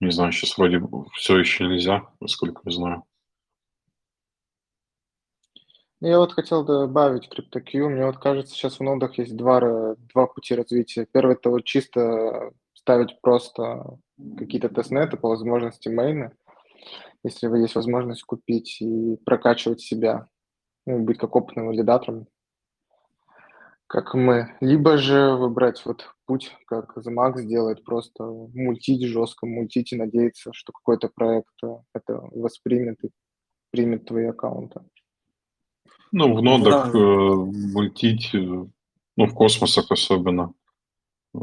не 0.00 0.10
знаю, 0.10 0.32
сейчас 0.32 0.58
вроде 0.58 0.80
все 1.14 1.38
еще 1.38 1.64
нельзя, 1.64 2.08
насколько 2.20 2.60
я 2.64 2.72
знаю. 2.72 3.04
Ну, 6.04 6.10
Я 6.10 6.18
вот 6.18 6.34
хотел 6.34 6.66
добавить 6.66 7.30
CryptoQ. 7.32 7.88
Мне 7.88 8.04
вот 8.04 8.18
кажется, 8.18 8.54
сейчас 8.54 8.78
в 8.78 8.82
нодах 8.82 9.16
есть 9.16 9.34
два, 9.34 9.96
два 10.12 10.26
пути 10.26 10.54
развития. 10.54 11.06
Первый 11.10 11.34
это 11.34 11.48
вот 11.48 11.64
чисто 11.64 12.52
ставить 12.74 13.18
просто 13.22 13.96
какие-то 14.36 14.68
тестнеты 14.68 15.16
по 15.16 15.30
возможности 15.30 15.88
мейна, 15.88 16.32
если 17.22 17.46
вы 17.46 17.60
есть 17.60 17.74
возможность 17.74 18.22
купить 18.22 18.82
и 18.82 19.16
прокачивать 19.24 19.80
себя, 19.80 20.28
ну, 20.84 20.98
быть 20.98 21.16
как 21.16 21.34
опытным 21.36 21.68
валидатором, 21.68 22.26
как 23.86 24.12
мы. 24.12 24.58
Либо 24.60 24.98
же 24.98 25.34
выбрать 25.36 25.86
вот 25.86 26.10
путь, 26.26 26.54
как 26.66 26.98
The 26.98 27.14
Max 27.14 27.42
делает, 27.44 27.82
просто 27.82 28.24
мультить 28.24 29.06
жестко, 29.06 29.46
мультить 29.46 29.94
и 29.94 29.96
надеяться, 29.96 30.52
что 30.52 30.70
какой-то 30.70 31.08
проект 31.08 31.54
э, 31.64 31.78
это 31.94 32.20
воспримет 32.32 33.02
и 33.04 33.10
примет 33.70 34.04
твои 34.04 34.26
аккаунты. 34.26 34.82
Ну, 36.16 36.32
в 36.32 36.42
нодах 36.42 36.92
Да. 36.92 36.98
э, 36.98 37.34
мультить, 37.74 38.30
э, 38.34 38.38
ну, 38.38 39.26
в 39.26 39.34
космосах 39.34 39.90
особенно. 39.90 40.54
Э, 41.34 41.38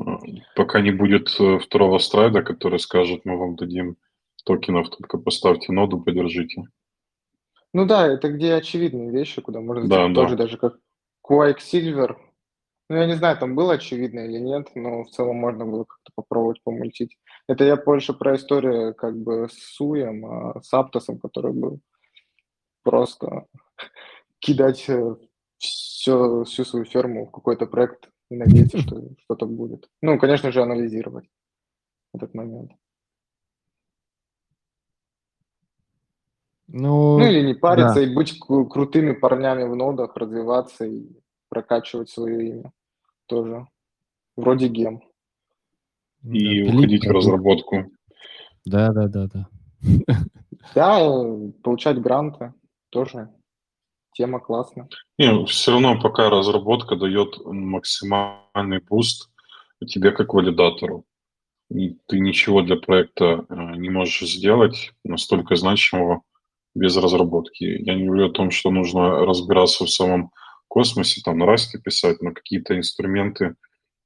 Пока 0.55 0.79
не 0.79 0.91
будет 0.91 1.27
второго 1.61 1.97
страйда, 1.97 2.41
который 2.41 2.79
скажет, 2.79 3.25
мы 3.25 3.37
вам 3.37 3.57
дадим 3.57 3.97
токенов, 4.45 4.89
только 4.89 5.17
поставьте 5.17 5.73
ноду, 5.73 5.99
подержите. 5.99 6.63
Ну 7.73 7.85
да, 7.85 8.07
это 8.07 8.29
где 8.29 8.53
очевидные 8.53 9.11
вещи, 9.11 9.41
куда 9.41 9.59
можно 9.59 9.89
Да, 9.89 10.07
да. 10.07 10.13
тоже 10.13 10.37
даже 10.37 10.57
как 10.57 10.77
Quicksilver. 11.29 12.15
Ну, 12.89 12.95
я 12.95 13.07
не 13.07 13.15
знаю, 13.15 13.37
там 13.37 13.55
было 13.55 13.73
очевидно 13.73 14.21
или 14.21 14.39
нет, 14.39 14.69
но 14.73 15.03
в 15.03 15.09
целом 15.09 15.35
можно 15.35 15.65
было 15.65 15.83
как-то 15.83 16.11
попробовать 16.15 16.63
помультить. 16.63 17.17
Это 17.49 17.65
я 17.65 17.75
больше 17.75 18.13
про 18.13 18.37
историю 18.37 18.95
как 18.95 19.17
бы 19.17 19.49
с 19.51 19.75
Суем, 19.75 20.25
а 20.25 20.61
с 20.61 20.73
Аптосом, 20.73 21.19
который 21.19 21.51
был 21.51 21.81
просто 22.83 23.47
кидать 24.41 24.77
все, 24.79 26.43
всю 26.43 26.65
свою 26.65 26.85
ферму 26.85 27.27
в 27.27 27.31
какой-то 27.31 27.67
проект 27.67 28.09
и 28.29 28.35
надеяться, 28.35 28.79
что 28.79 29.01
что-то 29.23 29.45
будет. 29.45 29.89
Ну, 30.01 30.19
конечно 30.19 30.51
же, 30.51 30.61
анализировать 30.61 31.29
этот 32.13 32.33
момент. 32.33 32.71
Ну, 36.67 37.19
Ну, 37.19 37.25
или 37.25 37.45
не 37.45 37.53
париться 37.53 37.95
да. 37.95 38.01
и 38.01 38.13
быть 38.13 38.39
кру- 38.41 38.67
крутыми 38.67 39.11
парнями 39.13 39.63
в 39.63 39.75
нодах, 39.75 40.15
развиваться 40.15 40.85
и 40.85 41.05
прокачивать 41.49 42.09
свое 42.09 42.49
имя. 42.49 42.71
тоже. 43.27 43.67
Вроде 44.35 44.67
gem. 44.67 45.01
И 46.23 46.63
Да, 46.65 46.73
уходить 46.73 47.05
в 47.05 47.11
разработку. 47.11 47.91
Да, 48.65 48.91
да, 48.91 49.07
да, 49.07 49.27
да. 49.27 49.49
Да, 50.75 50.99
э, 51.01 51.51
получать 51.63 52.01
гранты 52.01 52.53
тоже 52.89 53.29
тема 54.13 54.39
классная. 54.39 54.89
Не, 55.17 55.45
все 55.45 55.71
равно 55.71 55.99
пока 55.99 56.29
разработка 56.29 56.95
дает 56.95 57.37
максимальный 57.45 58.79
boost 58.79 59.29
тебе 59.87 60.11
как 60.11 60.33
валидатору. 60.33 61.05
И 61.69 61.97
ты 62.07 62.19
ничего 62.19 62.61
для 62.61 62.75
проекта 62.75 63.45
э, 63.47 63.55
не 63.77 63.89
можешь 63.89 64.29
сделать 64.29 64.91
настолько 65.03 65.55
значимого 65.55 66.21
без 66.75 66.97
разработки. 66.97 67.63
Я 67.63 67.95
не 67.95 68.05
говорю 68.05 68.27
о 68.27 68.31
том, 68.31 68.51
что 68.51 68.71
нужно 68.71 69.25
разбираться 69.25 69.85
в 69.85 69.89
самом 69.89 70.31
космосе, 70.67 71.21
там 71.23 71.37
на 71.37 71.45
расте 71.45 71.79
писать, 71.79 72.21
но 72.21 72.31
какие-то 72.31 72.77
инструменты, 72.77 73.55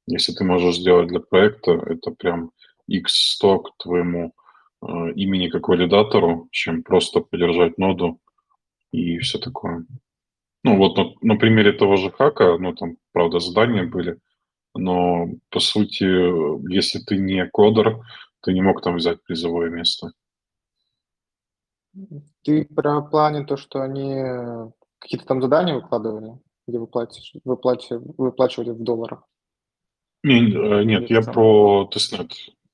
если 0.07 0.31
ты 0.33 0.43
можешь 0.43 0.77
сделать 0.77 1.07
для 1.07 1.19
проекта, 1.19 1.71
это 1.71 2.11
прям 2.11 2.51
X100 2.89 3.63
к 3.63 3.83
твоему 3.83 4.33
э, 4.81 5.11
имени 5.15 5.49
как 5.49 5.67
валидатору, 5.67 6.47
чем 6.51 6.83
просто 6.83 7.21
поддержать 7.21 7.77
ноду 7.77 8.19
и 8.95 9.19
все 9.19 9.39
такое. 9.39 9.85
Ну 10.63 10.77
вот 10.77 10.97
на, 10.97 11.13
на 11.21 11.35
примере 11.37 11.73
того 11.73 11.97
же 11.97 12.11
хака, 12.11 12.57
ну 12.57 12.73
там, 12.73 12.97
правда, 13.11 13.39
задания 13.39 13.85
были, 13.85 14.19
но 14.73 15.27
по 15.49 15.59
сути, 15.59 16.03
если 16.71 16.99
ты 16.99 17.17
не 17.17 17.45
кодер, 17.47 17.99
ты 18.41 18.53
не 18.53 18.61
мог 18.61 18.81
там 18.81 18.95
взять 18.95 19.21
призовое 19.23 19.69
место. 19.69 20.11
Ты 22.43 22.65
про 22.65 23.01
плане 23.01 23.45
то, 23.45 23.57
что 23.57 23.81
они 23.81 24.15
какие-то 24.99 25.25
там 25.25 25.41
задания 25.41 25.75
выкладывали, 25.75 26.39
где 26.67 26.77
выплачиваешь, 26.77 27.33
выплачивали, 27.43 28.03
выплачивали 28.17 28.71
в 28.71 28.83
долларах? 28.83 29.23
Не, 30.23 30.51
э, 30.51 30.83
нет, 30.83 31.09
я 31.09 31.21
про 31.21 31.85
testnet. 31.85 32.31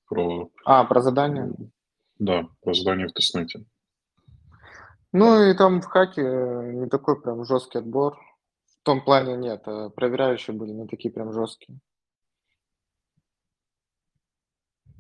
Про, 0.08 0.50
А, 0.66 0.84
про 0.86 1.02
задания? 1.02 1.54
да, 2.20 2.48
про 2.62 2.74
задание 2.74 3.08
в 3.08 3.14
тестнете. 3.14 3.66
Ну 5.14 5.44
и 5.44 5.54
там 5.56 5.82
в 5.82 5.86
хаке 5.86 6.22
э, 6.22 6.72
не 6.74 6.88
такой 6.88 7.22
прям 7.22 7.44
жесткий 7.44 7.80
отбор. 7.80 8.18
В 8.80 8.84
том 8.84 9.04
плане 9.04 9.36
нет, 9.36 9.64
э, 9.68 9.90
проверяющие 9.96 10.56
были 10.56 10.72
не 10.72 10.88
такие 10.88 11.14
прям 11.14 11.34
жесткие. 11.34 11.80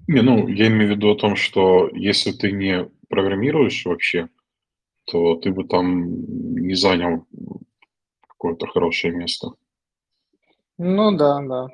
Не, 0.07 0.22
ну, 0.22 0.47
я 0.47 0.68
имею 0.68 0.88
в 0.88 0.95
виду 0.95 1.12
о 1.12 1.16
том, 1.16 1.36
что 1.36 1.89
если 1.93 2.32
ты 2.32 2.51
не 2.51 2.89
программируешь 3.07 3.86
вообще, 3.86 4.28
то 5.05 5.36
ты 5.36 5.51
бы 5.51 5.64
там 5.64 6.55
не 6.55 6.74
занял 6.74 7.26
какое-то 8.28 8.68
хорошее 8.68 9.14
место. 9.14 9.51
Ну 10.78 11.16
да, 11.16 11.41
да. 11.41 11.68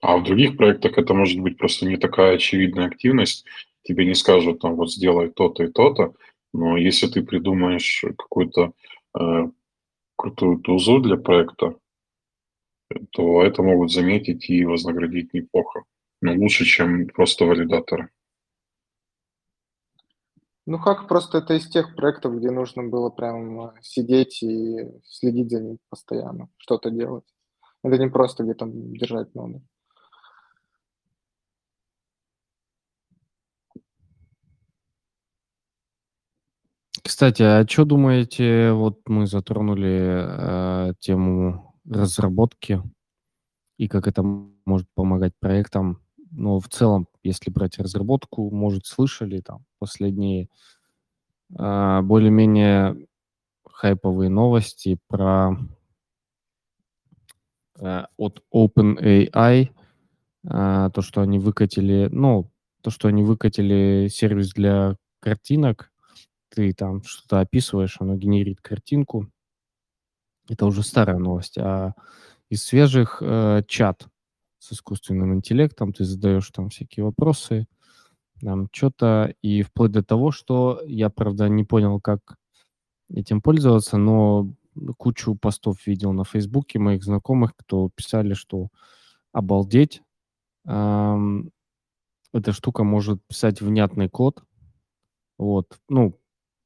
А 0.00 0.16
в 0.16 0.24
других 0.24 0.56
проектах 0.56 0.98
это 0.98 1.14
может 1.14 1.40
быть 1.40 1.58
просто 1.58 1.86
не 1.86 1.96
такая 1.96 2.34
очевидная 2.34 2.86
активность. 2.86 3.44
Тебе 3.82 4.04
не 4.04 4.14
скажут, 4.14 4.60
там, 4.60 4.76
вот 4.76 4.92
сделай 4.92 5.30
то-то 5.30 5.64
и 5.64 5.68
то-то. 5.68 6.14
Но 6.52 6.76
если 6.76 7.06
ты 7.06 7.22
придумаешь 7.22 8.04
какую-то 8.18 8.72
э, 9.18 9.50
крутую 10.16 10.58
тузу 10.58 11.00
для 11.00 11.16
проекта, 11.16 11.76
то 13.10 13.42
это 13.42 13.62
могут 13.62 13.90
заметить 13.90 14.50
и 14.50 14.64
вознаградить 14.64 15.32
неплохо. 15.32 15.84
Но 16.20 16.34
лучше, 16.34 16.64
чем 16.64 17.06
просто 17.08 17.44
валидаторы. 17.46 18.10
Ну 20.64 20.78
хак 20.78 21.08
просто 21.08 21.38
это 21.38 21.54
из 21.54 21.68
тех 21.68 21.96
проектов, 21.96 22.36
где 22.36 22.50
нужно 22.50 22.84
было 22.84 23.10
прям 23.10 23.60
э, 23.62 23.72
сидеть 23.80 24.42
и 24.44 24.88
следить 25.04 25.50
за 25.50 25.60
ним 25.60 25.78
постоянно, 25.88 26.48
что-то 26.56 26.90
делать. 26.90 27.24
Это 27.82 27.98
не 27.98 28.08
просто 28.08 28.44
где 28.44 28.54
там 28.54 28.94
держать 28.94 29.34
ноду. 29.34 29.62
Кстати, 37.04 37.42
а 37.42 37.66
что 37.68 37.84
думаете, 37.84 38.72
вот 38.72 39.00
мы 39.08 39.26
затронули 39.26 40.90
э, 40.90 40.92
тему 41.00 41.74
разработки 41.88 42.80
и 43.78 43.88
как 43.88 44.08
это 44.08 44.22
может 44.22 44.88
помогать 44.94 45.32
проектам. 45.40 46.00
Но 46.30 46.60
в 46.60 46.68
целом, 46.68 47.08
если 47.24 47.50
брать 47.50 47.78
разработку, 47.78 48.50
может, 48.50 48.86
слышали 48.86 49.40
там 49.40 49.64
последние 49.78 50.48
э, 51.58 52.00
более-менее 52.02 53.06
хайповые 53.66 54.30
новости 54.30 54.98
про 55.08 55.56
э, 57.80 58.04
от 58.16 58.42
OpenAI, 58.54 59.70
э, 60.46 60.90
то, 60.94 61.02
что 61.02 61.22
они 61.22 61.40
выкатили, 61.40 62.08
ну, 62.12 62.50
то, 62.82 62.90
что 62.90 63.08
они 63.08 63.24
выкатили 63.24 64.08
сервис 64.10 64.50
для 64.54 64.96
картинок, 65.20 65.91
ты 66.54 66.72
там 66.74 67.02
что-то 67.02 67.40
описываешь, 67.40 67.96
оно 68.00 68.16
генерит 68.16 68.60
картинку. 68.60 69.28
Это 70.48 70.66
уже 70.66 70.82
старая 70.82 71.18
новость. 71.18 71.56
А 71.58 71.94
из 72.50 72.62
свежих 72.64 73.18
э, 73.22 73.62
чат 73.66 74.06
с 74.58 74.72
искусственным 74.72 75.34
интеллектом, 75.34 75.92
ты 75.92 76.04
задаешь 76.04 76.50
там 76.50 76.68
всякие 76.68 77.04
вопросы, 77.04 77.66
там 78.40 78.68
что-то, 78.72 79.34
и 79.42 79.62
вплоть 79.62 79.92
до 79.92 80.02
того, 80.02 80.30
что 80.32 80.82
я, 80.86 81.10
правда, 81.10 81.48
не 81.48 81.64
понял, 81.64 82.00
как 82.00 82.36
этим 83.12 83.40
пользоваться, 83.42 83.96
но 83.98 84.54
кучу 84.98 85.34
постов 85.36 85.86
видел 85.86 86.12
на 86.12 86.24
Фейсбуке 86.24 86.78
моих 86.78 87.04
знакомых, 87.04 87.54
кто 87.56 87.90
писали, 87.94 88.34
что 88.34 88.68
обалдеть, 89.32 90.02
ам, 90.66 91.50
эта 92.32 92.52
штука 92.52 92.84
может 92.84 93.20
писать 93.26 93.60
внятный 93.60 94.08
код, 94.08 94.42
вот, 95.38 95.78
ну, 95.88 96.18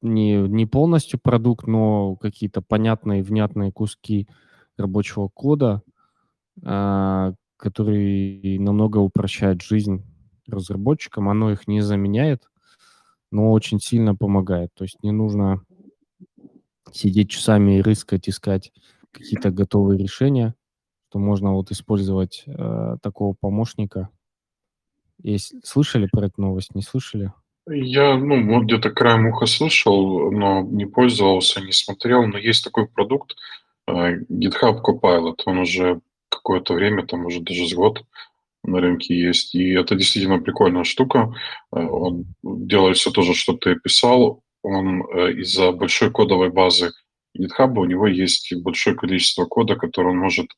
не, 0.06 0.36
не 0.36 0.66
полностью 0.66 1.20
продукт, 1.22 1.66
но 1.66 2.16
какие-то 2.16 2.62
понятные, 2.62 3.22
внятные 3.22 3.72
куски 3.72 4.28
рабочего 4.76 5.28
кода, 5.28 5.82
а, 6.64 7.34
который 7.56 8.58
намного 8.58 8.98
упрощает 8.98 9.62
жизнь 9.62 10.04
разработчикам. 10.48 11.28
Оно 11.28 11.52
их 11.52 11.68
не 11.68 11.80
заменяет, 11.80 12.48
но 13.30 13.52
очень 13.52 13.80
сильно 13.80 14.14
помогает. 14.14 14.70
То 14.74 14.84
есть 14.84 15.02
не 15.02 15.12
нужно 15.12 15.62
сидеть 16.92 17.30
часами 17.30 17.78
и 17.78 17.82
рыскать, 17.82 18.28
искать 18.28 18.72
какие-то 19.10 19.50
готовые 19.50 19.98
решения, 19.98 20.54
что 21.08 21.18
можно 21.18 21.52
вот 21.52 21.70
использовать 21.70 22.44
э, 22.46 22.96
такого 23.02 23.34
помощника. 23.34 24.10
Если 25.22 25.60
слышали 25.64 26.08
про 26.10 26.26
эту 26.26 26.42
новость, 26.42 26.74
не 26.74 26.82
слышали? 26.82 27.32
Я, 27.68 28.16
ну, 28.16 28.46
вот 28.54 28.64
где-то 28.64 28.90
краем 28.90 29.26
уха 29.26 29.46
слышал, 29.46 30.30
но 30.30 30.62
не 30.62 30.86
пользовался, 30.86 31.60
не 31.60 31.72
смотрел. 31.72 32.24
Но 32.26 32.38
есть 32.38 32.62
такой 32.62 32.86
продукт 32.86 33.34
э, 33.88 34.20
GitHub 34.30 34.82
Copilot. 34.84 35.36
Он 35.46 35.58
уже 35.58 36.00
какое-то 36.28 36.74
время, 36.74 37.04
там 37.06 37.26
уже 37.26 37.40
даже 37.40 37.66
с 37.68 37.74
год 37.74 38.04
на 38.64 38.80
рынке 38.80 39.18
есть. 39.18 39.54
И 39.54 39.72
это 39.72 39.96
действительно 39.96 40.40
прикольная 40.40 40.84
штука. 40.84 41.34
Э, 41.74 41.80
Он 41.80 42.26
делает 42.44 42.98
все 42.98 43.10
то 43.10 43.22
же, 43.22 43.34
что 43.34 43.54
ты 43.54 43.76
писал. 43.76 44.42
Он 44.62 45.02
э, 45.02 45.32
из-за 45.40 45.72
большой 45.72 46.12
кодовой 46.12 46.50
базы 46.50 46.92
GitHub 47.38 47.78
у 47.78 47.84
него 47.84 48.06
есть 48.06 48.54
большое 48.62 48.96
количество 48.96 49.44
кода, 49.46 49.76
который 49.76 50.12
он 50.12 50.18
может 50.18 50.48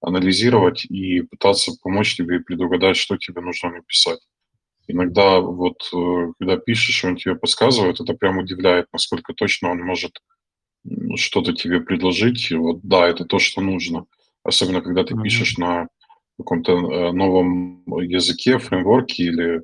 анализировать 0.00 0.84
и 0.86 1.22
пытаться 1.22 1.72
помочь 1.82 2.16
тебе 2.16 2.36
и 2.36 2.40
предугадать, 2.40 2.96
что 2.96 3.16
тебе 3.16 3.40
нужно 3.40 3.70
написать. 3.70 4.20
Иногда 4.88 5.40
вот, 5.40 5.88
э, 5.94 6.32
когда 6.38 6.56
пишешь, 6.56 7.04
он 7.04 7.16
тебе 7.16 7.36
подсказывает, 7.36 8.00
это 8.00 8.14
прям 8.14 8.38
удивляет, 8.38 8.86
насколько 8.92 9.32
точно 9.32 9.70
он 9.70 9.82
может 9.82 10.20
что-то 11.16 11.52
тебе 11.52 11.80
предложить. 11.80 12.50
И 12.50 12.56
Вот 12.56 12.80
да, 12.82 13.06
это 13.06 13.24
то, 13.24 13.38
что 13.38 13.60
нужно. 13.60 14.06
Особенно, 14.44 14.80
когда 14.80 15.04
ты 15.04 15.14
пишешь 15.20 15.56
на 15.58 15.88
каком-то 16.38 16.72
э, 16.72 17.12
новом 17.12 17.84
языке, 18.02 18.58
фреймворке 18.58 19.24
или, 19.24 19.58
э, 19.58 19.62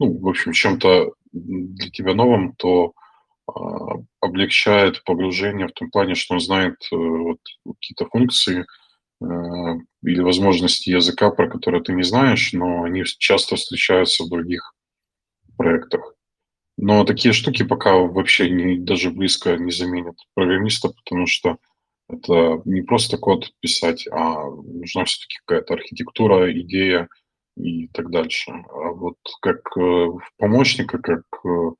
ну, 0.00 0.18
в 0.18 0.28
общем, 0.28 0.52
чем-то 0.52 1.12
для 1.32 1.90
тебя 1.90 2.14
новом, 2.14 2.54
то 2.56 2.92
а, 3.46 3.96
облегчает 4.20 5.02
погружение 5.04 5.66
в 5.66 5.72
том 5.72 5.90
плане, 5.90 6.14
что 6.14 6.34
он 6.34 6.40
знает 6.40 6.76
вот 6.90 7.40
какие-то 7.66 8.06
функции, 8.06 8.64
или 10.04 10.20
возможности 10.20 10.90
языка, 10.90 11.30
про 11.30 11.48
которые 11.48 11.82
ты 11.82 11.92
не 11.92 12.02
знаешь, 12.02 12.52
но 12.52 12.82
они 12.82 13.04
часто 13.04 13.56
встречаются 13.56 14.24
в 14.24 14.28
других 14.28 14.74
проектах. 15.56 16.14
Но 16.76 17.04
такие 17.04 17.32
штуки 17.32 17.62
пока 17.62 17.94
вообще 17.94 18.50
не, 18.50 18.78
даже 18.78 19.10
близко 19.10 19.56
не 19.56 19.70
заменят 19.70 20.16
программиста, 20.34 20.88
потому 20.88 21.26
что 21.26 21.58
это 22.08 22.60
не 22.64 22.82
просто 22.82 23.16
код 23.16 23.50
писать, 23.60 24.06
а 24.10 24.44
нужна 24.44 25.04
все-таки 25.04 25.38
какая-то 25.44 25.74
архитектура, 25.74 26.52
идея 26.60 27.08
и 27.56 27.88
так 27.88 28.10
дальше. 28.10 28.50
А 28.50 28.90
вот 28.90 29.16
как 29.40 29.60
э, 29.78 30.06
помощника, 30.36 30.98
как 30.98 31.22
э, 31.44 31.70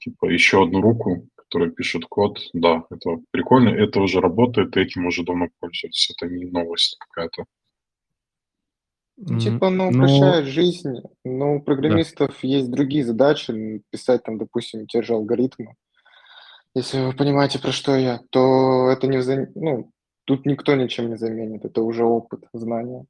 типа 0.00 0.26
еще 0.26 0.64
одну 0.64 0.80
руку, 0.82 1.28
которые 1.48 1.72
пишут 1.72 2.06
код, 2.06 2.40
да, 2.52 2.84
это 2.90 3.18
прикольно, 3.30 3.68
это 3.68 4.00
уже 4.00 4.20
работает, 4.20 4.76
этим 4.76 5.06
уже 5.06 5.24
давно 5.24 5.48
пользуются, 5.60 6.12
это 6.12 6.26
не 6.32 6.44
новость 6.46 6.96
какая-то. 6.98 7.44
Ну, 9.18 9.38
типа, 9.38 9.68
оно 9.68 9.90
ну, 9.90 9.98
упрощает 9.98 10.46
жизнь, 10.46 11.00
но 11.24 11.56
у 11.56 11.62
программистов 11.62 12.36
да. 12.42 12.48
есть 12.48 12.70
другие 12.70 13.04
задачи, 13.04 13.82
писать 13.90 14.22
там, 14.24 14.36
допустим, 14.36 14.86
те 14.86 15.02
же 15.02 15.14
алгоритмы. 15.14 15.74
Если 16.74 17.00
вы 17.00 17.14
понимаете, 17.14 17.58
про 17.58 17.72
что 17.72 17.96
я, 17.96 18.20
то 18.30 18.90
это 18.90 19.06
не 19.06 19.16
взаим... 19.16 19.50
ну, 19.54 19.90
тут 20.24 20.44
никто 20.44 20.74
ничем 20.74 21.08
не 21.08 21.16
заменит, 21.16 21.64
это 21.64 21.80
уже 21.80 22.04
опыт, 22.04 22.44
знания. 22.52 23.06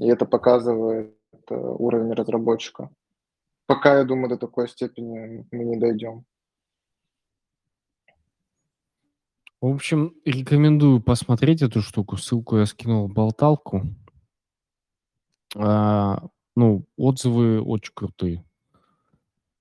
И 0.00 0.08
это 0.08 0.24
показывает 0.24 1.14
э, 1.50 1.54
уровень 1.54 2.12
разработчика. 2.12 2.88
Пока, 3.66 3.98
я 3.98 4.04
думаю, 4.04 4.30
до 4.30 4.38
такой 4.38 4.68
степени 4.68 5.46
мы 5.50 5.64
не 5.64 5.76
дойдем. 5.76 6.24
В 9.64 9.68
общем, 9.68 10.12
рекомендую 10.26 11.00
посмотреть 11.00 11.62
эту 11.62 11.80
штуку. 11.80 12.18
Ссылку 12.18 12.58
я 12.58 12.66
скинул 12.66 13.08
в 13.08 13.12
болталку. 13.14 13.86
А, 15.56 16.22
ну, 16.54 16.84
отзывы 16.98 17.62
очень 17.62 17.94
крутые. 17.94 18.44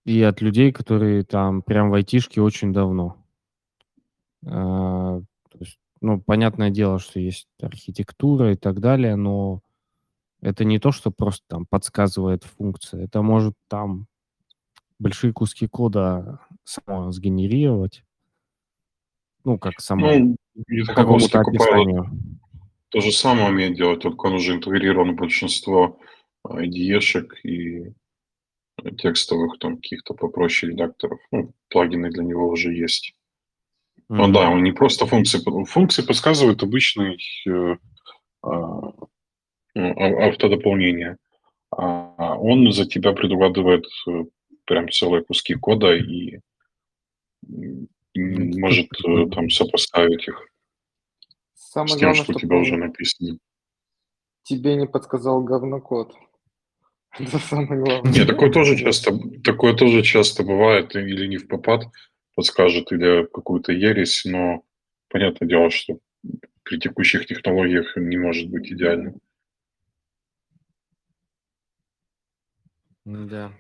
И 0.04 0.22
от 0.22 0.42
людей, 0.42 0.74
которые 0.74 1.24
там 1.24 1.62
прям 1.62 1.90
в 1.90 1.94
айтишке 1.94 2.42
очень 2.42 2.74
давно. 2.74 3.16
А, 4.46 5.22
то 5.50 5.58
есть, 5.62 5.80
ну, 6.02 6.20
понятное 6.20 6.70
дело, 6.70 7.00
что 7.00 7.22
есть 7.22 7.48
архитектура 7.62 8.52
и 8.52 8.58
так 8.58 8.82
далее, 8.82 9.16
но 9.16 9.62
это 10.42 10.66
не 10.66 10.80
то, 10.80 10.92
что 10.92 11.12
просто 11.12 11.46
там 11.48 11.66
подсказывает 11.66 12.44
функция. 12.44 13.06
Это 13.06 13.22
может 13.22 13.54
там 13.70 14.08
большие 15.00 15.32
куски 15.32 15.66
кода 15.66 16.42
само 16.66 17.10
сгенерировать. 17.14 18.04
Ну, 19.46 19.58
как 19.58 19.80
само 19.82 20.08
ну, 20.12 20.36
по 20.88 20.94
какому-то 20.94 21.40
описанию. 21.40 22.10
То 22.90 23.02
же 23.02 23.12
самое 23.12 23.50
умеет 23.50 23.76
делать, 23.76 24.02
только 24.02 24.28
он 24.28 24.34
уже 24.34 24.54
интегрирован 24.54 25.14
в 25.14 25.16
большинство 25.16 26.00
IDE-шек 26.46 27.34
и 27.44 27.92
текстовых 28.98 29.58
там 29.60 29.78
каких-то 29.78 30.14
попроще 30.14 30.72
редакторов. 30.72 31.20
Ну, 31.32 31.54
плагины 31.70 32.10
для 32.10 32.24
него 32.24 32.48
уже 32.50 32.74
есть. 32.74 33.16
Mm-hmm. 34.12 34.16
Ну 34.16 34.32
да, 34.32 34.50
он 34.50 34.64
не 34.64 34.72
просто 34.72 35.06
функции. 35.06 35.40
Функции 35.66 36.04
подсказывают 36.04 36.62
обычный 36.64 37.18
э, 37.48 37.78
э, 38.44 38.50
автодополнение. 39.76 41.18
А 41.72 42.36
он 42.38 42.72
за 42.72 42.86
тебя 42.86 43.14
предугадывает 43.14 43.86
э, 44.08 44.26
прям 44.66 44.92
целые 44.92 45.24
куски 45.24 45.56
кода 45.56 45.96
и 45.96 46.40
может 48.16 48.88
э, 49.06 49.30
там 49.32 49.50
сопоставить 49.50 50.28
их. 50.28 50.48
Самое 51.54 51.90
с 51.90 51.92
тем, 51.98 52.10
главное, 52.10 52.24
что 52.24 52.34
у 52.34 52.40
тебя 52.40 52.58
уже 52.58 52.78
написано. 52.78 53.38
Тебе 54.44 54.76
не 54.76 54.88
подсказал 54.88 55.42
говнокод. 55.44 56.14
Это 57.20 57.40
самое 57.40 57.82
главное. 57.82 58.12
Нет, 58.12 58.28
такое 58.28 58.52
тоже 58.52 58.78
часто, 58.78 59.18
такое 59.44 59.74
тоже 59.74 60.04
часто 60.04 60.44
бывает, 60.44 60.96
или 60.96 61.28
не 61.28 61.38
в 61.38 61.48
попад 61.48 61.86
подскажет, 62.36 62.92
или 62.92 63.26
какую-то 63.26 63.72
ересь, 63.72 64.26
но 64.26 64.64
понятное 65.10 65.48
дело, 65.48 65.70
что 65.70 66.00
при 66.64 66.80
текущих 66.80 67.26
технологиях 67.26 67.96
не 67.96 68.18
может 68.18 68.50
быть 68.50 68.72
идеальным. 68.72 69.20
Да. 73.06 73.52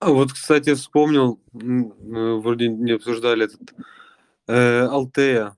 А 0.00 0.10
вот, 0.12 0.32
кстати, 0.32 0.74
вспомнил, 0.74 1.40
мы 1.52 2.40
вроде 2.40 2.68
не 2.68 2.92
обсуждали 2.92 3.46
этот 3.46 3.74
э, 4.46 4.86
Althea. 4.86 5.54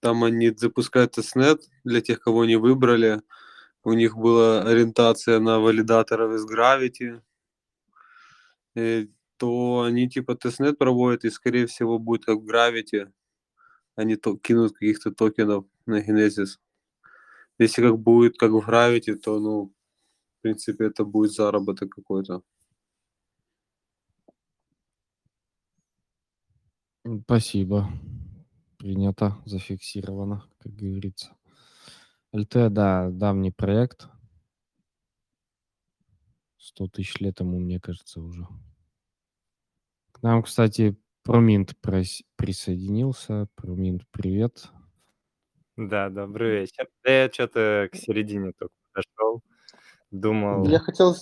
Там 0.00 0.24
они 0.24 0.50
запускают 0.50 1.12
testnet 1.12 1.62
для 1.84 2.00
тех, 2.00 2.20
кого 2.20 2.44
не 2.44 2.56
выбрали. 2.56 3.22
У 3.84 3.92
них 3.92 4.16
была 4.16 4.62
ориентация 4.62 5.38
на 5.38 5.60
валидаторов 5.60 6.32
из 6.34 6.44
Gravity. 6.50 7.20
Э, 8.74 9.06
то 9.36 9.82
они 9.82 10.08
типа 10.08 10.34
testnet 10.34 10.78
проводят, 10.78 11.24
и 11.24 11.30
скорее 11.30 11.66
всего 11.66 11.98
будет 12.00 12.24
как 12.24 12.38
в 12.38 12.48
Gravity. 12.48 13.12
Они 13.94 14.16
то, 14.16 14.36
кинут 14.36 14.72
каких-то 14.72 15.12
токенов 15.12 15.66
на 15.86 16.00
Genesis. 16.00 16.58
Если 17.58 17.82
как 17.82 17.98
будет 17.98 18.36
как 18.38 18.50
в 18.50 18.68
Gravity, 18.68 19.14
то, 19.14 19.38
ну, 19.38 19.72
в 20.38 20.42
принципе, 20.42 20.86
это 20.86 21.04
будет 21.04 21.32
заработок 21.32 21.90
какой-то. 21.90 22.42
Спасибо. 27.04 27.88
Принято, 28.78 29.36
зафиксировано, 29.44 30.44
как 30.58 30.72
говорится. 30.72 31.36
ЛТ, 32.32 32.72
да, 32.72 33.10
давний 33.10 33.50
проект. 33.50 34.08
100 36.58 36.88
тысяч 36.88 37.18
лет 37.20 37.40
ему, 37.40 37.58
мне 37.58 37.80
кажется, 37.80 38.20
уже. 38.20 38.46
К 40.12 40.22
нам, 40.22 40.42
кстати, 40.42 40.96
Проминт 41.24 41.76
присоединился. 42.36 43.48
Проминт, 43.54 44.02
привет. 44.10 44.68
Да, 45.76 46.08
добрый 46.08 46.60
вечер. 46.60 46.88
я 47.04 47.28
что-то 47.32 47.88
к 47.92 47.96
середине 47.96 48.52
только 48.58 48.74
подошел. 48.92 49.42
Думал... 50.10 50.68
Я 50.68 50.78
хотел 50.78 51.14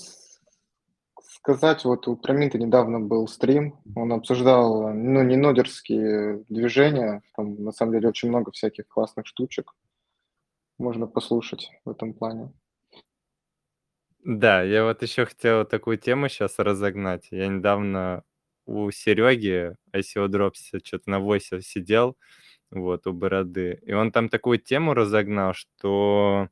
сказать, 1.42 1.84
вот 1.84 2.06
у 2.06 2.16
Проминта 2.16 2.58
недавно 2.58 3.00
был 3.00 3.26
стрим, 3.26 3.78
он 3.96 4.12
обсуждал, 4.12 4.92
ну, 4.92 5.22
не 5.22 5.36
нодерские 5.36 6.44
движения, 6.48 7.22
там 7.36 7.62
на 7.64 7.72
самом 7.72 7.92
деле 7.92 8.08
очень 8.08 8.28
много 8.28 8.52
всяких 8.52 8.86
классных 8.88 9.26
штучек 9.26 9.72
можно 10.78 11.06
послушать 11.06 11.70
в 11.84 11.90
этом 11.90 12.14
плане. 12.14 12.52
Да, 14.22 14.62
я 14.62 14.84
вот 14.84 15.02
еще 15.02 15.24
хотел 15.24 15.64
такую 15.64 15.96
тему 15.96 16.28
сейчас 16.28 16.58
разогнать. 16.58 17.28
Я 17.30 17.48
недавно 17.48 18.22
у 18.66 18.90
Сереги 18.90 19.76
ICO 19.94 20.28
Drops 20.28 20.78
что-то 20.84 21.08
на 21.10 21.20
войсе 21.20 21.62
сидел, 21.62 22.18
вот, 22.70 23.06
у 23.06 23.12
Бороды, 23.14 23.80
и 23.82 23.92
он 23.92 24.12
там 24.12 24.28
такую 24.28 24.58
тему 24.58 24.94
разогнал, 24.94 25.54
что 25.54 26.48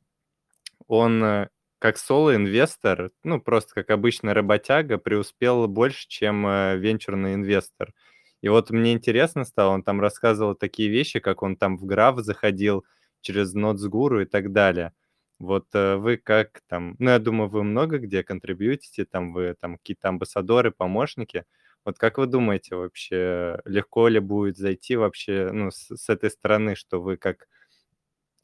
он 0.87 1.23
э, 1.23 1.49
как 1.79 1.97
соло-инвестор, 1.97 3.11
ну, 3.23 3.41
просто 3.41 3.73
как 3.75 3.89
обычный 3.91 4.33
работяга, 4.33 4.97
преуспел 4.97 5.67
больше, 5.67 6.07
чем 6.07 6.45
э, 6.47 6.77
венчурный 6.77 7.35
инвестор. 7.35 7.93
И 8.41 8.49
вот 8.49 8.69
мне 8.69 8.93
интересно 8.93 9.45
стало, 9.45 9.71
он 9.73 9.83
там 9.83 9.99
рассказывал 10.01 10.55
такие 10.55 10.89
вещи, 10.89 11.19
как 11.19 11.43
он 11.43 11.55
там 11.57 11.77
в 11.77 11.85
граф 11.85 12.19
заходил 12.19 12.85
через 13.21 13.53
Нотсгуру 13.53 14.21
и 14.21 14.25
так 14.25 14.51
далее. 14.53 14.93
Вот 15.39 15.67
э, 15.73 15.95
вы 15.95 16.17
как 16.17 16.61
там, 16.67 16.95
ну, 16.99 17.11
я 17.11 17.19
думаю, 17.19 17.49
вы 17.49 17.63
много 17.63 17.97
где 17.99 18.23
контрибьютите, 18.23 19.05
там 19.05 19.33
вы 19.33 19.55
там 19.59 19.77
какие-то 19.77 20.09
амбассадоры, 20.09 20.71
помощники. 20.71 21.45
Вот 21.85 21.97
как 21.97 22.17
вы 22.17 22.25
думаете 22.27 22.75
вообще, 22.75 23.59
легко 23.65 24.07
ли 24.09 24.19
будет 24.19 24.57
зайти 24.57 24.95
вообще, 24.97 25.49
ну, 25.53 25.71
с, 25.71 25.95
с 25.95 26.09
этой 26.09 26.29
стороны, 26.29 26.75
что 26.75 27.01
вы 27.01 27.15
как 27.17 27.47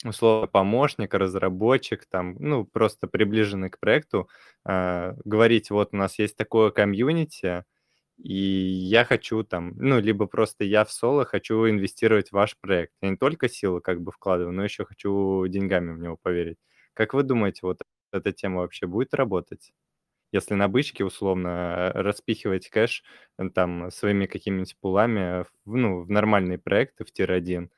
условно 0.10 0.48
помощник, 0.48 1.14
разработчик, 1.14 2.06
там, 2.08 2.36
ну, 2.40 2.66
просто 2.66 3.08
приближенный 3.08 3.70
к 3.70 3.80
проекту, 3.80 4.30
э, 4.66 5.14
говорить, 5.26 5.70
вот 5.72 5.90
у 5.94 5.98
нас 5.98 6.20
есть 6.20 6.38
такое 6.38 6.72
комьюнити, 6.72 7.64
и 8.18 8.34
я 8.34 9.06
хочу 9.06 9.44
там, 9.44 9.74
ну, 9.78 10.00
либо 10.00 10.26
просто 10.28 10.64
я 10.64 10.86
в 10.86 10.92
соло 10.92 11.26
хочу 11.26 11.70
инвестировать 11.70 12.30
в 12.30 12.34
ваш 12.34 12.58
проект. 12.60 12.94
Я 13.02 13.10
не 13.12 13.18
только 13.18 13.50
силы 13.50 13.82
как 13.82 14.02
бы 14.02 14.12
вкладываю, 14.12 14.54
но 14.54 14.64
еще 14.64 14.86
хочу 14.86 15.46
деньгами 15.48 15.92
в 15.94 16.00
него 16.00 16.18
поверить. 16.22 16.58
Как 16.94 17.14
вы 17.14 17.24
думаете, 17.24 17.60
вот 17.64 17.82
эта 18.14 18.32
тема 18.32 18.62
вообще 18.62 18.88
будет 18.88 19.14
работать? 19.14 19.74
Если 20.32 20.54
на 20.56 20.68
бычке 20.68 21.06
условно 21.06 21.92
распихивать 21.94 22.70
кэш 22.70 23.04
там 23.54 23.90
своими 23.92 24.26
какими-нибудь 24.26 24.78
пулами 24.82 25.46
ну, 25.66 26.02
в 26.02 26.10
нормальные 26.10 26.58
проекты 26.60 27.06
в 27.06 27.12
tier-1, 27.12 27.70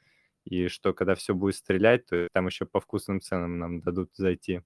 и 0.48 0.70
что 0.70 0.94
когда 0.94 1.16
все 1.16 1.34
будет 1.34 1.56
стрелять, 1.56 2.06
то 2.06 2.28
там 2.32 2.48
еще 2.48 2.66
по 2.66 2.80
вкусным 2.80 3.20
ценам 3.20 3.60
нам 3.60 3.82
дадут 3.82 4.12
зайти. 4.16 4.62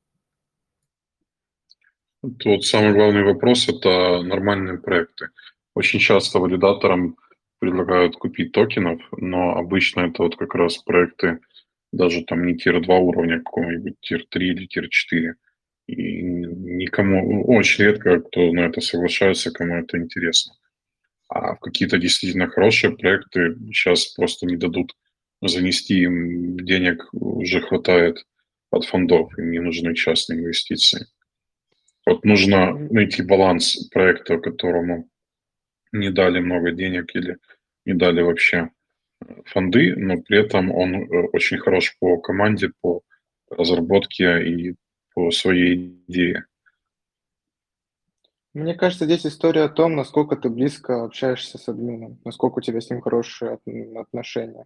Тут 2.40 2.66
самый 2.66 2.94
главный 2.94 3.24
вопрос– 3.24 3.68
это 3.68 4.22
нормальные 4.22 4.78
проекты. 4.78 5.30
Очень 5.74 6.00
часто 6.00 6.38
валидаторам 6.40 7.18
предлагают 7.58 8.16
купить 8.16 8.52
токенов, 8.52 9.02
но 9.18 9.56
обычно 9.56 10.02
это 10.02 10.24
вот 10.24 10.36
как 10.36 10.54
раз 10.54 10.78
проекты 10.78 11.40
даже 11.92 12.24
там 12.24 12.46
не 12.46 12.56
tier 12.56 12.80
2 12.80 12.98
уровня, 13.00 13.36
а 13.36 13.40
какого-нибудь 13.40 14.00
tier 14.02 14.26
3 14.30 14.48
или 14.50 14.66
tier 14.68 14.88
4. 14.88 15.36
И 15.88 16.22
никому, 16.22 17.44
очень 17.48 17.86
редко 17.86 18.20
кто 18.22 18.52
на 18.54 18.62
это 18.62 18.82
соглашается, 18.82 19.52
кому 19.52 19.76
это 19.76 19.98
интересно. 19.98 20.54
А 21.28 21.56
в 21.56 21.60
какие-то 21.60 21.98
действительно 21.98 22.48
хорошие 22.48 22.96
проекты 22.96 23.56
сейчас 23.74 24.08
просто 24.08 24.46
не 24.46 24.58
дадут 24.58 24.96
занести 25.42 26.02
им 26.04 26.58
денег 26.58 27.08
уже 27.14 27.62
хватает 27.62 28.26
от 28.70 28.86
фондов, 28.86 29.38
им 29.38 29.52
не 29.52 29.60
нужны 29.60 29.96
частные 29.96 30.40
инвестиции. 30.40 31.08
Вот 32.06 32.24
нужно 32.26 32.74
найти 32.74 33.22
баланс 33.22 33.88
проекта, 33.90 34.38
которому 34.38 35.10
не 35.92 36.10
дали 36.10 36.40
много 36.40 36.72
денег 36.72 37.16
или 37.16 37.38
не 37.86 37.94
дали 37.94 38.22
вообще 38.22 38.70
э, 39.20 39.42
фонды, 39.46 39.96
но 39.96 40.22
при 40.22 40.40
этом 40.40 40.72
он 40.72 40.96
э, 40.96 41.28
очень 41.34 41.58
хорош 41.58 41.96
по 42.00 42.18
команде, 42.18 42.72
по 42.82 43.02
разработке 43.50 44.44
и 44.44 44.76
по 45.14 45.32
своей 45.32 46.04
идее. 46.08 46.46
Мне 48.54 48.74
кажется, 48.76 49.06
здесь 49.06 49.26
история 49.26 49.64
о 49.64 49.70
том, 49.70 49.96
насколько 49.96 50.36
ты 50.36 50.50
близко 50.50 51.04
общаешься 51.04 51.58
с 51.58 51.70
админом, 51.70 52.20
насколько 52.26 52.60
у 52.60 52.62
тебя 52.62 52.82
с 52.82 52.90
ним 52.90 53.02
хорошие 53.02 53.60
отношения. 53.96 54.66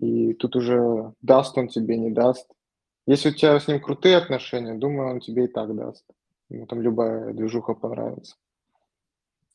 И 0.00 0.34
тут 0.34 0.56
уже 0.56 1.12
даст 1.22 1.56
он 1.58 1.68
тебе, 1.68 1.96
не 1.96 2.10
даст. 2.10 2.48
Если 3.06 3.30
у 3.30 3.32
тебя 3.32 3.58
с 3.58 3.66
ним 3.68 3.80
крутые 3.80 4.16
отношения, 4.16 4.74
думаю, 4.74 5.10
он 5.10 5.20
тебе 5.20 5.46
и 5.46 5.48
так 5.48 5.74
даст. 5.74 6.04
Ему 6.50 6.66
там 6.66 6.80
любая 6.80 7.32
движуха 7.32 7.74
понравится. 7.74 8.36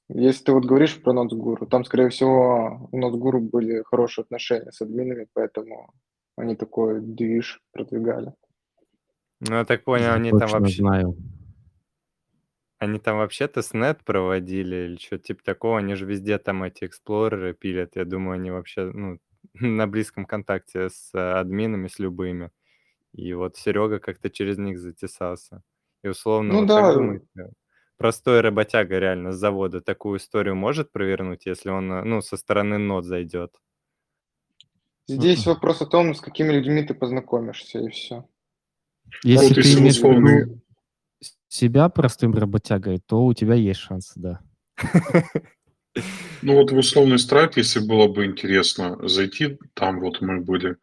Если 0.09 0.43
ты 0.43 0.51
вот 0.51 0.65
говоришь 0.65 1.01
про 1.01 1.13
Нотсгуру, 1.13 1.65
там, 1.65 1.85
скорее 1.85 2.09
всего, 2.09 2.87
у 2.91 2.97
Нотсгуру 2.97 3.39
были 3.39 3.83
хорошие 3.83 4.23
отношения 4.23 4.71
с 4.71 4.81
админами, 4.81 5.27
поэтому 5.33 5.93
они 6.35 6.55
такой 6.55 7.01
движ 7.01 7.61
продвигали. 7.71 8.33
Ну, 9.39 9.55
я 9.55 9.65
так 9.65 9.83
понял, 9.83 10.05
Я 10.05 10.13
они 10.13 10.31
там 10.31 10.49
вообще... 10.49 10.81
знаю. 10.81 11.17
Они 12.77 12.99
там 12.99 13.17
вообще 13.17 13.47
testnet 13.47 14.03
проводили 14.03 14.75
или 14.75 14.97
что 14.97 15.17
типа 15.17 15.41
такого? 15.43 15.77
Они 15.77 15.95
же 15.95 16.05
везде 16.05 16.37
там 16.37 16.63
эти 16.63 16.83
эксплореры 16.85 17.53
пилят. 17.53 17.95
Я 17.95 18.03
думаю, 18.03 18.35
они 18.35 18.51
вообще 18.51 18.91
ну, 18.93 19.19
на 19.59 19.87
близком 19.87 20.25
контакте 20.25 20.89
с 20.89 21.11
э, 21.13 21.19
админами, 21.19 21.87
с 21.87 21.99
любыми. 21.99 22.51
И 23.13 23.33
вот 23.33 23.57
Серега 23.57 23.99
как-то 23.99 24.29
через 24.29 24.57
них 24.57 24.79
затесался. 24.79 25.61
И 26.03 26.07
условно, 26.07 26.53
Ну 26.53 26.59
вот 26.61 26.67
да, 26.67 26.81
как 26.81 26.93
думаете, 26.95 27.27
простой 27.97 28.41
работяга 28.41 28.99
реально 28.99 29.31
с 29.31 29.37
завода 29.37 29.81
такую 29.81 30.17
историю 30.17 30.55
может 30.55 30.91
провернуть, 30.91 31.45
если 31.45 31.69
он, 31.69 31.91
э, 31.91 32.03
ну, 32.03 32.21
со 32.21 32.37
стороны 32.37 32.77
нод 32.77 33.05
зайдет? 33.05 33.55
здесь 35.07 35.45
вопрос 35.45 35.81
о 35.81 35.85
том, 35.85 36.15
с 36.15 36.21
какими 36.21 36.53
людьми 36.53 36.81
ты 36.81 36.93
познакомишься, 36.93 37.79
и 37.79 37.89
все. 37.89 38.25
Если 39.23 39.47
вот 39.47 39.55
ты 39.55 39.73
имеешь 39.73 39.97
виду 39.97 40.63
себя 41.53 41.87
простым 41.89 42.33
работягой, 42.33 42.99
то 42.99 43.25
у 43.25 43.33
тебя 43.33 43.53
есть 43.53 43.79
шансы, 43.79 44.19
да. 44.19 44.41
Ну 46.41 46.55
вот 46.55 46.71
в 46.71 46.77
условный 46.77 47.19
страйк, 47.19 47.57
если 47.57 47.79
было 47.79 48.07
бы 48.07 48.25
интересно 48.25 48.97
зайти, 49.07 49.57
там 49.73 49.99
вот 49.99 50.21
мы 50.21 50.41
были, 50.41 50.77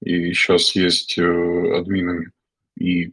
и 0.00 0.32
сейчас 0.32 0.74
есть 0.74 1.18
э, 1.18 1.76
админами, 1.76 2.32
и 2.78 3.12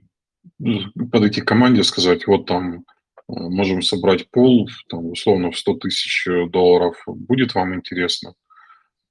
ну, 0.59 0.91
подойти 1.11 1.41
к 1.41 1.47
команде, 1.47 1.83
сказать, 1.83 2.25
вот 2.25 2.45
там 2.45 2.73
э, 2.73 2.81
можем 3.27 3.81
собрать 3.81 4.29
пол, 4.31 4.69
там, 4.89 5.07
условно, 5.07 5.51
в 5.51 5.57
100 5.57 5.73
тысяч 5.75 6.27
долларов, 6.49 7.01
будет 7.05 7.53
вам 7.53 7.75
интересно, 7.75 8.33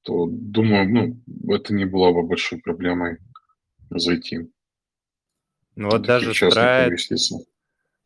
то, 0.02 0.26
думаю, 0.30 0.88
ну, 0.88 1.54
это 1.54 1.74
не 1.74 1.84
была 1.84 2.12
бы 2.12 2.22
большой 2.22 2.58
проблемой 2.58 3.18
зайти. 3.90 4.48
Ну 5.76 5.90
вот 5.90 6.02
даже 6.02 6.30
участников, 6.30 7.36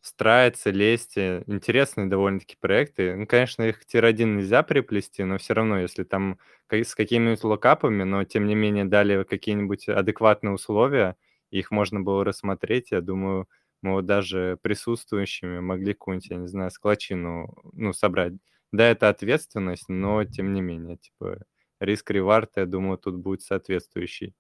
Естественно. 0.05 0.15
Страйт, 0.15 0.57
Целесте, 0.57 1.45
интересные 1.47 2.07
довольно-таки 2.07 2.57
проекты. 2.61 3.17
Ну, 3.17 3.27
конечно, 3.27 3.63
их 3.63 3.85
тир-1 3.87 4.37
нельзя 4.37 4.63
приплести, 4.63 5.25
но 5.25 5.39
все 5.39 5.55
равно, 5.55 5.81
если 5.81 6.05
там 6.05 6.39
с 6.71 6.95
какими-нибудь 6.95 7.43
локапами, 7.43 8.03
но 8.03 8.25
тем 8.25 8.47
не 8.47 8.55
менее 8.55 8.85
дали 8.85 9.25
какие-нибудь 9.25 9.89
адекватные 9.89 10.53
условия, 10.53 11.17
их 11.51 11.71
можно 11.71 12.01
было 12.01 12.25
рассмотреть, 12.25 12.91
я 12.91 13.01
думаю, 13.01 13.49
мы 13.81 13.93
вот 13.93 14.07
даже 14.07 14.59
присутствующими 14.63 15.61
могли 15.61 15.95
какую-нибудь, 15.95 16.31
я 16.31 16.37
не 16.37 16.49
знаю, 16.49 16.71
склочину, 16.71 17.55
ну, 17.73 17.93
собрать. 17.93 18.35
Да, 18.73 18.89
это 18.89 19.09
ответственность, 19.09 19.89
но 19.89 20.25
тем 20.25 20.53
не 20.53 20.61
менее, 20.61 20.99
типа, 20.99 21.39
risk-reward, 21.81 22.51
я 22.57 22.67
думаю, 22.67 22.99
тут 22.99 23.17
будет 23.17 23.43
соответствующий. 23.43 24.35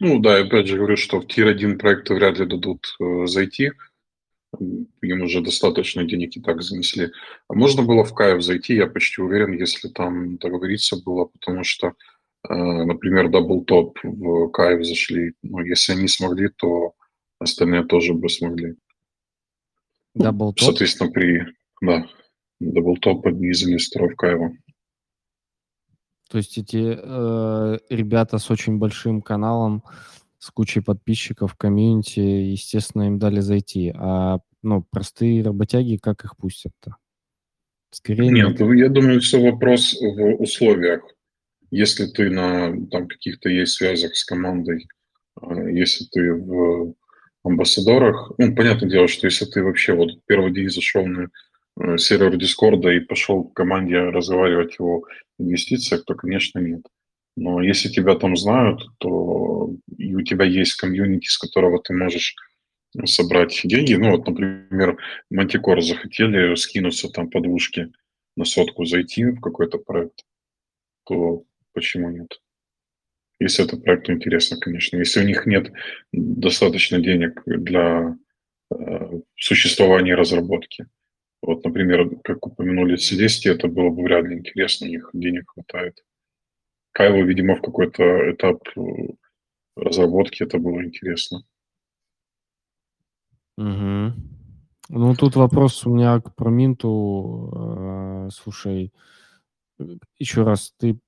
Ну 0.00 0.18
да, 0.20 0.38
опять 0.38 0.66
же 0.68 0.78
говорю, 0.78 0.96
что 0.96 1.20
в 1.20 1.26
tier-1 1.26 1.78
проекты 1.78 2.14
вряд 2.14 2.38
ли 2.38 2.46
дадут 2.46 2.96
э, 2.98 3.26
зайти. 3.26 3.72
Им 4.58 5.22
уже 5.22 5.40
достаточно 5.40 6.04
денег 6.04 6.36
и 6.36 6.40
так 6.40 6.62
занесли. 6.62 7.10
А 7.48 7.54
можно 7.54 7.82
было 7.82 8.04
в 8.04 8.14
Kyve 8.14 8.42
зайти, 8.42 8.74
я 8.74 8.86
почти 8.86 9.22
уверен, 9.22 9.52
если 9.52 9.88
там 9.88 10.36
договориться 10.36 10.96
было, 11.02 11.24
потому 11.26 11.64
что, 11.64 11.94
э, 12.48 12.54
например, 12.54 13.30
DoubleTop 13.30 13.98
в 14.02 14.48
Kyve 14.50 14.84
зашли. 14.86 15.32
Ну, 15.42 15.60
если 15.60 15.92
они 15.92 16.08
смогли, 16.08 16.48
то 16.48 16.94
остальные 17.38 17.84
тоже 17.84 18.12
бы 18.12 18.28
смогли. 18.28 18.76
Ну, 20.14 20.24
DoubleTop. 20.24 20.66
Соответственно, 20.66 21.10
при... 21.10 21.46
Да, 21.80 22.06
DoubleTop 22.60 23.26
одни 23.26 23.48
из 23.48 23.64
инвесторов 23.64 24.14
Kyve 24.16 24.40
а. 24.40 24.52
То 26.32 26.38
есть 26.38 26.56
эти 26.56 26.96
э, 26.98 27.78
ребята 27.90 28.38
с 28.38 28.50
очень 28.50 28.78
большим 28.78 29.20
каналом, 29.20 29.82
с 30.42 30.50
кучей 30.50 30.80
подписчиков, 30.80 31.54
комьюнити, 31.54 32.18
естественно, 32.18 33.04
им 33.04 33.20
дали 33.20 33.38
зайти. 33.38 33.92
А 33.94 34.38
ну, 34.60 34.84
простые 34.90 35.44
работяги, 35.44 36.00
как 36.02 36.24
их 36.24 36.36
пустят-то? 36.36 36.96
Скорее 37.90 38.28
Нет, 38.28 38.58
ну, 38.58 38.72
я 38.72 38.88
думаю, 38.88 39.20
все 39.20 39.40
вопрос 39.40 39.96
в 40.00 40.42
условиях. 40.42 41.04
Если 41.70 42.06
ты 42.06 42.28
на 42.28 42.74
там 42.88 43.06
каких-то 43.06 43.50
есть 43.50 43.74
связях 43.74 44.16
с 44.16 44.24
командой, 44.24 44.88
э, 45.40 45.70
если 45.70 46.06
ты 46.06 46.32
в 46.32 46.94
амбассадорах, 47.44 48.32
ну, 48.36 48.52
понятное 48.56 48.90
дело, 48.90 49.06
что 49.06 49.28
если 49.28 49.44
ты 49.44 49.62
вообще 49.62 49.94
вот 49.94 50.10
первый 50.26 50.52
день 50.52 50.70
зашел 50.70 51.06
на 51.06 51.28
э, 51.80 51.98
сервер 51.98 52.36
Дискорда 52.36 52.90
и 52.90 52.98
пошел 52.98 53.44
к 53.44 53.54
команде 53.54 53.96
разговаривать 53.96 54.74
о 54.80 55.02
инвестициях, 55.38 56.04
то, 56.04 56.16
конечно, 56.16 56.58
нет. 56.58 56.82
Но 57.36 57.62
если 57.62 57.88
тебя 57.88 58.14
там 58.14 58.36
знают, 58.36 58.82
то 58.98 59.70
и 59.96 60.14
у 60.14 60.22
тебя 60.22 60.44
есть 60.44 60.74
комьюнити, 60.74 61.28
с 61.28 61.38
которого 61.38 61.82
ты 61.82 61.94
можешь 61.94 62.34
собрать 63.06 63.60
деньги. 63.64 63.94
Ну, 63.94 64.10
вот, 64.10 64.26
например, 64.26 64.98
Мантикор 65.30 65.80
захотели 65.80 66.54
скинуться 66.56 67.08
там 67.08 67.30
по 67.30 67.40
двушке 67.40 67.90
на 68.36 68.44
сотку 68.44 68.84
зайти 68.84 69.24
в 69.24 69.40
какой-то 69.40 69.78
проект, 69.78 70.24
то 71.04 71.44
почему 71.72 72.10
нет? 72.10 72.40
Если 73.38 73.64
это 73.64 73.76
проекту 73.76 74.12
интересно, 74.12 74.58
конечно. 74.58 74.98
Если 74.98 75.20
у 75.20 75.26
них 75.26 75.46
нет 75.46 75.72
достаточно 76.12 77.00
денег 77.00 77.42
для 77.44 78.16
э, 78.70 79.20
существования 79.36 80.14
разработки. 80.14 80.86
Вот, 81.42 81.64
например, 81.64 82.08
как 82.22 82.46
упомянули 82.46 82.96
Целестия, 82.96 83.54
это 83.54 83.66
было 83.66 83.90
бы 83.90 84.04
вряд 84.04 84.26
ли 84.26 84.38
интересно, 84.38 84.86
у 84.86 84.90
них 84.90 85.10
денег 85.12 85.50
хватает. 85.50 86.04
Кайлу, 86.92 87.24
видимо, 87.24 87.56
в 87.56 87.62
какой-то 87.62 88.32
этап 88.32 88.60
э, 88.76 88.80
разработки 89.76 90.42
это 90.42 90.58
было 90.58 90.84
интересно. 90.84 91.42
Мгм. 93.56 94.14
Ну, 94.88 95.14
тут 95.14 95.36
вопрос 95.36 95.86
у 95.86 95.94
меня 95.94 96.20
к 96.20 96.34
Проминту. 96.34 97.50
Э, 97.54 98.28
слушай, 98.30 98.92
еще 100.18 100.42
раз, 100.42 100.74
ты 100.78 100.98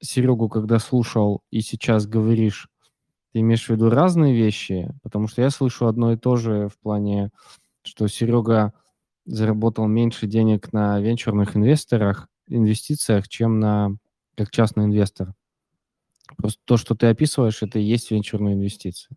Серегу, 0.00 0.48
когда 0.48 0.78
слушал 0.78 1.42
и 1.50 1.60
сейчас 1.60 2.06
говоришь, 2.06 2.68
ты 3.32 3.40
имеешь 3.40 3.66
в 3.66 3.70
виду 3.70 3.90
разные 3.90 4.36
вещи? 4.36 4.88
Потому 5.02 5.26
что 5.26 5.42
я 5.42 5.50
слышу 5.50 5.86
одно 5.86 6.12
и 6.12 6.16
то 6.16 6.36
же 6.36 6.68
в 6.68 6.78
плане, 6.78 7.30
что 7.82 8.06
Серега 8.06 8.72
заработал 9.24 9.86
меньше 9.86 10.26
денег 10.26 10.72
на 10.72 11.00
венчурных 11.00 11.56
инвесторах, 11.56 12.28
инвестициях, 12.46 13.28
чем 13.28 13.58
на 13.58 13.96
как 14.36 14.50
частный 14.50 14.84
инвестор. 14.84 15.34
Просто 16.36 16.60
то, 16.64 16.76
что 16.76 16.94
ты 16.94 17.06
описываешь, 17.06 17.62
это 17.62 17.78
и 17.78 17.82
есть 17.82 18.10
венчурные 18.10 18.54
инвестиции. 18.54 19.16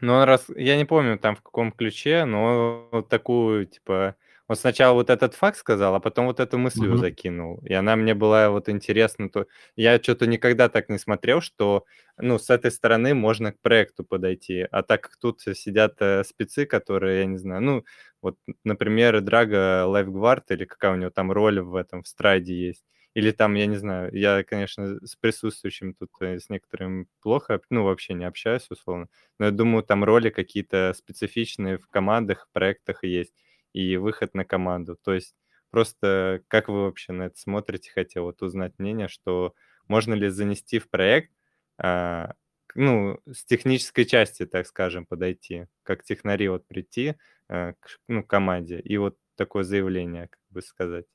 Ну, 0.00 0.24
раз, 0.24 0.46
я 0.56 0.76
не 0.76 0.84
помню 0.84 1.18
там 1.18 1.36
в 1.36 1.42
каком 1.42 1.72
ключе, 1.72 2.24
но 2.24 2.88
вот 2.90 3.08
такую, 3.08 3.66
типа, 3.66 4.16
он 4.46 4.56
сначала 4.56 4.92
вот 4.94 5.08
этот 5.08 5.34
факт 5.34 5.56
сказал, 5.56 5.94
а 5.94 6.00
потом 6.00 6.26
вот 6.26 6.40
эту 6.40 6.58
мысль 6.58 6.86
Мгм. 6.88 6.98
закинул. 6.98 7.60
И 7.64 7.72
она 7.72 7.96
мне 7.96 8.14
была 8.14 8.50
вот 8.50 8.68
интересна. 8.68 9.30
То... 9.30 9.46
Я 9.76 9.98
что-то 10.02 10.26
никогда 10.26 10.68
так 10.68 10.90
не 10.90 10.98
смотрел, 10.98 11.40
что, 11.40 11.84
ну, 12.18 12.38
с 12.38 12.50
этой 12.50 12.70
стороны 12.70 13.14
можно 13.14 13.52
к 13.52 13.60
проекту 13.60 14.04
подойти. 14.04 14.66
А 14.70 14.82
так 14.82 15.02
как 15.02 15.16
тут 15.16 15.40
сидят 15.40 15.94
э, 16.00 16.24
спецы, 16.24 16.66
которые, 16.66 17.20
я 17.20 17.26
не 17.26 17.38
знаю, 17.38 17.62
ну, 17.62 17.84
вот, 18.20 18.36
например, 18.64 19.20
Драга 19.22 19.86
Лайфгвард 19.86 20.50
или 20.50 20.66
какая 20.66 20.92
у 20.92 20.96
него 20.96 21.10
там 21.10 21.32
роль 21.32 21.60
в 21.60 21.74
этом, 21.76 22.02
в 22.02 22.08
страйде 22.08 22.54
есть. 22.54 22.84
Или 23.14 23.30
там, 23.30 23.54
я 23.54 23.66
не 23.66 23.76
знаю, 23.76 24.10
я, 24.12 24.42
конечно, 24.44 24.98
с 25.06 25.14
присутствующим 25.16 25.94
тут 25.94 26.10
э, 26.20 26.38
с 26.40 26.48
некоторым 26.50 27.08
плохо, 27.22 27.60
ну, 27.70 27.84
вообще 27.84 28.14
не 28.14 28.24
общаюсь, 28.24 28.66
условно. 28.70 29.08
Но 29.38 29.46
я 29.46 29.50
думаю, 29.52 29.84
там 29.84 30.02
роли 30.04 30.30
какие-то 30.30 30.92
специфичные 30.96 31.78
в 31.78 31.86
командах, 31.88 32.48
проектах 32.52 33.04
есть, 33.04 33.34
и 33.72 33.96
выход 33.96 34.34
на 34.34 34.44
команду. 34.44 34.96
То 35.02 35.14
есть 35.14 35.34
просто 35.70 36.42
как 36.48 36.68
вы 36.68 36.82
вообще 36.84 37.12
на 37.12 37.24
это 37.24 37.38
смотрите? 37.38 37.90
Хотел 37.92 38.24
вот 38.24 38.42
узнать 38.42 38.74
мнение, 38.78 39.08
что 39.08 39.54
можно 39.88 40.14
ли 40.14 40.28
занести 40.28 40.78
в 40.78 40.88
проект, 40.90 41.30
а, 41.78 42.34
ну, 42.74 43.20
с 43.30 43.44
технической 43.44 44.04
части, 44.06 44.46
так 44.46 44.66
скажем, 44.66 45.06
подойти, 45.06 45.66
как 45.84 46.02
технари 46.04 46.48
вот 46.48 46.66
прийти 46.66 47.14
э, 47.48 47.74
к 47.80 47.98
ну, 48.08 48.24
команде 48.24 48.80
и 48.80 48.96
вот 48.96 49.16
такое 49.36 49.62
заявление, 49.64 50.28
как 50.28 50.40
бы 50.50 50.62
сказать. 50.62 51.06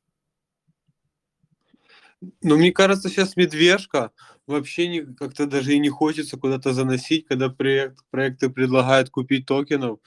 Ну, 2.41 2.57
мне 2.57 2.72
кажется, 2.72 3.09
сейчас 3.09 3.38
медвежка 3.38 4.11
вообще 4.45 4.88
не, 4.88 5.01
как-то 5.01 5.45
даже 5.45 5.74
и 5.74 5.80
не 5.80 5.89
хочется 5.89 6.38
куда-то 6.38 6.74
заносить, 6.74 7.28
когда 7.28 7.49
проект, 7.49 7.99
проекты 8.11 8.49
предлагают 8.49 9.09
купить 9.09 9.45
токенов. 9.45 9.99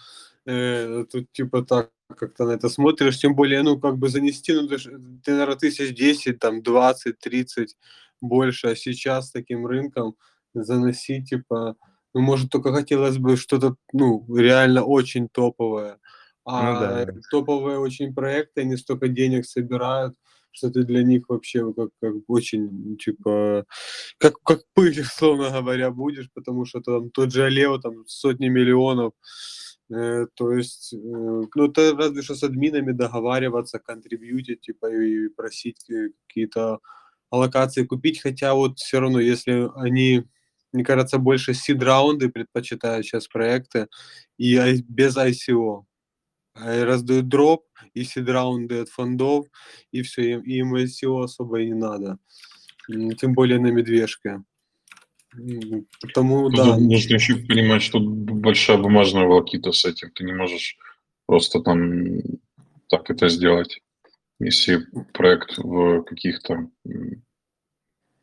Э, 0.45 1.05
тут 1.11 1.33
типа 1.33 1.63
так 1.63 1.91
как-то 2.17 2.45
на 2.45 2.53
это 2.53 2.69
смотришь, 2.69 3.19
тем 3.19 3.35
более, 3.35 3.63
ну, 3.63 3.79
как 3.79 3.97
бы 3.97 4.09
занести, 4.09 4.53
ну, 4.53 4.69
ты, 4.69 4.77
ты 4.77 5.33
наверное, 5.33 5.57
тысяч 5.57 5.95
10, 5.95 6.39
там, 6.39 6.63
20, 6.63 7.19
30, 7.19 7.77
больше, 8.21 8.69
а 8.69 8.77
сейчас 8.77 9.31
таким 9.31 9.67
рынком 9.67 10.17
заносить, 10.55 11.31
типа, 11.31 11.77
ну, 12.15 12.21
может, 12.21 12.51
только 12.51 12.73
хотелось 12.73 13.19
бы 13.19 13.37
что-то, 13.37 13.77
ну, 13.93 14.27
реально 14.37 14.85
очень 14.85 15.29
топовое. 15.29 15.99
А 16.45 17.05
да. 17.07 17.13
топовые 17.31 17.79
очень 17.79 18.13
проекты, 18.15 18.63
они 18.63 18.77
столько 18.77 19.09
денег 19.09 19.47
собирают, 19.47 20.17
что 20.53 20.71
ты 20.71 20.85
для 20.85 21.03
них 21.03 21.29
вообще 21.29 21.73
как, 21.75 21.91
как 22.01 22.15
очень, 22.29 22.97
типа, 22.99 23.67
как, 24.19 24.35
как 24.43 24.63
пыль, 24.75 25.01
условно 25.01 25.51
говоря, 25.51 25.91
будешь, 25.91 26.31
потому 26.35 26.65
что 26.65 26.81
там 26.81 27.11
тот 27.11 27.33
же 27.33 27.45
Алео, 27.45 27.79
там, 27.79 28.07
сотни 28.07 28.49
миллионов, 28.49 29.13
Э, 29.93 30.27
то 30.35 30.53
есть, 30.53 30.95
э, 30.95 30.97
ну, 30.97 31.67
это 31.67 31.95
разве 31.97 32.23
что 32.23 32.35
с 32.35 32.43
админами 32.43 32.93
договариваться, 32.93 33.79
контрибьютить, 33.79 34.61
типа, 34.63 34.87
и 34.93 35.29
просить 35.29 35.89
э, 35.91 36.11
какие-то 36.27 36.81
аллокации 37.31 37.85
купить, 37.85 38.21
хотя 38.21 38.55
вот 38.55 38.79
все 38.79 39.01
равно, 39.01 39.21
если 39.21 39.69
они, 39.77 40.25
мне 40.73 40.85
кажется, 40.85 41.19
больше 41.19 41.55
сид-раунды 41.55 42.31
предпочитают 42.31 43.07
сейчас 43.07 43.29
проекты 43.29 43.89
и 44.39 44.83
без 44.89 45.17
ICO. 45.17 45.85
А 46.55 46.85
Раздают 46.85 47.29
дроп 47.29 47.65
и 47.95 48.05
сид-раунды 48.05 48.81
от 48.81 48.89
фондов, 48.89 49.47
и 49.91 50.03
все, 50.03 50.33
им, 50.33 50.43
им 50.43 50.75
ICO 50.75 51.23
особо 51.23 51.61
и 51.61 51.67
не 51.67 51.75
надо. 51.75 52.19
Тем 53.19 53.33
более 53.33 53.59
на 53.59 53.69
медвежке. 53.69 54.43
Потому, 56.01 56.51
Тут 56.51 56.57
да, 56.57 56.77
нужно 56.77 57.15
еще 57.15 57.37
понимать, 57.37 57.83
что 57.83 58.01
большая 58.01 58.77
бумажная 58.77 59.25
волокита 59.25 59.73
с 59.73 59.85
этим. 59.85 60.11
Ты 60.11 60.25
не 60.25 60.33
можешь 60.33 60.77
просто 61.27 61.61
там 61.61 62.21
так 62.89 63.09
это 63.09 63.29
сделать. 63.29 63.81
Если 64.39 64.87
проект 65.15 65.57
в 65.57 66.03
каких-то 66.03 66.69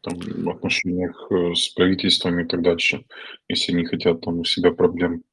там, 0.02 0.50
отношениях 0.50 1.28
э, 1.32 1.56
с 1.56 1.70
правительством 1.70 2.40
и 2.40 2.46
так 2.46 2.62
дальше, 2.62 3.06
если 3.48 3.74
они 3.74 3.86
хотят 3.86 4.22
там 4.22 4.40
у 4.40 4.46
себя 4.46 4.72
проблем. 4.72 5.24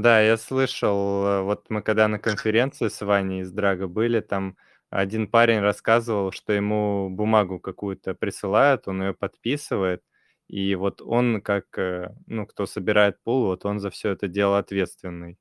Да, 0.00 0.22
я 0.22 0.38
слышал, 0.38 1.26
э, 1.26 1.42
вот 1.42 1.68
мы 1.68 1.82
когда 1.82 2.08
на 2.08 2.18
конференции 2.18 2.88
с 2.88 3.02
Ваней 3.02 3.42
из 3.42 3.52
Драга 3.52 3.86
были, 3.86 4.20
там 4.20 4.56
один 4.88 5.28
парень 5.28 5.60
рассказывал, 5.60 6.32
что 6.32 6.54
ему 6.54 7.10
бумагу 7.10 7.60
какую-то 7.60 8.14
присылают, 8.14 8.88
он 8.88 9.02
ее 9.02 9.12
подписывает, 9.12 10.02
и 10.48 10.74
вот 10.74 11.02
он 11.02 11.42
как, 11.42 11.66
э, 11.78 12.14
ну, 12.26 12.46
кто 12.46 12.64
собирает 12.64 13.22
пул, 13.22 13.44
вот 13.44 13.66
он 13.66 13.78
за 13.78 13.90
все 13.90 14.12
это 14.12 14.26
дело 14.26 14.58
ответственный. 14.58 15.36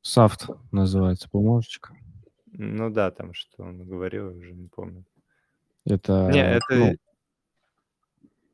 Софт 0.00 0.46
называется 0.70 1.28
бумажечка. 1.32 1.96
Ну 2.52 2.88
да, 2.88 3.10
там 3.10 3.34
что 3.34 3.64
он 3.64 3.84
говорил, 3.84 4.30
я 4.30 4.36
уже 4.36 4.52
не 4.54 4.68
помню. 4.68 5.04
Это, 5.84 6.28
Не, 6.30 6.44
это, 6.44 6.64
ну, 6.70 6.94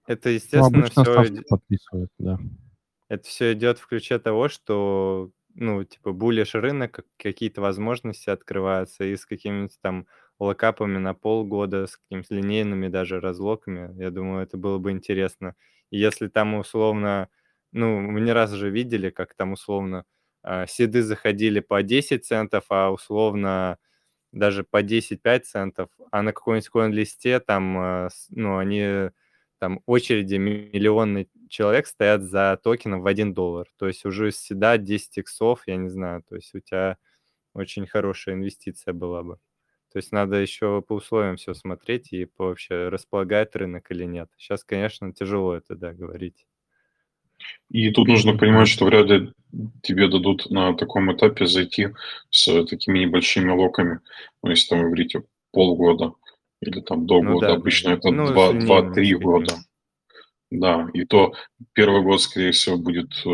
это 0.06 0.28
ну, 0.30 0.34
естественно 0.34 0.66
обычно 0.66 1.02
все 1.02 1.24
софт 1.24 1.48
подписывают, 1.50 2.10
да. 2.18 2.38
Это 3.08 3.24
все 3.28 3.52
идет 3.52 3.78
в 3.78 3.86
ключе 3.86 4.18
того, 4.18 4.48
что, 4.48 5.30
ну, 5.54 5.84
типа, 5.84 6.12
булишь 6.12 6.54
рынок, 6.54 6.92
как- 6.92 7.06
какие-то 7.18 7.60
возможности 7.60 8.30
открываются, 8.30 9.04
и 9.04 9.16
с 9.16 9.26
какими-то 9.26 9.74
там 9.80 10.06
локапами 10.38 10.98
на 10.98 11.14
полгода, 11.14 11.86
с 11.86 11.96
какими-то 11.96 12.34
линейными 12.34 12.88
даже 12.88 13.20
разлоками. 13.20 13.94
Я 14.00 14.10
думаю, 14.10 14.42
это 14.44 14.56
было 14.56 14.78
бы 14.78 14.90
интересно. 14.90 15.54
И 15.90 15.98
если 15.98 16.28
там 16.28 16.54
условно, 16.54 17.28
ну, 17.72 18.00
мы 18.00 18.20
не 18.20 18.32
раз 18.32 18.52
же 18.52 18.70
видели, 18.70 19.10
как 19.10 19.34
там 19.34 19.52
условно 19.52 20.04
а, 20.42 20.66
сиды 20.66 21.02
заходили 21.02 21.60
по 21.60 21.82
10 21.82 22.24
центов, 22.26 22.64
а 22.70 22.90
условно 22.90 23.78
даже 24.32 24.64
по 24.64 24.82
10-5 24.82 25.46
центов, 25.46 25.90
а 26.10 26.22
на 26.22 26.32
какой-нибудь 26.32 26.68
коин-листе 26.70 27.40
там, 27.40 27.76
с- 28.10 28.26
ну, 28.30 28.58
они 28.58 29.10
там 29.60 29.80
очереди 29.86 30.36
ми- 30.36 30.70
миллионный 30.72 31.28
человек 31.48 31.86
стоят 31.86 32.22
за 32.22 32.58
токеном 32.62 33.02
в 33.02 33.06
1 33.06 33.34
доллар. 33.34 33.66
То 33.78 33.86
есть 33.86 34.04
уже 34.04 34.32
с 34.32 34.38
седа 34.38 34.78
10 34.78 35.18
иксов, 35.18 35.62
я 35.66 35.76
не 35.76 35.88
знаю, 35.88 36.22
то 36.28 36.36
есть 36.36 36.54
у 36.54 36.60
тебя 36.60 36.96
очень 37.54 37.86
хорошая 37.86 38.34
инвестиция 38.34 38.92
была 38.94 39.22
бы. 39.22 39.38
То 39.92 39.98
есть 39.98 40.10
надо 40.10 40.36
еще 40.36 40.82
по 40.82 40.94
условиям 40.94 41.36
все 41.36 41.54
смотреть 41.54 42.12
и 42.12 42.28
вообще 42.36 42.88
располагает 42.88 43.54
рынок 43.54 43.90
или 43.90 44.04
нет. 44.04 44.28
Сейчас, 44.36 44.64
конечно, 44.64 45.12
тяжело 45.12 45.54
это, 45.54 45.76
да, 45.76 45.92
говорить. 45.92 46.46
И 47.70 47.90
тут 47.90 48.08
нужно 48.08 48.36
понимать, 48.36 48.68
что 48.68 48.86
вряд 48.86 49.06
ли 49.06 49.32
тебе 49.82 50.08
дадут 50.08 50.50
на 50.50 50.74
таком 50.76 51.14
этапе 51.14 51.46
зайти 51.46 51.88
с 52.30 52.64
такими 52.66 53.00
небольшими 53.00 53.50
локами, 53.50 54.00
ну, 54.42 54.50
если 54.50 54.68
там 54.68 54.78
вы 54.78 54.84
говорите 54.86 55.22
полгода 55.52 56.14
или 56.60 56.80
там 56.80 57.06
до 57.06 57.22
Ну 57.22 57.34
года, 57.34 57.46
да, 57.46 57.52
да. 57.52 57.58
обычно 57.60 57.90
это 57.90 58.10
Ну, 58.10 58.26
с 58.26 58.30
2-3 58.30 58.94
линейными 58.94 59.22
года. 59.22 59.54
Да, 60.56 60.88
и 60.94 61.04
то 61.04 61.32
первый 61.72 62.02
год, 62.02 62.22
скорее 62.22 62.52
всего, 62.52 62.78
будет 62.78 63.10
э, 63.26 63.28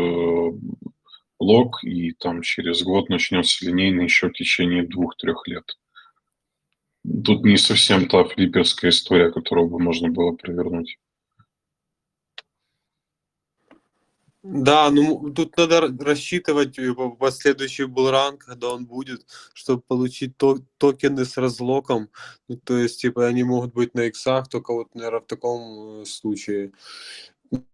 лог, 1.39 1.83
и 1.83 2.13
там 2.13 2.41
через 2.41 2.81
год 2.81 3.09
начнется 3.09 3.63
линейный 3.63 4.05
еще 4.05 4.29
в 4.29 4.33
течение 4.33 4.87
двух-трех 4.87 5.47
лет. 5.47 5.77
Тут 7.23 7.43
не 7.45 7.57
совсем 7.57 8.07
та 8.07 8.23
флипперская 8.23 8.89
история, 8.89 9.31
которую 9.31 9.67
бы 9.67 9.77
можно 9.77 10.09
было 10.09 10.31
провернуть. 10.31 10.97
Да, 14.43 14.89
ну 14.89 15.29
тут 15.31 15.55
надо 15.57 15.81
рассчитывать 16.03 16.79
э, 16.79 16.93
по- 16.95 17.11
последующий 17.11 17.85
булран, 17.85 18.37
когда 18.39 18.69
он 18.73 18.87
будет, 18.87 19.21
чтобы 19.53 19.83
получить 19.83 20.35
то- 20.35 20.59
токены 20.77 21.25
с 21.25 21.37
разлоком. 21.37 22.09
Ну, 22.47 22.57
то 22.57 22.75
есть, 22.77 22.99
типа, 23.01 23.27
они 23.27 23.43
могут 23.43 23.73
быть 23.73 23.93
на 23.93 24.05
иксах, 24.07 24.47
только 24.49 24.73
вот, 24.73 24.95
наверное, 24.95 25.19
в 25.21 25.27
таком 25.27 26.01
э, 26.01 26.05
случае. 26.05 26.71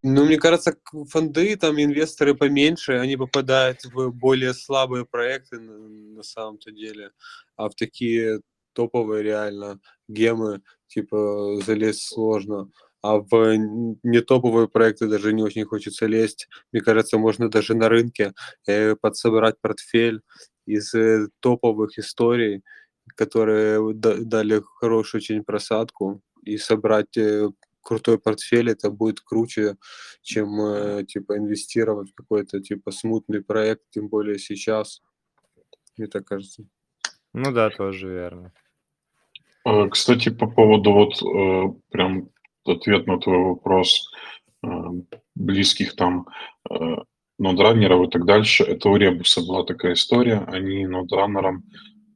Ну, 0.03 0.25
мне 0.25 0.37
кажется, 0.37 0.75
фонды, 1.09 1.55
там, 1.55 1.79
инвесторы 1.79 2.35
поменьше, 2.35 2.93
они 2.93 3.15
попадают 3.15 3.85
в 3.85 4.09
более 4.11 4.53
слабые 4.53 5.05
проекты 5.05 5.59
на, 5.59 5.77
на 6.17 6.23
самом-то 6.23 6.71
деле, 6.71 7.11
а 7.55 7.69
в 7.69 7.75
такие 7.75 8.41
топовые 8.73 9.23
реально 9.23 9.79
гемы, 10.07 10.61
типа, 10.87 11.61
залезть 11.65 12.07
сложно. 12.07 12.69
А 13.07 13.19
в 13.19 13.57
не 14.03 14.21
топовые 14.21 14.67
проекты 14.67 15.07
даже 15.07 15.31
не 15.31 15.41
очень 15.41 15.63
хочется 15.63 16.07
лезть. 16.07 16.49
Мне 16.73 16.81
кажется, 16.81 17.17
можно 17.17 17.49
даже 17.49 17.73
на 17.73 17.87
рынке 17.87 18.33
э, 18.67 18.95
подсобрать 18.97 19.55
портфель 19.61 20.19
из 20.65 20.93
э, 20.93 21.29
топовых 21.39 21.97
историй, 21.97 22.63
которые 23.15 23.93
да- 23.93 24.17
дали 24.17 24.61
хорошую 24.79 25.21
очень 25.21 25.43
просадку, 25.45 26.21
и 26.43 26.57
собрать 26.57 27.15
э, 27.15 27.49
крутой 27.81 28.19
портфель, 28.19 28.69
это 28.69 28.89
будет 28.91 29.21
круче, 29.21 29.77
чем 30.21 30.59
э, 30.59 31.05
типа 31.05 31.37
инвестировать 31.37 32.11
в 32.11 32.13
какой-то 32.13 32.59
типа 32.59 32.91
смутный 32.91 33.41
проект, 33.41 33.83
тем 33.91 34.09
более 34.09 34.37
сейчас. 34.37 35.01
Мне 35.97 36.07
так 36.07 36.25
кажется. 36.25 36.65
Ну 37.33 37.53
да, 37.53 37.69
тоже 37.69 38.09
верно. 38.09 38.51
Э, 39.65 39.87
Кстати, 39.89 40.27
по 40.27 40.47
поводу 40.47 40.91
вот 40.91 41.79
прям 41.89 42.31
ответ 42.69 43.07
на 43.07 43.19
твой 43.19 43.37
вопрос 43.37 44.11
э, 44.63 44.67
близких 45.35 45.95
там 45.95 46.27
э, 46.69 46.75
нодраннеров 47.37 48.07
и 48.07 48.11
так 48.11 48.25
дальше. 48.25 48.63
Это 48.63 48.89
у 48.89 48.97
Ребуса 48.97 49.41
была 49.41 49.63
такая 49.63 49.93
история. 49.93 50.43
Они 50.47 50.85
нодраннерам 50.85 51.63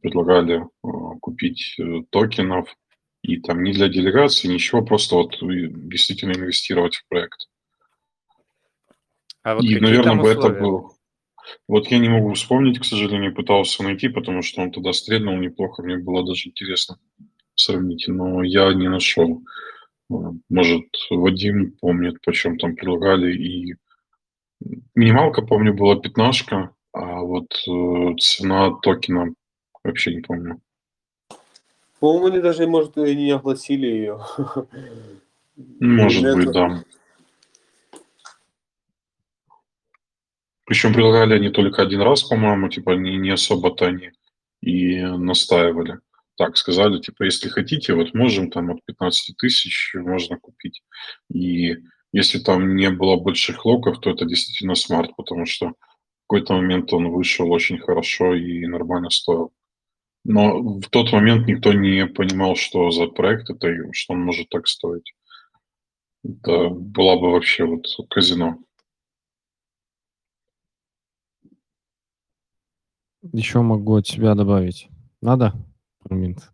предлагали 0.01 0.61
э, 0.61 0.87
купить 1.21 1.77
токенов 2.09 2.75
и 3.21 3.37
там 3.37 3.63
не 3.63 3.71
для 3.71 3.87
делегации, 3.87 4.47
ничего, 4.47 4.81
просто 4.81 5.15
вот 5.15 5.37
действительно 5.41 6.31
инвестировать 6.31 6.95
в 6.95 7.07
проект. 7.07 7.47
А 9.43 9.55
вот 9.55 9.63
И, 9.63 9.79
наверное, 9.79 10.15
бы 10.15 10.27
это 10.27 10.39
условия? 10.39 10.59
был... 10.59 10.93
Вот 11.67 11.87
я 11.87 11.99
не 11.99 12.09
могу 12.09 12.33
вспомнить, 12.33 12.79
к 12.79 12.85
сожалению, 12.85 13.33
пытался 13.33 13.83
найти, 13.83 14.09
потому 14.09 14.41
что 14.41 14.61
он 14.61 14.71
тогда 14.71 14.93
стрельнул 14.93 15.35
неплохо, 15.37 15.83
мне 15.83 15.97
было 15.97 16.25
даже 16.25 16.49
интересно 16.49 16.97
сравнить, 17.55 18.05
но 18.07 18.43
я 18.43 18.73
не 18.73 18.87
нашел. 18.89 19.41
Может, 20.49 20.87
Вадим 21.09 21.71
помнит, 21.79 22.21
почем 22.21 22.57
там 22.57 22.75
предлагали. 22.75 23.33
И 23.33 23.75
минималка, 24.95 25.41
помню, 25.41 25.73
была 25.73 25.95
пятнашка, 25.95 26.75
а 26.93 27.21
вот 27.21 27.51
э, 27.67 28.15
цена 28.19 28.71
токена 28.81 29.33
вообще 29.83 30.15
не 30.15 30.21
помню. 30.21 30.61
По-моему, 31.99 32.27
они 32.27 32.39
даже, 32.39 32.67
может, 32.67 32.97
и 32.97 33.15
не 33.15 33.31
огласили 33.31 33.87
ее. 33.87 34.19
Может 35.79 36.35
быть, 36.35 36.51
да. 36.51 36.83
Причем 40.65 40.93
предлагали 40.93 41.35
они 41.35 41.49
только 41.49 41.81
один 41.81 42.01
раз, 42.01 42.23
по-моему, 42.23 42.69
типа 42.69 42.91
не, 42.91 43.17
не 43.17 43.29
особо-то 43.29 43.85
они 43.87 44.11
и 44.61 45.01
настаивали. 45.01 45.99
Так 46.41 46.57
сказали, 46.57 46.99
типа, 46.99 47.25
если 47.25 47.49
хотите, 47.49 47.93
вот 47.93 48.15
можем 48.15 48.49
там 48.49 48.71
от 48.71 48.83
15 48.85 49.37
тысяч 49.37 49.93
можно 49.93 50.39
купить. 50.39 50.81
И 51.31 51.77
если 52.11 52.39
там 52.39 52.75
не 52.75 52.89
было 52.89 53.15
больших 53.15 53.63
локов, 53.63 53.99
то 53.99 54.09
это 54.09 54.25
действительно 54.25 54.73
смарт, 54.73 55.15
потому 55.15 55.45
что 55.45 55.67
в 55.67 55.73
какой-то 56.27 56.55
момент 56.55 56.91
он 56.93 57.11
вышел 57.11 57.51
очень 57.51 57.77
хорошо 57.77 58.33
и 58.33 58.65
нормально 58.65 59.11
стоил. 59.11 59.53
Но 60.23 60.79
в 60.79 60.89
тот 60.89 61.13
момент 61.13 61.45
никто 61.45 61.73
не 61.73 62.07
понимал, 62.07 62.55
что 62.55 62.89
за 62.89 63.05
проект 63.05 63.51
это 63.51 63.67
и 63.69 63.93
что 63.93 64.13
он 64.13 64.21
может 64.21 64.49
так 64.49 64.67
стоить. 64.67 65.13
Это 66.23 66.69
была 66.69 67.17
бы 67.17 67.33
вообще 67.33 67.65
вот 67.65 67.85
казино. 68.09 68.57
Еще 73.31 73.61
могу 73.61 73.97
от 73.97 74.07
себя 74.07 74.33
добавить. 74.33 74.87
Надо? 75.21 75.53
Проминт. 76.03 76.51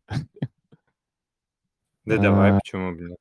Да 2.05 2.17
давай, 2.17 2.51
А, 2.51 2.59
почему 2.59 2.95
бы 2.95 3.15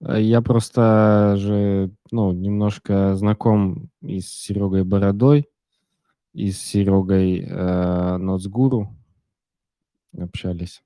э, 0.00 0.20
Я 0.22 0.42
просто 0.42 1.36
же, 1.38 1.90
ну, 2.10 2.32
немножко 2.32 3.14
знаком 3.14 3.90
и 4.02 4.20
с 4.20 4.28
Серегой 4.28 4.84
Бородой, 4.84 5.48
и 6.34 6.50
с 6.50 6.60
Серегой 6.60 7.40
э, 7.40 8.16
Ноцгуру 8.18 8.94
общались. 10.18 10.82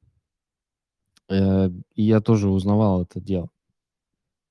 Э, 1.28 1.68
и 1.94 2.02
я 2.02 2.20
тоже 2.20 2.48
узнавал 2.48 3.02
это 3.02 3.20
дело. 3.20 3.48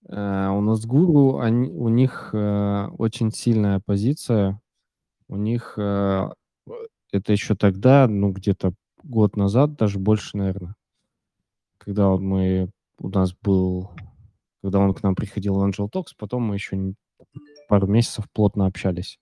Э, 0.09 0.49
у 0.49 0.61
Ноцгуру, 0.61 1.39
они, 1.39 1.69
у 1.69 1.87
них 1.87 2.31
э, 2.33 2.87
очень 2.97 3.31
сильная 3.31 3.79
позиция. 3.79 4.59
У 5.29 5.37
них 5.37 5.75
э, 5.77 6.29
это 7.11 7.31
еще 7.31 7.55
тогда, 7.55 8.07
ну, 8.07 8.31
где-то 8.31 8.73
год 9.03 9.35
назад, 9.35 9.75
даже 9.75 9.99
больше, 9.99 10.37
наверное, 10.37 10.75
когда 11.77 12.09
вот 12.09 12.21
мы, 12.21 12.69
у 12.99 13.09
нас 13.09 13.33
был, 13.33 13.91
когда 14.61 14.79
он 14.79 14.93
к 14.93 15.03
нам 15.03 15.15
приходил 15.15 15.55
в 15.55 15.63
Angel 15.63 15.89
Talks, 15.91 16.13
потом 16.17 16.43
мы 16.43 16.55
еще 16.55 16.95
пару 17.67 17.87
месяцев 17.87 18.25
плотно 18.31 18.65
общались. 18.65 19.19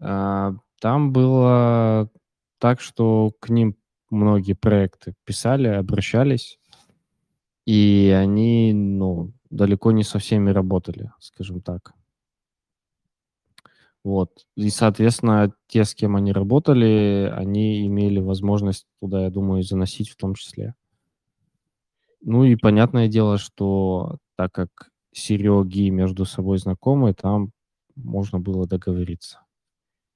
А, 0.00 0.54
Там 0.80 1.12
было 1.12 2.10
так, 2.58 2.80
что 2.80 3.32
к 3.40 3.48
ним 3.50 3.76
многие 4.10 4.54
проекты 4.54 5.14
писали, 5.24 5.68
обращались, 5.68 6.58
и 7.66 8.14
они, 8.16 8.72
ну, 8.72 9.32
далеко 9.50 9.92
не 9.92 10.02
со 10.02 10.18
всеми 10.18 10.50
работали, 10.50 11.12
скажем 11.20 11.60
так. 11.60 11.94
Вот. 14.04 14.46
И, 14.54 14.68
соответственно, 14.68 15.52
те, 15.66 15.84
с 15.84 15.94
кем 15.94 16.14
они 16.14 16.32
работали, 16.32 17.32
они 17.34 17.86
имели 17.86 18.20
возможность 18.20 18.86
туда, 19.00 19.24
я 19.24 19.30
думаю, 19.30 19.62
заносить 19.62 20.10
в 20.10 20.16
том 20.16 20.34
числе. 20.34 20.74
Ну 22.20 22.44
и 22.44 22.54
понятное 22.56 23.08
дело, 23.08 23.38
что 23.38 24.18
так 24.36 24.52
как 24.52 24.90
Сереги 25.12 25.88
между 25.90 26.26
собой 26.26 26.58
знакомы, 26.58 27.14
там 27.14 27.52
можно 27.96 28.38
было 28.38 28.66
договориться. 28.66 29.40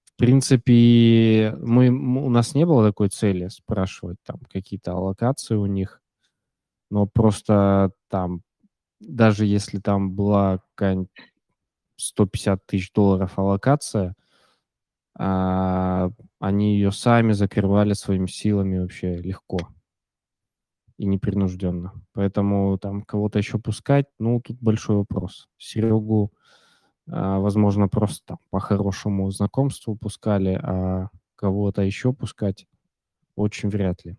В 0.04 0.16
принципе, 0.16 1.54
мы, 1.60 1.88
у 1.88 2.28
нас 2.28 2.54
не 2.54 2.66
было 2.66 2.86
такой 2.88 3.08
цели 3.08 3.48
спрашивать 3.48 4.18
там 4.24 4.40
какие-то 4.52 4.92
аллокации 4.92 5.54
у 5.54 5.66
них, 5.66 6.02
но 6.90 7.06
просто 7.06 7.92
там, 8.08 8.42
даже 9.00 9.46
если 9.46 9.78
там 9.78 10.10
была 10.12 10.58
какая-нибудь 10.74 11.10
150 11.98 12.66
тысяч 12.66 12.92
долларов 12.92 13.38
аллокация, 13.38 14.14
а, 15.18 16.10
они 16.38 16.74
ее 16.74 16.92
сами 16.92 17.32
закрывали 17.32 17.92
своими 17.92 18.26
силами 18.26 18.78
вообще 18.78 19.16
легко 19.16 19.58
и 20.96 21.06
непринужденно. 21.06 21.92
Поэтому 22.12 22.78
там 22.78 23.02
кого-то 23.02 23.38
еще 23.38 23.58
пускать, 23.58 24.06
ну, 24.18 24.40
тут 24.40 24.58
большой 24.60 24.96
вопрос. 24.96 25.48
Серегу, 25.58 26.32
а, 27.08 27.38
возможно, 27.40 27.88
просто 27.88 28.24
там 28.26 28.38
по 28.50 28.60
хорошему 28.60 29.30
знакомству 29.30 29.96
пускали, 29.96 30.58
а 30.62 31.08
кого-то 31.36 31.82
еще 31.82 32.12
пускать 32.12 32.66
очень 33.36 33.68
вряд 33.68 34.04
ли. 34.04 34.16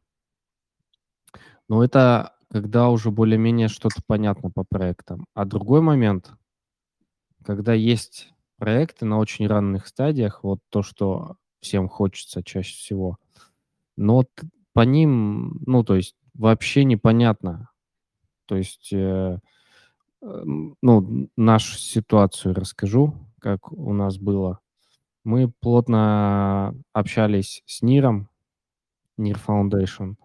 Но 1.68 1.84
это 1.84 2.34
когда 2.50 2.90
уже 2.90 3.12
более-менее 3.12 3.68
что-то 3.68 4.02
понятно 4.08 4.50
по 4.50 4.64
проектам. 4.64 5.28
А 5.34 5.46
другой 5.46 5.82
момент, 5.82 6.34
когда 7.44 7.74
есть 7.74 8.34
проекты 8.58 9.06
на 9.06 9.18
очень 9.18 9.48
ранних 9.48 9.88
стадиях, 9.88 10.44
вот 10.44 10.60
то, 10.70 10.84
что 10.84 11.38
всем 11.62 11.88
хочется 11.88 12.44
чаще 12.44 12.76
всего, 12.76 13.18
но 13.98 14.26
по 14.74 14.82
ним, 14.82 15.62
ну, 15.66 15.84
то 15.84 15.96
есть 15.96 16.16
вообще 16.34 16.84
непонятно. 16.84 17.70
То 18.46 18.56
есть, 18.56 18.92
э, 18.94 19.40
ну, 20.22 21.30
нашу 21.36 21.78
ситуацию 21.78 22.56
расскажу, 22.56 23.14
как 23.40 23.72
у 23.72 23.94
нас 23.94 24.18
было. 24.18 24.60
Мы 25.24 25.52
плотно 25.60 26.74
общались 26.94 27.62
с 27.66 27.82
Ниром, 27.82 28.30
Нир 29.18 29.38
Foundation, 29.46 30.16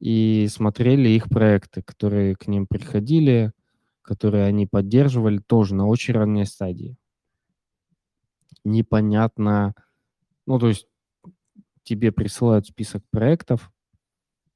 и 0.00 0.48
смотрели 0.50 1.10
их 1.10 1.28
проекты, 1.28 1.82
которые 1.82 2.34
к 2.34 2.48
ним 2.48 2.66
приходили, 2.66 3.52
которые 4.02 4.44
они 4.44 4.66
поддерживали 4.66 5.38
тоже 5.38 5.74
на 5.74 5.86
очень 5.86 6.14
ранней 6.14 6.44
стадии. 6.44 6.96
Непонятно, 8.64 9.74
ну, 10.46 10.58
то 10.58 10.68
есть 10.68 10.86
тебе 11.82 12.12
присылают 12.12 12.66
список 12.66 13.02
проектов, 13.10 13.72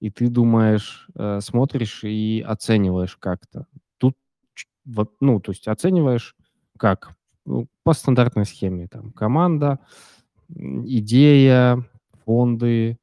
и 0.00 0.10
ты 0.10 0.28
думаешь, 0.28 1.08
э, 1.14 1.40
смотришь 1.40 2.04
и 2.04 2.44
оцениваешь 2.46 3.16
как-то. 3.16 3.66
Тут, 3.98 4.16
ну, 5.20 5.40
то 5.40 5.52
есть 5.52 5.66
оцениваешь 5.66 6.36
как? 6.76 7.16
Ну, 7.44 7.68
по 7.82 7.92
стандартной 7.92 8.44
схеме. 8.44 8.88
Там 8.88 9.12
команда, 9.12 9.78
идея, 10.48 11.84
фонды. 12.24 12.98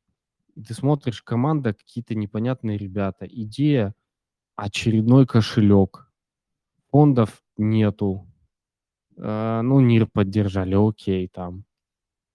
Ты 0.56 0.74
смотришь, 0.74 1.24
команда, 1.24 1.74
какие-то 1.74 2.14
непонятные 2.14 2.78
ребята. 2.78 3.26
Идея, 3.26 3.96
очередной 4.56 5.26
кошелек. 5.26 6.12
Фондов 6.94 7.42
нету. 7.58 8.28
Э, 9.18 9.62
ну, 9.64 9.80
НИР 9.82 10.08
поддержали, 10.14 10.76
окей, 10.76 11.28
там. 11.28 11.66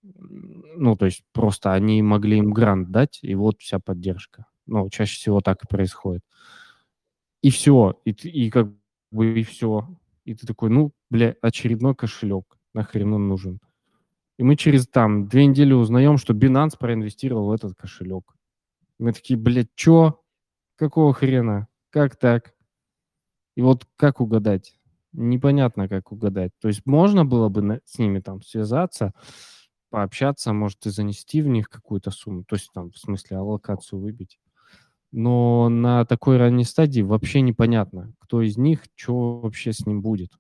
Ну, 0.03 0.97
то 0.97 1.07
есть 1.07 1.23
просто 1.33 1.73
они 1.73 2.03
могли 2.03 2.39
им 2.39 2.53
грант 2.53 2.91
дать, 2.91 3.21
и 3.23 3.37
вот 3.37 3.61
вся 3.61 3.79
поддержка. 3.79 4.47
Ну, 4.67 4.91
чаще 4.91 5.15
всего 5.15 5.41
так 5.41 5.63
и 5.63 5.69
происходит. 5.69 6.23
И 7.41 7.51
все, 7.51 8.01
и, 8.05 8.11
и 8.11 8.51
как 8.51 8.73
бы 9.13 9.39
и 9.39 9.45
все. 9.45 9.89
И 10.25 10.35
ты 10.35 10.45
такой, 10.45 10.71
ну, 10.71 10.93
бля, 11.09 11.37
очередной 11.41 11.95
кошелек, 11.95 12.59
нахрен 12.75 13.13
он 13.13 13.29
нужен. 13.29 13.61
И 14.39 14.43
мы 14.43 14.57
через 14.57 14.89
там 14.89 15.29
две 15.29 15.47
недели 15.47 15.73
узнаем, 15.73 16.19
что 16.19 16.35
Binance 16.35 16.77
проинвестировал 16.77 17.47
в 17.47 17.53
этот 17.53 17.77
кошелек. 17.77 18.35
Мы 18.99 19.13
такие, 19.13 19.39
блядь, 19.39 19.75
чё? 19.77 20.21
Какого 20.75 21.15
хрена? 21.15 21.69
Как 21.91 22.17
так? 22.17 22.55
И 23.59 23.61
вот 23.61 23.89
как 23.97 24.21
угадать? 24.21 24.79
Непонятно, 25.13 25.89
как 25.89 26.13
угадать. 26.13 26.53
То 26.61 26.69
есть 26.69 26.87
можно 26.87 27.25
было 27.25 27.49
бы 27.49 27.61
на- 27.61 27.81
с 27.87 27.99
ними 27.99 28.21
там 28.21 28.41
связаться, 28.41 29.13
пообщаться, 29.91 30.53
может, 30.53 30.87
и 30.87 30.91
занести 30.91 31.43
в 31.43 31.49
них 31.49 31.69
какую-то 31.69 32.13
сумму, 32.13 32.45
то 32.45 32.55
есть 32.55 32.71
там, 32.73 32.93
в 32.93 32.99
смысле, 32.99 33.39
аллокацию 33.39 33.99
выбить. 33.99 34.39
Но 35.13 35.69
на 35.71 36.05
такой 36.07 36.39
ранней 36.39 36.65
стадии 36.65 37.03
вообще 37.03 37.41
непонятно, 37.41 38.15
кто 38.21 38.43
из 38.43 38.59
них, 38.59 38.85
что 38.97 39.41
вообще 39.41 39.73
с 39.73 39.87
ним 39.87 40.03
будет. 40.03 40.31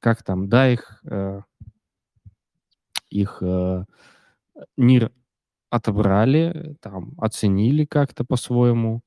Как 0.00 0.22
там, 0.22 0.48
да, 0.48 0.70
их, 0.72 1.00
э, 1.04 1.42
их 3.10 3.38
э, 3.42 3.84
НИР 4.76 5.12
отобрали, 5.70 6.76
там, 6.80 7.14
оценили 7.18 7.84
как-то 7.84 8.24
по-своему, 8.24 9.02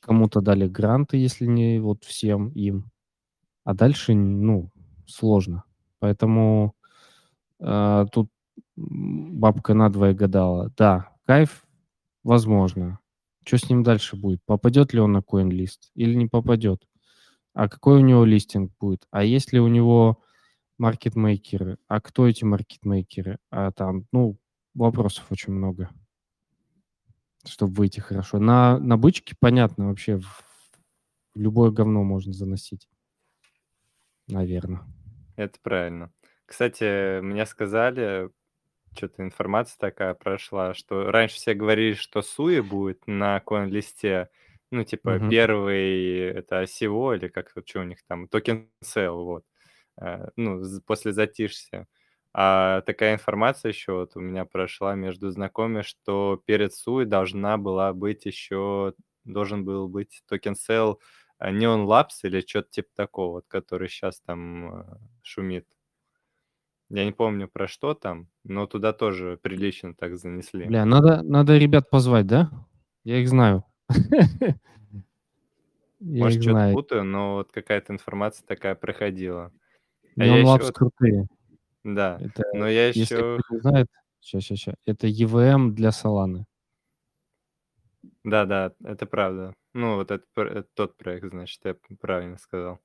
кому-то 0.00 0.40
дали 0.40 0.68
гранты, 0.68 1.16
если 1.16 1.46
не 1.46 1.78
вот 1.80 2.04
всем 2.04 2.50
им, 2.50 2.90
а 3.64 3.74
дальше, 3.74 4.14
ну, 4.14 4.70
сложно. 5.06 5.64
Поэтому 5.98 6.74
э, 7.60 8.06
тут 8.12 8.30
бабка 8.76 9.74
надвое 9.74 10.14
гадала. 10.14 10.72
Да, 10.76 11.10
кайф, 11.26 11.66
возможно. 12.24 13.00
Что 13.44 13.58
с 13.58 13.70
ним 13.70 13.82
дальше 13.82 14.16
будет? 14.16 14.40
Попадет 14.46 14.92
ли 14.92 15.00
он 15.00 15.12
на 15.12 15.18
CoinList 15.18 15.90
или 15.94 16.14
не 16.14 16.26
попадет? 16.26 16.86
А 17.54 17.68
какой 17.68 17.96
у 17.96 18.04
него 18.04 18.24
листинг 18.24 18.72
будет? 18.78 19.06
А 19.10 19.24
есть 19.24 19.52
ли 19.52 19.60
у 19.60 19.68
него 19.68 20.22
маркетмейкеры? 20.78 21.78
А 21.88 22.00
кто 22.00 22.28
эти 22.28 22.44
маркетмейкеры? 22.44 23.38
А 23.50 23.72
там, 23.72 24.06
ну, 24.12 24.38
вопросов 24.74 25.26
очень 25.30 25.52
много, 25.52 25.90
чтобы 27.44 27.72
выйти 27.74 28.00
хорошо. 28.00 28.38
На, 28.38 28.78
на 28.78 28.96
бычке 28.96 29.34
понятно 29.38 29.88
вообще, 29.88 30.18
в 30.18 30.44
любое 31.34 31.70
говно 31.70 32.02
можно 32.02 32.32
заносить. 32.32 32.88
Наверное. 34.26 34.82
Это 35.36 35.58
правильно. 35.62 36.12
Кстати, 36.46 37.20
мне 37.20 37.46
сказали, 37.46 38.30
что-то 38.96 39.22
информация 39.22 39.78
такая 39.78 40.14
прошла, 40.14 40.74
что 40.74 41.10
раньше 41.10 41.36
все 41.36 41.54
говорили, 41.54 41.94
что 41.94 42.22
Суи 42.22 42.60
будет 42.60 43.06
на 43.06 43.38
коин-листе, 43.40 44.28
ну, 44.70 44.84
типа, 44.84 45.12
Мгм. 45.12 45.30
первый 45.30 46.18
это 46.18 46.60
осево 46.60 47.14
или 47.14 47.28
как 47.28 47.50
что 47.64 47.80
у 47.80 47.84
них 47.84 47.98
там, 48.06 48.28
токен 48.28 48.68
сел, 48.82 49.24
вот, 49.24 49.44
э, 50.00 50.28
ну, 50.36 50.62
после 50.86 51.12
затишья. 51.12 51.86
А 52.34 52.82
такая 52.82 53.14
информация 53.14 53.70
еще 53.70 53.92
вот 53.92 54.16
у 54.16 54.20
меня 54.20 54.44
прошла 54.44 54.94
между 54.94 55.30
знакомыми, 55.30 55.82
что 55.82 56.42
перед 56.44 56.74
Суи 56.74 57.04
должна 57.04 57.56
была 57.56 57.92
быть 57.92 58.26
еще, 58.26 58.94
должен 59.24 59.64
был 59.64 59.88
быть 59.88 60.22
токен 60.28 60.54
сел 60.54 61.00
Neon 61.42 61.86
Labs 61.86 62.20
или 62.22 62.40
что-то 62.40 62.70
типа 62.70 62.88
такого, 62.94 63.32
вот, 63.34 63.44
который 63.48 63.88
сейчас 63.88 64.20
там 64.20 64.80
э, 64.80 64.84
шумит. 65.22 65.66
Я 66.90 67.04
не 67.04 67.12
помню 67.12 67.48
про 67.48 67.68
что 67.68 67.94
там, 67.94 68.28
но 68.44 68.66
туда 68.66 68.92
тоже 68.92 69.38
прилично 69.40 69.94
так 69.94 70.16
занесли. 70.16 70.64
Бля, 70.64 70.84
надо, 70.84 71.22
надо 71.22 71.56
ребят 71.58 71.90
позвать, 71.90 72.26
да? 72.26 72.50
Я 73.04 73.18
их 73.18 73.28
знаю. 73.28 73.64
Может, 76.00 76.42
что-то 76.42 76.72
путаю, 76.72 77.04
но 77.04 77.34
вот 77.34 77.52
какая-то 77.52 77.92
информация 77.92 78.46
такая 78.46 78.74
проходила. 78.74 79.52
А 80.16 80.20
Neon 80.20 80.44
Labs 80.44 80.72
крутые. 80.72 81.28
Да, 81.84 82.18
Это, 82.20 82.44
но 82.52 82.68
я 82.68 82.88
если 82.88 83.00
еще, 83.00 83.38
кто 83.38 83.54
не 83.54 83.60
знает, 83.60 83.86
сейчас, 84.20 84.44
сейчас, 84.44 84.58
сейчас. 84.58 84.74
Это 84.86 85.06
EVM 85.06 85.70
для 85.70 85.90
Solana. 85.90 86.44
да, 88.24 88.44
да, 88.44 88.72
это 88.84 89.06
правда. 89.06 89.54
Ну, 89.74 89.96
вот 89.96 90.10
это, 90.10 90.24
это 90.36 90.68
тот 90.74 90.96
проект, 90.96 91.30
значит, 91.30 91.60
я 91.64 91.76
правильно 92.00 92.38
сказал. 92.38 92.80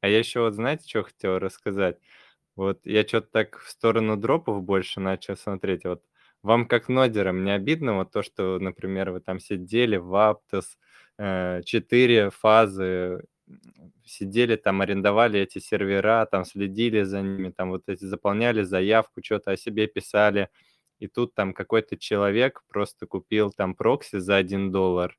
А 0.00 0.08
я 0.08 0.18
еще 0.18 0.40
вот, 0.40 0.54
знаете, 0.54 0.86
что 0.86 1.04
хотел 1.04 1.38
рассказать? 1.38 1.98
Вот 2.56 2.84
я 2.84 3.06
что-то 3.06 3.28
так 3.30 3.58
в 3.58 3.70
сторону 3.70 4.16
дропов 4.16 4.62
больше 4.62 5.00
начал 5.00 5.36
смотреть. 5.36 5.84
Вот 5.84 6.04
вам 6.42 6.66
как 6.66 6.88
нодерам 6.88 7.42
не 7.44 7.50
обидно 7.50 7.94
вот 7.96 8.12
то, 8.12 8.22
что, 8.22 8.58
например, 8.58 9.10
вы 9.10 9.20
там 9.20 9.40
сидели 9.40 9.96
в 9.96 10.14
Aptos, 10.14 10.76
э, 11.18 11.62
четыре 11.64 12.30
фазы, 12.30 13.24
сидели 14.04 14.56
там, 14.56 14.80
арендовали 14.80 15.40
эти 15.40 15.58
сервера, 15.58 16.26
там 16.30 16.44
следили 16.44 17.02
за 17.02 17.22
ними, 17.22 17.50
там 17.50 17.70
вот 17.70 17.88
эти 17.88 18.04
заполняли 18.04 18.62
заявку, 18.62 19.22
что-то 19.22 19.52
о 19.52 19.56
себе 19.56 19.86
писали, 19.86 20.48
и 20.98 21.08
тут 21.08 21.34
там 21.34 21.52
какой-то 21.54 21.96
человек 21.96 22.62
просто 22.68 23.06
купил 23.06 23.50
там 23.50 23.74
прокси 23.74 24.18
за 24.18 24.36
1 24.36 24.72
доллар, 24.72 25.16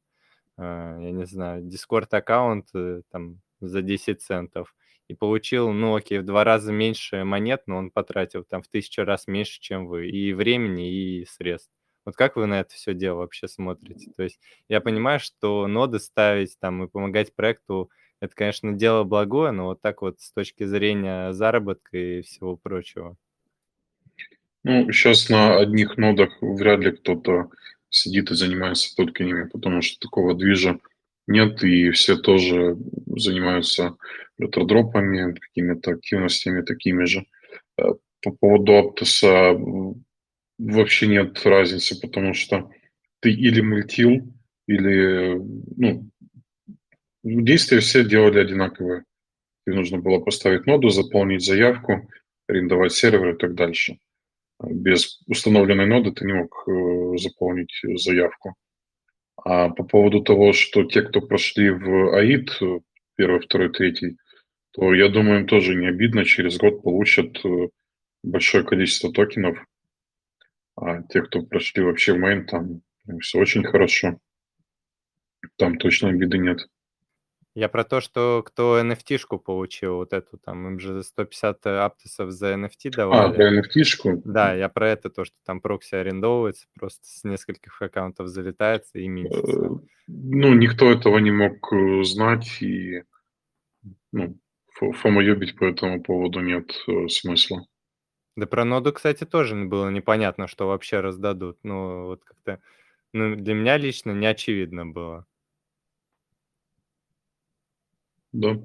э, 0.57 0.97
я 1.01 1.11
не 1.11 1.25
знаю, 1.25 1.63
Discord 1.63 2.07
аккаунт 2.11 2.69
э, 2.73 3.01
там 3.11 3.41
за 3.61 3.81
10 3.81 4.21
центов 4.21 4.75
и 5.07 5.13
получил, 5.13 5.71
ну, 5.71 5.95
окей, 5.95 6.19
в 6.19 6.25
два 6.25 6.43
раза 6.43 6.71
меньше 6.73 7.23
монет, 7.23 7.63
но 7.67 7.77
он 7.77 7.91
потратил 7.91 8.43
там 8.43 8.63
в 8.63 8.67
тысячу 8.67 9.03
раз 9.03 9.27
меньше, 9.27 9.59
чем 9.59 9.87
вы, 9.87 10.09
и 10.09 10.33
времени, 10.33 10.91
и 10.91 11.25
средств. 11.25 11.71
Вот 12.05 12.15
как 12.15 12.35
вы 12.35 12.45
на 12.45 12.59
это 12.59 12.73
все 12.73 12.93
дело 12.93 13.17
вообще 13.19 13.47
смотрите? 13.47 14.11
То 14.15 14.23
есть 14.23 14.39
я 14.69 14.79
понимаю, 14.81 15.19
что 15.19 15.67
ноды 15.67 15.99
ставить 15.99 16.57
там 16.59 16.83
и 16.83 16.87
помогать 16.87 17.35
проекту, 17.35 17.89
это, 18.19 18.35
конечно, 18.35 18.73
дело 18.73 19.03
благое, 19.03 19.51
но 19.51 19.65
вот 19.65 19.81
так 19.81 20.01
вот 20.01 20.19
с 20.19 20.31
точки 20.31 20.65
зрения 20.65 21.33
заработка 21.33 21.97
и 21.97 22.21
всего 22.21 22.55
прочего. 22.57 23.15
Ну, 24.63 24.91
сейчас 24.91 25.29
на 25.29 25.57
одних 25.59 25.97
нодах 25.97 26.37
вряд 26.41 26.79
ли 26.79 26.91
кто-то 26.91 27.49
сидит 27.89 28.31
и 28.31 28.35
занимается 28.35 28.95
только 28.95 29.23
ними, 29.23 29.47
потому 29.47 29.81
что 29.81 29.99
такого 29.99 30.33
движа 30.33 30.79
нет, 31.27 31.63
и 31.63 31.91
все 31.91 32.17
тоже 32.17 32.77
занимаются 33.07 33.95
ретродропами, 34.37 35.33
какими-то 35.33 35.91
активностями 35.91 36.61
такими 36.61 37.05
же. 37.05 37.25
Э, 37.77 37.93
По 38.21 38.31
поводу 38.31 38.77
Аптоса 38.77 39.55
вообще 40.57 41.07
нет 41.07 41.45
разницы, 41.45 41.99
потому 41.99 42.33
что 42.33 42.69
ты 43.21 43.31
или 43.31 43.61
мультил, 43.61 44.33
или, 44.67 45.35
ну, 45.77 46.09
действия 47.25 47.79
все 47.79 48.05
делали 48.05 48.39
одинаковые. 48.39 49.03
Тебе 49.65 49.77
нужно 49.77 49.97
было 49.97 50.19
поставить 50.19 50.67
ноду, 50.67 50.89
заполнить 50.89 51.43
заявку, 51.43 52.07
арендовать 52.47 52.93
сервер 52.93 53.33
и 53.33 53.37
так 53.37 53.55
дальше. 53.55 53.97
Без 54.63 55.21
установленной 55.27 55.87
ноды 55.87 56.11
ты 56.11 56.25
не 56.25 56.33
мог 56.33 56.67
э, 56.67 57.17
заполнить 57.17 57.73
заявку. 57.95 58.55
А 59.43 59.69
по 59.69 59.83
поводу 59.83 60.21
того, 60.21 60.53
что 60.53 60.83
те, 60.83 61.01
кто 61.01 61.19
прошли 61.19 61.71
в 61.71 62.15
АИД, 62.15 62.61
э, 62.61 62.79
первый, 63.15 63.41
второй, 63.41 63.71
третий, 63.71 64.17
то 64.71 64.93
я 64.93 65.09
думаю, 65.09 65.41
им 65.41 65.47
тоже 65.47 65.75
не 65.75 65.87
обидно, 65.87 66.25
через 66.25 66.57
год 66.57 66.83
получат 66.83 67.43
э, 67.43 67.69
большое 68.23 68.63
количество 68.63 69.11
токенов. 69.11 69.57
А 70.75 71.01
те, 71.03 71.21
кто 71.21 71.41
прошли 71.41 71.83
вообще 71.83 72.13
в 72.13 72.17
мейн, 72.17 72.45
там 72.45 72.81
все 73.19 73.39
очень 73.39 73.63
хорошо. 73.63 74.19
Там 75.57 75.77
точно 75.77 76.09
обиды 76.09 76.37
нет. 76.37 76.67
Я 77.55 77.69
про 77.69 77.85
то, 77.85 78.01
что 78.01 78.43
кто 78.45 78.81
NFT-шку 78.81 79.39
получил, 79.39 79.95
вот 79.95 80.11
эту 80.11 80.37
там, 80.37 80.67
им 80.67 80.79
же 80.79 81.01
150 81.01 81.65
аптосов 81.65 82.31
за 82.31 82.53
NFT 82.53 82.89
А, 82.89 82.97
давали. 82.97 83.33
про 83.35 83.49
NFT-шку? 83.61 84.21
Да, 84.25 84.53
я 84.53 84.67
про 84.67 84.89
это, 84.89 85.09
то, 85.09 85.23
что 85.23 85.35
там 85.45 85.61
прокси 85.61 85.95
арендовывается, 85.95 86.67
просто 86.77 87.05
с 87.07 87.23
нескольких 87.23 87.81
аккаунтов 87.81 88.27
залетается 88.27 88.99
и 88.99 89.07
минтится. 89.07 89.67
Э, 89.67 89.69
Ну, 90.07 90.53
никто 90.53 90.91
этого 90.91 91.17
не 91.19 91.31
мог 91.31 91.71
э, 91.71 92.03
знать, 92.03 92.61
и 92.61 93.03
ну, 94.11 94.37
фо- 94.77 94.91
фомоебить 94.91 95.55
по 95.57 95.63
этому 95.63 96.03
поводу 96.03 96.41
нет 96.41 96.71
э, 96.89 97.07
смысла. 97.07 97.65
Да 98.35 98.47
про 98.47 98.65
ноду, 98.65 98.91
кстати, 98.91 99.23
тоже 99.23 99.55
было 99.55 99.89
непонятно, 99.89 100.47
что 100.47 100.67
вообще 100.67 100.99
раздадут. 100.99 101.57
Ну, 101.63 102.07
вот 102.07 102.25
как-то, 102.25 102.59
ну, 103.13 103.37
для 103.37 103.53
меня 103.53 103.77
лично 103.77 104.11
не 104.11 104.25
очевидно 104.25 104.85
было. 104.85 105.25
Да. 108.35 108.59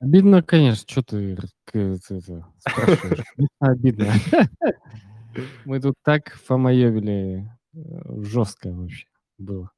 Обидно, 0.00 0.42
конечно, 0.42 0.84
что 0.88 1.02
ты 1.02 1.34
это- 1.34 2.46
спрашиваешь. 2.58 3.24
Обидно. 3.60 4.12
Мы 5.64 5.80
тут 5.80 5.94
так 6.02 6.30
фомоебили 6.34 7.48
жестко 7.72 8.72
вообще 8.72 9.06
было. 9.38 9.70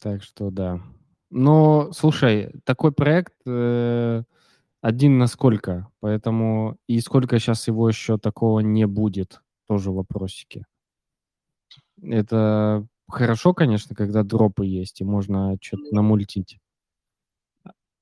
Так 0.00 0.22
что 0.22 0.50
да. 0.50 0.80
Но, 1.28 1.92
слушай, 1.92 2.52
такой 2.64 2.92
проект 2.92 3.34
э, 3.46 4.22
один 4.80 5.18
на 5.18 5.26
сколько, 5.26 5.88
поэтому 6.00 6.78
и 6.86 7.00
сколько 7.00 7.38
сейчас 7.38 7.68
его 7.68 7.86
еще 7.86 8.16
такого 8.16 8.60
не 8.60 8.86
будет, 8.86 9.42
тоже 9.68 9.90
вопросики. 9.92 10.64
Это 12.02 12.86
хорошо, 13.10 13.52
конечно, 13.52 13.94
когда 13.94 14.22
дропы 14.22 14.66
есть 14.66 15.00
и 15.00 15.04
можно 15.04 15.56
что-то 15.60 15.94
намультить. 15.94 16.58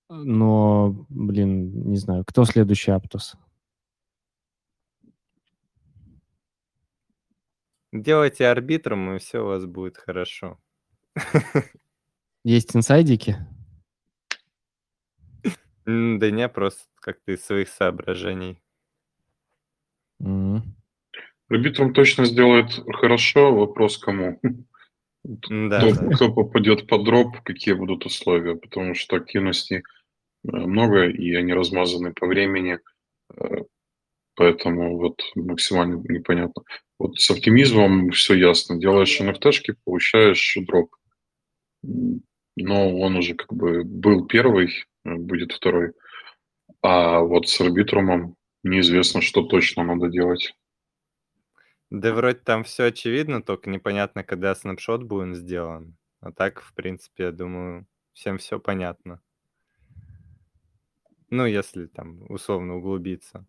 Но, 0.09 1.06
блин, 1.10 1.90
не 1.90 1.97
знаю, 1.97 2.24
кто 2.24 2.44
следующий 2.44 2.93
Аптос? 2.93 3.36
Делайте 7.93 8.47
арбитром, 8.47 9.16
и 9.16 9.18
все 9.18 9.40
у 9.40 9.47
вас 9.47 9.64
будет 9.64 9.97
хорошо. 9.97 10.59
Есть 12.44 12.76
инсайдики? 12.76 13.36
Да 15.85 16.30
не, 16.30 16.48
просто 16.48 16.85
как-то 16.97 17.32
из 17.32 17.44
своих 17.44 17.68
соображений. 17.68 18.62
Арбитром 21.48 21.94
точно 21.94 22.26
сделает 22.26 22.72
хорошо, 22.94 23.55
вопрос 23.55 23.97
кому. 23.97 24.39
Да, 25.28 25.80
Кто, 25.80 26.00
да. 26.00 26.14
кто 26.14 26.32
попадет 26.32 26.86
под 26.86 27.05
дроп, 27.05 27.42
какие 27.42 27.74
будут 27.74 28.06
условия, 28.06 28.55
потому 28.56 28.94
что 28.94 29.16
активностей 29.16 29.78
э, 29.78 29.82
много, 30.42 31.06
и 31.06 31.34
они 31.34 31.52
размазаны 31.52 32.14
по 32.14 32.26
времени, 32.26 32.78
э, 33.34 33.56
поэтому 34.36 34.96
вот 34.96 35.20
максимально 35.34 35.96
непонятно. 36.09 36.62
Вот 36.98 37.20
с 37.20 37.30
оптимизмом 37.30 38.10
все 38.12 38.36
ясно. 38.36 38.78
Делаешь 38.78 39.20
NFT-шки, 39.20 39.74
получаешь 39.84 40.56
дроп. 40.66 40.96
Но 41.82 42.98
он 42.98 43.16
уже 43.16 43.34
как 43.34 43.52
бы 43.52 43.84
был 43.84 44.26
первый, 44.26 44.72
э, 45.05 45.14
будет 45.14 45.52
второй. 45.52 45.92
А 46.80 47.20
вот 47.20 47.48
с 47.50 47.60
арбитрумом 47.60 48.34
неизвестно, 48.62 49.20
что 49.20 49.42
точно 49.42 49.84
надо 49.84 50.09
делать. 50.09 50.55
Да 51.90 52.12
вроде 52.12 52.39
там 52.39 52.65
все 52.65 52.85
очевидно, 52.85 53.43
только 53.43 53.70
непонятно, 53.70 54.23
когда 54.23 54.55
снапшот 54.55 55.05
будет 55.05 55.36
сделан. 55.36 55.97
А 56.20 56.32
так, 56.32 56.60
в 56.60 56.74
принципе, 56.74 57.24
я 57.24 57.32
думаю, 57.32 57.86
всем 58.12 58.39
все 58.39 58.59
понятно. 58.59 59.23
Ну, 61.31 61.47
если 61.47 61.86
там 61.86 62.31
условно 62.31 62.77
углубиться. 62.77 63.47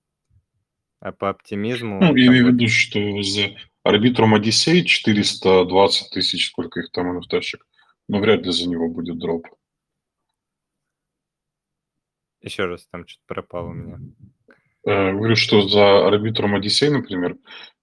А 1.00 1.12
по 1.12 1.30
оптимизму... 1.30 2.00
Ну, 2.00 2.16
я 2.16 2.28
имею 2.28 2.46
в 2.46 2.50
виду, 2.50 2.68
что 2.68 3.00
за 3.24 3.56
арбитром 3.84 4.36
Одиссей 4.36 4.86
420 4.86 6.12
тысяч, 6.12 6.50
сколько 6.50 6.82
их 6.82 6.92
там 6.92 7.18
NFT-шек, 7.18 7.62
но 8.08 8.20
вряд 8.20 8.46
ли 8.46 8.52
за 8.52 8.70
него 8.70 8.90
будет 8.90 9.18
дроп. 9.18 9.48
Еще 12.42 12.66
раз, 12.66 12.86
там 12.88 13.08
что-то 13.08 13.24
пропало 13.28 13.70
у 13.70 13.74
меня. 13.74 14.00
Э, 14.86 15.12
Говорю, 15.12 15.36
что 15.36 15.68
за 15.68 16.08
арбитром 16.08 16.56
Одиссей, 16.56 16.90
например, 16.90 17.38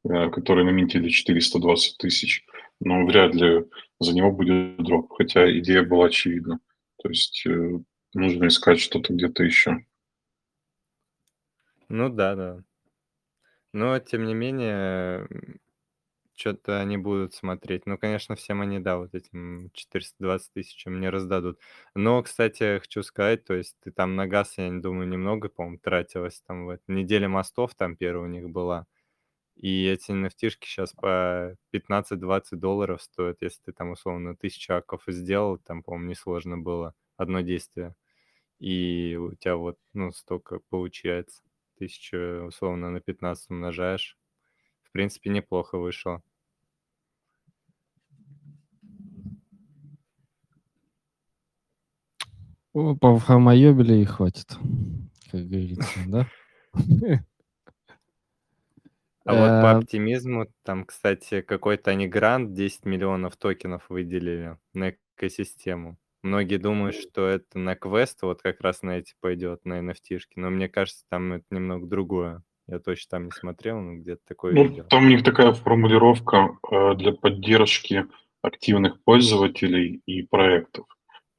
э, 0.05 0.31
который 0.31 0.65
на 0.65 0.71
минтили 0.71 1.09
420 1.09 1.99
тысяч, 1.99 2.45
но 2.81 3.05
вряд 3.07 3.35
ли 3.35 3.65
за 4.01 4.15
него 4.15 4.33
будет 4.33 4.77
дроп, 4.79 5.13
хотя 5.13 5.51
идея 5.59 5.83
была 5.83 6.07
очевидна. 6.07 6.61
То 7.03 7.09
есть 7.09 7.47
э, 7.47 7.79
нужно 8.15 8.47
искать 8.49 8.81
что-то 8.81 9.13
где-то 9.13 9.45
еще. 9.45 9.85
Ну 11.89 12.09
да, 12.09 12.35
да. 12.35 12.63
Но, 13.73 13.99
тем 13.99 14.25
не 14.25 14.35
менее, 14.35 15.29
что-то 16.37 16.81
они 16.81 16.97
будут 16.99 17.35
смотреть. 17.35 17.87
Ну, 17.87 17.99
конечно, 17.99 18.37
всем 18.37 18.61
они, 18.63 18.79
да, 18.81 18.99
вот 18.99 19.15
этим 19.15 19.71
420 19.75 20.53
тысяч 20.53 20.85
мне 20.87 21.11
раздадут. 21.11 21.59
Но, 21.95 22.23
кстати, 22.23 22.79
хочу 22.81 23.03
сказать, 23.03 23.45
то 23.45 23.55
есть 23.55 23.77
ты 23.83 23.91
там 23.93 24.17
на 24.17 24.27
газ, 24.29 24.55
я 24.59 24.69
не 24.69 24.81
думаю, 24.81 25.09
немного, 25.09 25.49
по-моему, 25.49 25.79
тратилось. 25.79 26.43
Там 26.47 26.67
вот 26.67 26.81
неделя 26.89 27.29
мостов 27.29 27.75
там 27.75 27.97
первая 27.97 28.25
у 28.29 28.33
них 28.33 28.49
была. 28.51 28.87
И 29.57 29.87
эти 29.87 30.13
nft 30.13 30.59
сейчас 30.63 30.93
по 30.93 31.57
15-20 31.73 32.61
долларов 32.61 33.03
стоят, 33.03 33.39
если 33.43 33.63
ты 33.65 33.73
там, 33.73 33.91
условно, 33.93 34.37
тысячу 34.37 34.75
аков 34.75 35.03
сделал, 35.09 35.59
там, 35.59 35.83
по-моему, 35.83 36.11
несложно 36.11 36.59
было 36.59 36.95
одно 37.17 37.41
действие. 37.41 37.95
И 38.61 39.17
у 39.21 39.35
тебя 39.35 39.57
вот, 39.57 39.79
ну, 39.95 40.13
столько 40.13 40.61
получается. 40.71 41.43
Тысячу, 41.79 42.47
условно, 42.47 42.91
на 42.91 43.01
15 43.01 43.51
умножаешь. 43.51 44.17
В 44.89 44.93
принципе, 44.93 45.31
неплохо 45.31 45.79
вышло. 45.79 46.23
О, 52.73 52.95
Пофармоебили 52.95 53.95
и 53.95 54.05
хватит, 54.05 54.49
как 55.31 55.49
говорится, 55.49 55.99
да? 56.07 56.27
А 59.25 59.33
вот 59.35 59.63
по 59.63 59.73
Э, 59.73 59.79
оптимизму, 59.79 60.47
там, 60.63 60.85
кстати, 60.85 61.41
какой-то 61.41 61.91
они 61.91 62.07
грант 62.07 62.53
10 62.55 62.85
миллионов 62.85 63.37
токенов 63.37 63.89
выделили 63.89 64.57
на 64.73 64.95
экосистему. 65.17 65.99
Многие 66.23 66.59
думают, 66.59 66.95
что 66.95 67.27
это 67.27 67.59
на 67.59 67.75
квест, 67.75 68.23
вот 68.23 68.43
как 68.43 68.61
раз 68.61 68.83
на 68.83 68.99
эти 68.99 69.15
пойдет, 69.21 69.65
на 69.65 69.81
nft 69.81 70.21
но 70.37 70.51
мне 70.51 70.69
кажется, 70.69 71.05
там 71.09 71.33
это 71.33 71.45
немного 71.51 71.87
другое. 71.87 72.43
Я 72.69 72.81
точно 72.81 73.11
там 73.11 73.25
не 73.27 73.31
смотрел, 73.31 73.79
но 73.81 73.95
где-то 73.95 74.23
такое 74.27 74.53
Ну, 74.55 74.65
видел. 74.65 74.85
там 74.89 75.07
у 75.07 75.09
них 75.09 75.23
такая 75.23 75.53
формулировка 75.53 76.59
э, 76.71 76.95
для 76.97 77.13
поддержки 77.13 78.07
активных 78.43 79.01
пользователей 79.05 80.03
и 80.07 80.23
проектов. 80.23 80.87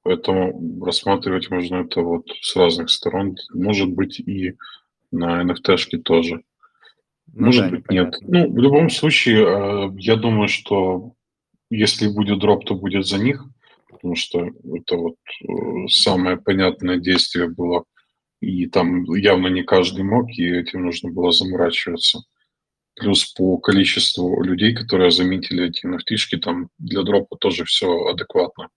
Поэтому 0.04 0.84
рассматривать 0.86 1.50
можно 1.50 1.78
это 1.78 2.02
вот 2.02 2.30
с 2.42 2.56
разных 2.56 2.90
сторон. 2.90 3.36
Может 3.54 3.90
быть, 3.90 4.20
и 4.22 4.56
на 5.12 5.44
NFT-шке 5.44 5.98
тоже. 5.98 6.44
Ну 7.34 7.48
Может 7.48 7.66
да, 7.66 7.70
быть, 7.72 7.90
нет. 7.90 8.06
непонятно. 8.22 8.28
Ну, 8.30 8.54
в 8.54 8.58
любом 8.58 8.90
случае, 8.90 9.44
э, 9.46 9.90
я 9.98 10.16
думаю, 10.16 10.48
что 10.48 11.14
если 11.70 12.08
будет 12.08 12.40
дроп, 12.40 12.64
то 12.66 12.74
будет 12.76 13.06
за 13.06 13.18
них, 13.22 13.44
потому 13.90 14.16
что 14.16 14.46
это 14.46 14.96
вот 14.96 15.16
э, 15.44 15.88
самое 15.90 16.38
понятное 16.38 16.98
действие 16.98 17.50
было. 17.50 17.84
И 18.40 18.68
там 18.68 19.04
явно 19.16 19.48
не 19.48 19.64
каждый 19.64 20.04
мог, 20.04 20.30
и 20.30 20.46
этим 20.46 20.86
нужно 20.86 21.12
было 21.12 21.32
заморачиваться. 21.32 22.20
Плюс 22.96 23.26
по 23.34 23.58
количеству 23.58 24.42
людей, 24.44 24.74
которые 24.74 25.12
заметили 25.12 25.68
эти 25.68 25.86
nft 25.86 26.40
там 26.40 26.70
для 26.78 27.04
дропа 27.04 27.36
тоже 27.38 27.66
все 27.66 28.08
адекватно. 28.08 28.70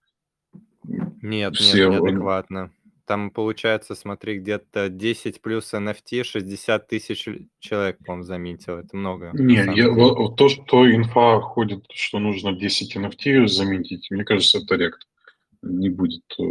Нет, 0.83 1.55
Все, 1.55 1.89
нет, 1.89 2.01
неадекватно. 2.01 2.71
Там 3.05 3.29
получается, 3.31 3.93
смотри, 3.95 4.39
где-то 4.39 4.89
10 4.89 5.41
плюс 5.41 5.73
NFT, 5.73 6.23
60 6.23 6.87
тысяч 6.87 7.27
человек, 7.59 7.97
по-моему, 8.05 8.23
заметил. 8.23 8.77
Это 8.77 8.95
много. 8.95 9.31
на 9.33 9.41
Не, 9.41 9.57
самом 9.57 9.75
я, 9.75 9.89
вот 9.89 10.37
то, 10.37 10.49
что 10.49 10.89
инфа 10.89 11.41
ходит, 11.41 11.85
что 11.91 12.19
нужно 12.19 12.53
10 12.53 12.95
NFT 12.95 13.47
заметить, 13.47 14.09
мне 14.11 14.23
кажется, 14.23 14.59
это 14.59 14.75
рект. 14.75 15.07
Не 15.63 15.89
будет. 15.89 16.23
э, 16.39 16.43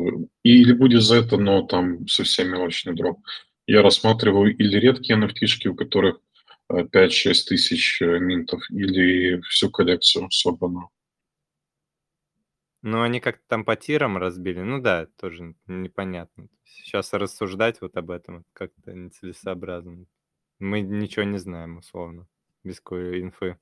Или 0.44 0.72
будет 0.72 1.02
за 1.02 1.16
это, 1.16 1.36
но 1.36 1.62
там 1.62 2.06
совсем 2.08 2.48
мелочный 2.50 2.94
дроп. 2.94 3.18
Я 3.66 3.82
рассматриваю 3.82 4.56
или 4.56 4.76
редкие 4.78 5.16
nft 5.18 5.66
у 5.68 5.74
которых 5.74 6.20
э, 6.68 6.84
5-6 6.84 7.48
тысяч 7.48 8.00
э, 8.02 8.18
минтов, 8.20 8.62
или 8.70 9.40
всю 9.42 9.70
коллекцию 9.70 10.30
собранную. 10.30 10.90
Ну, 12.82 13.02
они 13.02 13.20
как-то 13.20 13.42
там 13.48 13.64
по 13.64 13.76
тирам 13.76 14.16
разбили. 14.16 14.60
Ну 14.60 14.80
да, 14.80 15.06
тоже 15.18 15.54
непонятно. 15.66 16.48
Сейчас 16.64 17.12
рассуждать 17.12 17.80
вот 17.80 17.96
об 17.96 18.10
этом 18.10 18.44
как-то 18.54 18.92
нецелесообразно. 18.94 20.06
Мы 20.58 20.80
ничего 20.80 21.24
не 21.24 21.38
знаем, 21.38 21.78
условно, 21.78 22.26
без 22.64 22.80
какой 22.80 23.20
инфы. 23.22 23.58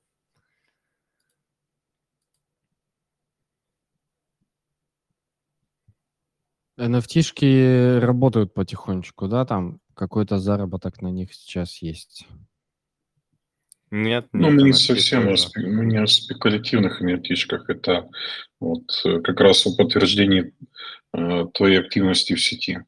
Nft 6.79 7.99
работают 7.99 8.53
потихонечку, 8.53 9.27
да, 9.27 9.45
там 9.45 9.79
какой-то 9.93 10.39
заработок 10.39 11.01
на 11.01 11.09
них 11.09 11.33
сейчас 11.33 11.81
есть. 11.81 12.27
Нет, 13.91 14.27
Ну, 14.33 14.51
нет, 14.51 14.61
мы 14.61 14.67
не 14.67 14.73
совсем 14.73 15.27
о, 15.27 15.33
спе- 15.33 15.65
мы 15.65 15.85
не 15.85 15.97
о 15.97 16.05
спекулятивных 16.07 17.01
nft 17.01 17.59
это 17.67 18.09
вот 18.59 18.83
э, 19.05 19.19
как 19.21 19.39
раз 19.39 19.65
о 19.65 19.75
подтверждении 19.75 20.53
э, 21.13 21.45
твоей 21.53 21.79
активности 21.79 22.33
в 22.33 22.43
сети. 22.43 22.79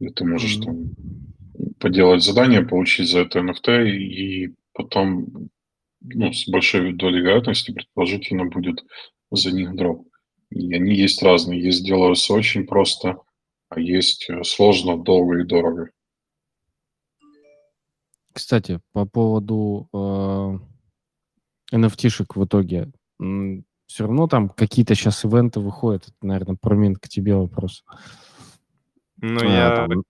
Где 0.00 0.10
ты 0.10 0.24
можешь 0.24 0.56
Мгм. 0.56 0.64
там 0.64 1.74
поделать 1.78 2.24
задание, 2.24 2.62
получить 2.62 3.08
за 3.08 3.20
это 3.20 3.38
NFT, 3.40 3.90
и 3.90 4.54
потом 4.72 5.50
ну, 6.00 6.32
с 6.32 6.48
большой 6.48 6.92
долей 6.94 7.20
вероятности, 7.20 7.72
предположительно, 7.72 8.46
будет 8.46 8.82
за 9.30 9.52
них 9.52 9.76
дроп. 9.76 10.08
И 10.50 10.74
они 10.74 10.94
есть 10.96 11.22
разные. 11.22 11.62
Есть 11.62 11.84
делаются 11.84 12.32
очень 12.32 12.66
просто, 12.66 13.18
а 13.70 13.80
есть 13.80 14.28
э, 14.28 14.42
сложно, 14.44 14.98
долго 14.98 15.38
и 15.38 15.44
дорого. 15.44 15.90
Кстати, 18.32 18.80
по 18.92 19.06
поводу 19.06 19.88
э, 19.92 21.76
nft 21.76 22.26
в 22.34 22.44
итоге, 22.44 22.92
все 23.86 24.04
равно 24.04 24.28
там 24.28 24.48
какие-то 24.48 24.94
сейчас 24.94 25.24
ивенты 25.24 25.60
выходят. 25.60 26.08
Это, 26.08 26.14
наверное, 26.22 26.56
про 26.56 26.76
мин 26.76 26.96
к 26.96 27.08
тебе 27.08 27.34
вопрос. 27.34 27.84
Ну, 29.16 29.40
А, 29.40 29.44
я, 29.44 29.76
там 29.76 29.90
я 29.90 30.02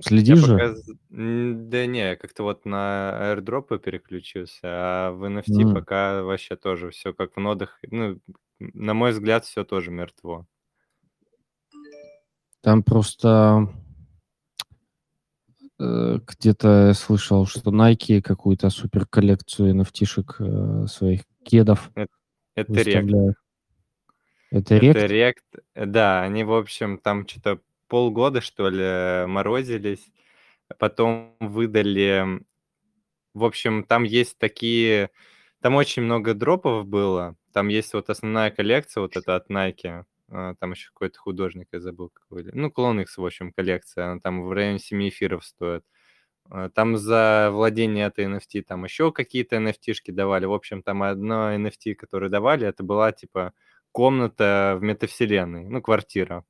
Следишь 0.00 0.38
же? 0.38 0.56
пока... 0.56 0.74
Да 1.10 1.86
не, 1.86 1.98
я 1.98 2.16
как-то 2.16 2.44
вот 2.44 2.64
на 2.64 3.34
airdropы 3.34 3.78
переключился, 3.78 4.60
а 4.64 5.10
в 5.12 5.24
NFT 5.24 5.62
М. 5.62 5.74
пока 5.74 6.22
вообще 6.22 6.56
тоже 6.56 6.90
все 6.90 7.12
как 7.12 7.36
в 7.36 7.40
нодах. 7.40 7.78
Ну, 7.82 8.20
на 8.60 8.94
мой 8.94 9.10
взгляд, 9.10 9.44
все 9.44 9.64
тоже 9.64 9.90
мертво. 9.90 10.46
Там 12.60 12.82
просто 12.82 13.68
э, 15.78 16.18
где-то 16.26 16.88
я 16.88 16.94
слышал, 16.94 17.46
что 17.46 17.70
Nike 17.70 18.20
какую-то 18.20 18.70
супер 18.70 19.06
коллекцию 19.06 19.74
nft 19.74 20.88
своих 20.88 21.22
кедов 21.44 21.90
Это 21.94 22.08
рект. 22.56 22.68
выставляют. 22.68 23.36
Это 24.50 24.74
Это 24.74 24.78
рект? 24.78 25.10
рект. 25.10 25.44
э, 25.74 25.86
Да, 25.86 26.22
они, 26.22 26.44
в 26.44 26.52
общем, 26.52 26.98
там 26.98 27.26
что-то 27.28 27.60
полгода, 27.86 28.40
что 28.40 28.68
ли, 28.68 29.26
морозились. 29.26 30.10
Потом 30.78 31.36
выдали... 31.40 32.40
В 33.34 33.44
общем, 33.44 33.84
там 33.84 34.02
есть 34.02 34.38
такие... 34.38 35.10
Там 35.60 35.74
очень 35.74 36.02
много 36.02 36.34
дропов 36.34 36.86
было. 36.86 37.36
Там 37.52 37.68
есть 37.68 37.92
вот 37.94 38.10
основная 38.10 38.50
коллекция, 38.50 39.00
вот 39.02 39.16
это 39.16 39.36
от 39.36 39.50
Nike. 39.50 40.04
А, 40.30 40.54
Там 40.56 40.72
еще 40.72 40.90
какой-то 40.90 41.18
художник, 41.18 41.68
я 41.72 41.80
забыл 41.80 42.10
какой. 42.10 42.44
Ну, 42.52 42.68
Clone 42.68 43.02
X, 43.02 43.18
в 43.18 43.24
общем, 43.24 43.52
коллекция. 43.52 44.12
Она 44.12 44.20
там 44.20 44.42
в 44.44 44.52
районе 44.52 44.78
7 44.78 45.08
эфиров 45.08 45.44
стоит. 45.44 45.84
А, 46.50 46.70
Там 46.70 46.96
за 46.96 47.50
владение 47.52 48.06
этой 48.06 48.26
NFT 48.26 48.62
там 48.62 48.84
еще 48.84 49.12
какие-то 49.12 49.56
NFT-шки 49.56 50.12
давали. 50.12 50.46
В 50.46 50.52
общем, 50.54 50.82
там 50.82 51.02
одно 51.02 51.54
NFT, 51.54 51.94
которое 51.94 52.30
давали, 52.30 52.66
это 52.66 52.82
была 52.84 53.12
типа 53.12 53.52
комната 53.92 54.76
в 54.80 54.82
метавселенной, 54.82 55.68
ну, 55.68 55.82
квартира. 55.82 56.44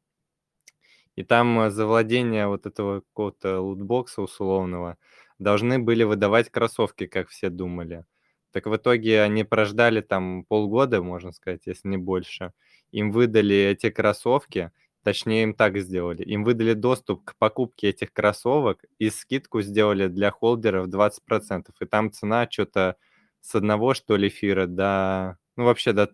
И 1.16 1.24
там 1.24 1.60
э, 1.60 1.70
за 1.70 1.86
владение 1.86 2.46
вот 2.46 2.66
этого 2.66 3.00
какого-то 3.00 3.60
лутбокса 3.60 4.22
условного 4.22 4.96
должны 5.38 5.78
были 5.80 6.05
выдавать 6.05 6.50
кроссовки, 6.50 7.06
как 7.06 7.28
все 7.28 7.50
думали. 7.50 8.05
Так 8.52 8.66
в 8.66 8.76
итоге 8.76 9.22
они 9.22 9.44
прождали 9.44 10.00
там 10.00 10.44
полгода, 10.44 11.02
можно 11.02 11.32
сказать, 11.32 11.62
если 11.66 11.88
не 11.88 11.96
больше. 11.96 12.52
Им 12.93 13.12
выдали 13.12 13.56
эти 13.56 13.90
кроссовки, 13.90 14.70
точнее 15.02 15.44
им 15.44 15.55
так 15.55 15.78
сделали. 15.78 16.23
Им 16.23 16.44
выдали 16.44 16.74
доступ 16.74 17.24
к 17.24 17.36
покупке 17.36 17.89
этих 17.89 18.12
кроссовок 18.12 18.85
и 18.98 19.10
скидку 19.10 19.62
сделали 19.62 20.09
для 20.09 20.31
холдеров 20.31 20.89
20%. 20.89 21.66
И 21.81 21.85
там 21.86 22.12
цена 22.12 22.48
что-то 22.51 22.97
с 23.40 23.55
одного, 23.55 23.94
что 23.94 24.16
ли, 24.16 24.28
эфира 24.28 24.66
до... 24.66 25.39
Ну, 25.56 25.65
вообще 25.65 25.93
до 25.93 26.10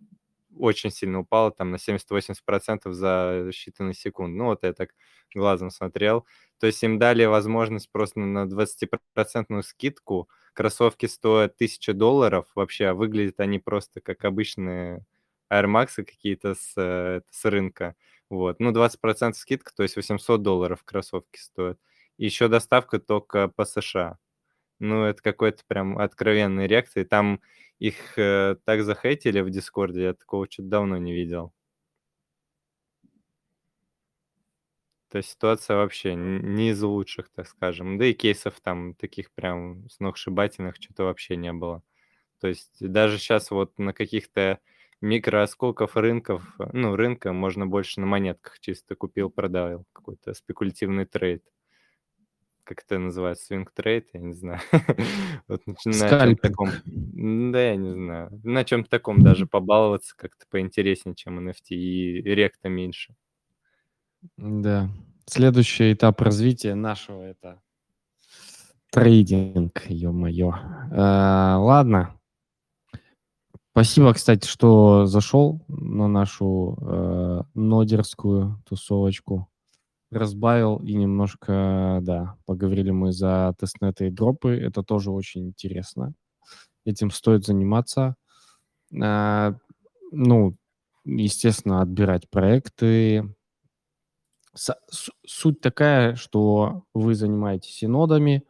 очень 0.59 0.91
сильно 0.91 1.21
упала, 1.21 1.51
там 1.51 1.71
на 1.71 1.77
70-80% 1.77 2.93
за 2.93 3.49
считанные 3.51 3.95
секунды. 3.95 4.39
Ну, 4.39 4.47
вот 4.47 4.63
я 4.63 4.73
так 4.73 4.91
глазом 5.35 5.71
смотрел. 5.71 6.27
То 6.61 6.67
есть 6.67 6.83
им 6.83 6.99
дали 6.99 7.25
возможность 7.25 7.91
просто 7.91 8.21
на 8.21 8.47
20% 8.47 9.63
скидку. 9.63 10.29
Кроссовки 10.53 11.07
стоят 11.07 11.55
1000 11.57 11.95
долларов 11.95 12.47
вообще, 12.55 12.87
а 12.87 12.95
выглядят 12.95 13.41
они 13.41 13.59
просто 13.59 14.01
как 14.01 14.25
обычные 14.25 15.05
Air 15.61 15.67
Max 15.67 15.97
какие-то 15.97 16.55
с, 16.55 16.73
э, 16.77 17.23
с 17.31 17.45
рынка. 17.45 17.97
Вот. 18.31 18.61
Ну, 18.61 18.73
20% 18.73 19.37
скидка, 19.37 19.73
то 19.75 19.83
есть 19.83 19.97
800 19.97 20.43
долларов 20.43 20.83
кроссовки 20.85 21.39
стоят. 21.39 21.79
Еще 22.19 22.49
доставка 22.49 22.99
только 22.99 23.49
по 23.49 23.65
США. 23.65 24.19
Ну, 24.81 25.05
это 25.05 25.23
какой-то 25.23 25.63
прям 25.67 25.99
откровенный 25.99 26.67
реакции. 26.67 27.05
Там 27.05 27.41
их 27.79 28.19
э, 28.19 28.57
так 28.65 28.83
захейтили 28.85 29.41
в 29.41 29.51
Дискорде, 29.51 30.03
я 30.05 30.15
такого 30.15 30.47
что-то 30.51 30.69
давно 30.69 30.97
не 30.99 31.13
видел. 31.15 31.53
То 35.15 35.19
есть 35.19 35.31
ситуация 35.31 35.77
вообще 35.77 36.17
не 36.17 36.71
из 36.71 36.83
лучших, 36.83 37.31
так 37.31 37.47
скажем. 37.47 37.99
Да 37.99 38.07
и 38.07 38.15
кейсов 38.15 38.61
там 38.61 38.95
таких 38.95 39.31
прям 39.31 39.89
сногсшибательных 39.89 40.75
что-то 40.81 41.05
вообще 41.05 41.37
не 41.37 41.53
было. 41.53 41.85
То 42.41 42.49
есть 42.49 42.77
даже 42.81 43.19
сейчас 43.19 43.53
вот 43.53 43.79
на 43.79 43.93
каких-то 43.93 44.59
микроосколков 45.05 45.97
рынков, 45.97 46.43
ну, 46.73 46.97
рынка 46.97 47.33
можно 47.33 47.67
больше 47.67 48.01
на 48.01 48.07
монетках 48.07 48.59
чисто 48.61 48.95
купил, 48.97 49.31
продал. 49.31 49.85
Какой-то 49.93 50.35
спекулятивный 50.35 51.05
trade 51.07 51.45
как 52.67 52.83
это 52.83 52.99
называется, 52.99 53.45
swing 53.45 53.71
trade, 53.73 54.09
я 54.15 54.21
не 54.21 54.33
знаю. 54.33 54.59
вот 55.49 55.61
на 55.85 56.09
чем 56.19 56.37
таком, 56.37 56.71
да, 56.87 57.63
я 57.63 57.77
не 57.77 57.93
знаю, 57.93 58.41
на 58.43 58.65
чем 58.65 58.85
таком 58.85 59.23
даже 59.23 59.47
побаловаться 59.47 60.15
как-то 60.17 60.47
поинтереснее, 60.51 61.15
чем 61.15 61.47
NFT, 61.47 61.75
и 61.75 62.23
ректа 62.23 62.69
меньше. 62.71 63.15
Да. 64.39 64.89
Следующий 65.27 65.93
этап 65.93 66.21
развития 66.21 66.75
нашего 66.75 67.23
это 67.23 67.61
трейдинг, 68.93 69.83
ё-моё. 69.89 70.53
А, 70.93 71.59
ладно. 71.59 72.15
Спасибо, 73.75 74.15
кстати, 74.15 74.47
что 74.47 75.05
зашел 75.05 75.61
на 75.67 76.07
нашу 76.07 76.79
э, 76.81 77.43
нодерскую 77.55 78.63
тусовочку 78.69 79.49
разбавил 80.15 80.77
и 80.77 80.95
немножко, 80.95 81.99
да, 82.03 82.37
поговорили 82.47 82.91
мы 82.91 83.13
за 83.13 83.55
тестнеты 83.59 84.07
и 84.07 84.11
дропы. 84.11 84.51
Это 84.51 84.83
тоже 84.83 85.11
очень 85.11 85.49
интересно. 85.49 86.15
Этим 86.85 87.11
стоит 87.11 87.45
заниматься. 87.45 88.15
А, 89.03 89.57
ну, 90.13 90.57
естественно, 91.05 91.83
отбирать 91.83 92.31
проекты. 92.31 93.35
С, 94.55 94.77
суть 95.27 95.61
такая, 95.61 96.15
что 96.15 96.85
вы 96.95 97.15
занимаетесь 97.15 97.83
и 97.83 97.89
нодами, 97.89 98.45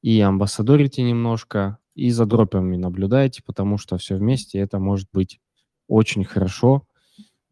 и 0.00 0.20
амбассадорите 0.20 1.02
немножко, 1.02 1.78
и 2.00 2.10
за 2.10 2.24
дропами 2.24 2.76
наблюдаете, 2.76 3.42
потому 3.44 3.76
что 3.76 3.98
все 3.98 4.16
вместе 4.16 4.58
это 4.58 4.78
может 4.78 5.08
быть 5.12 5.38
очень 5.86 6.24
хорошо 6.24 6.86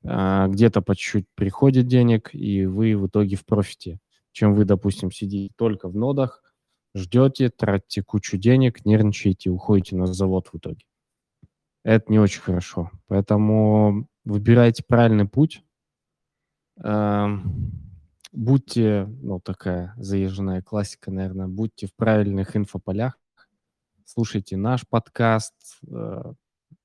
а, 0.04 0.48
где-то 0.48 0.80
по 0.80 0.96
чуть-чуть 0.96 1.26
приходит 1.34 1.86
денег, 1.86 2.30
и 2.32 2.64
вы 2.64 2.96
в 2.96 3.08
итоге 3.08 3.36
в 3.36 3.44
профите. 3.44 3.98
Чем 4.32 4.54
вы, 4.54 4.64
допустим, 4.64 5.10
сидите 5.10 5.52
только 5.56 5.88
в 5.88 5.96
нодах, 5.96 6.42
ждете, 6.94 7.50
тратите 7.50 8.02
кучу 8.02 8.38
денег, 8.38 8.86
нервничаете, 8.86 9.50
уходите 9.50 9.96
на 9.96 10.06
завод 10.06 10.48
в 10.50 10.56
итоге. 10.56 10.84
Это 11.84 12.10
не 12.10 12.18
очень 12.18 12.40
хорошо. 12.40 12.90
Поэтому 13.06 14.08
выбирайте 14.24 14.82
правильный 14.86 15.28
путь. 15.28 15.62
Будьте, 18.32 19.06
ну, 19.22 19.40
такая 19.40 19.94
заезженная 19.96 20.62
классика, 20.62 21.10
наверное, 21.10 21.48
будьте 21.48 21.86
в 21.86 21.94
правильных 21.94 22.56
инфополях, 22.56 23.18
слушайте 24.08 24.56
наш 24.56 24.86
подкаст, 24.88 25.54
э, 25.86 26.32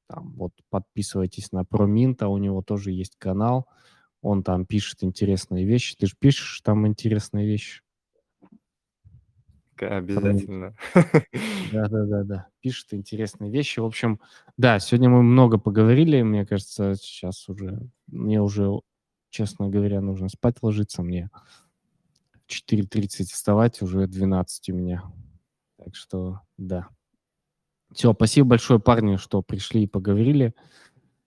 там, 0.08 0.34
вот 0.36 0.52
подписывайтесь 0.70 1.52
на 1.54 1.64
Проминта, 1.64 2.28
у 2.28 2.38
него 2.38 2.62
тоже 2.62 2.92
есть 2.92 3.16
канал, 3.18 3.68
он 4.22 4.44
там 4.44 4.66
пишет 4.66 5.04
интересные 5.04 5.66
вещи. 5.66 5.96
Ты 5.98 6.08
же 6.08 6.16
пишешь 6.20 6.62
там 6.62 6.86
интересные 6.86 7.48
вещи. 7.48 7.82
Обязательно. 9.78 10.76
Да-да-да-да. 11.72 12.48
Пишет 12.62 12.94
интересные 12.94 13.52
вещи. 13.52 13.80
В 13.80 13.86
общем, 13.86 14.20
да, 14.56 14.80
сегодня 14.80 15.10
мы 15.10 15.24
много 15.24 15.58
поговорили. 15.58 16.22
Мне 16.22 16.46
кажется, 16.46 16.96
сейчас 16.96 17.50
уже... 17.50 17.80
Мне 18.08 18.42
уже, 18.42 18.70
честно 19.30 19.70
говоря, 19.70 20.00
нужно 20.00 20.30
спать 20.30 20.58
ложиться. 20.62 21.02
Мне 21.02 21.32
4.30 22.48 23.24
вставать, 23.24 23.82
уже 23.82 24.08
12 24.08 24.70
у 24.70 24.74
меня. 24.74 25.04
Так 25.78 25.96
что, 25.96 26.40
да. 26.58 26.88
Все, 27.94 28.14
спасибо 28.14 28.50
большое, 28.50 28.80
парни, 28.80 29.18
что 29.18 29.42
пришли 29.42 29.84
и 29.84 29.88
поговорили. 29.88 30.54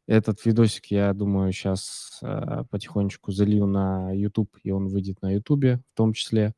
Этот 0.06 0.44
видосик, 0.44 0.86
я 0.86 1.12
думаю, 1.12 1.52
сейчас 1.52 2.18
э, 2.22 2.64
потихонечку 2.70 3.32
залью 3.32 3.66
на 3.66 4.12
YouTube, 4.12 4.56
и 4.62 4.70
он 4.70 4.88
выйдет 4.88 5.22
на 5.22 5.32
YouTube 5.32 5.64
в 5.64 5.96
том 5.96 6.12
числе. 6.12 6.54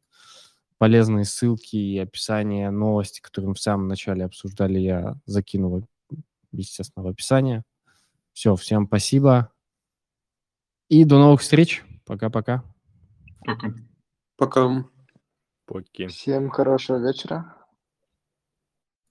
Полезные 0.78 1.24
ссылки 1.24 1.76
и 1.76 1.98
описание 1.98 2.70
новости, 2.70 3.20
которые 3.20 3.50
мы 3.50 3.54
в 3.54 3.60
самом 3.60 3.88
начале 3.88 4.24
обсуждали, 4.24 4.78
я 4.78 5.16
закину, 5.26 5.86
естественно, 6.52 7.04
в 7.04 7.08
описание. 7.08 7.64
Все, 8.32 8.54
всем 8.54 8.86
спасибо. 8.86 9.50
И 10.88 11.04
до 11.04 11.18
новых 11.18 11.40
встреч. 11.40 11.84
Пока-пока. 12.06 12.62
Пока. 13.44 13.74
Пока. 14.36 14.84
Поки. 15.66 16.06
Всем 16.06 16.48
хорошего 16.48 16.98
вечера. 16.98 17.57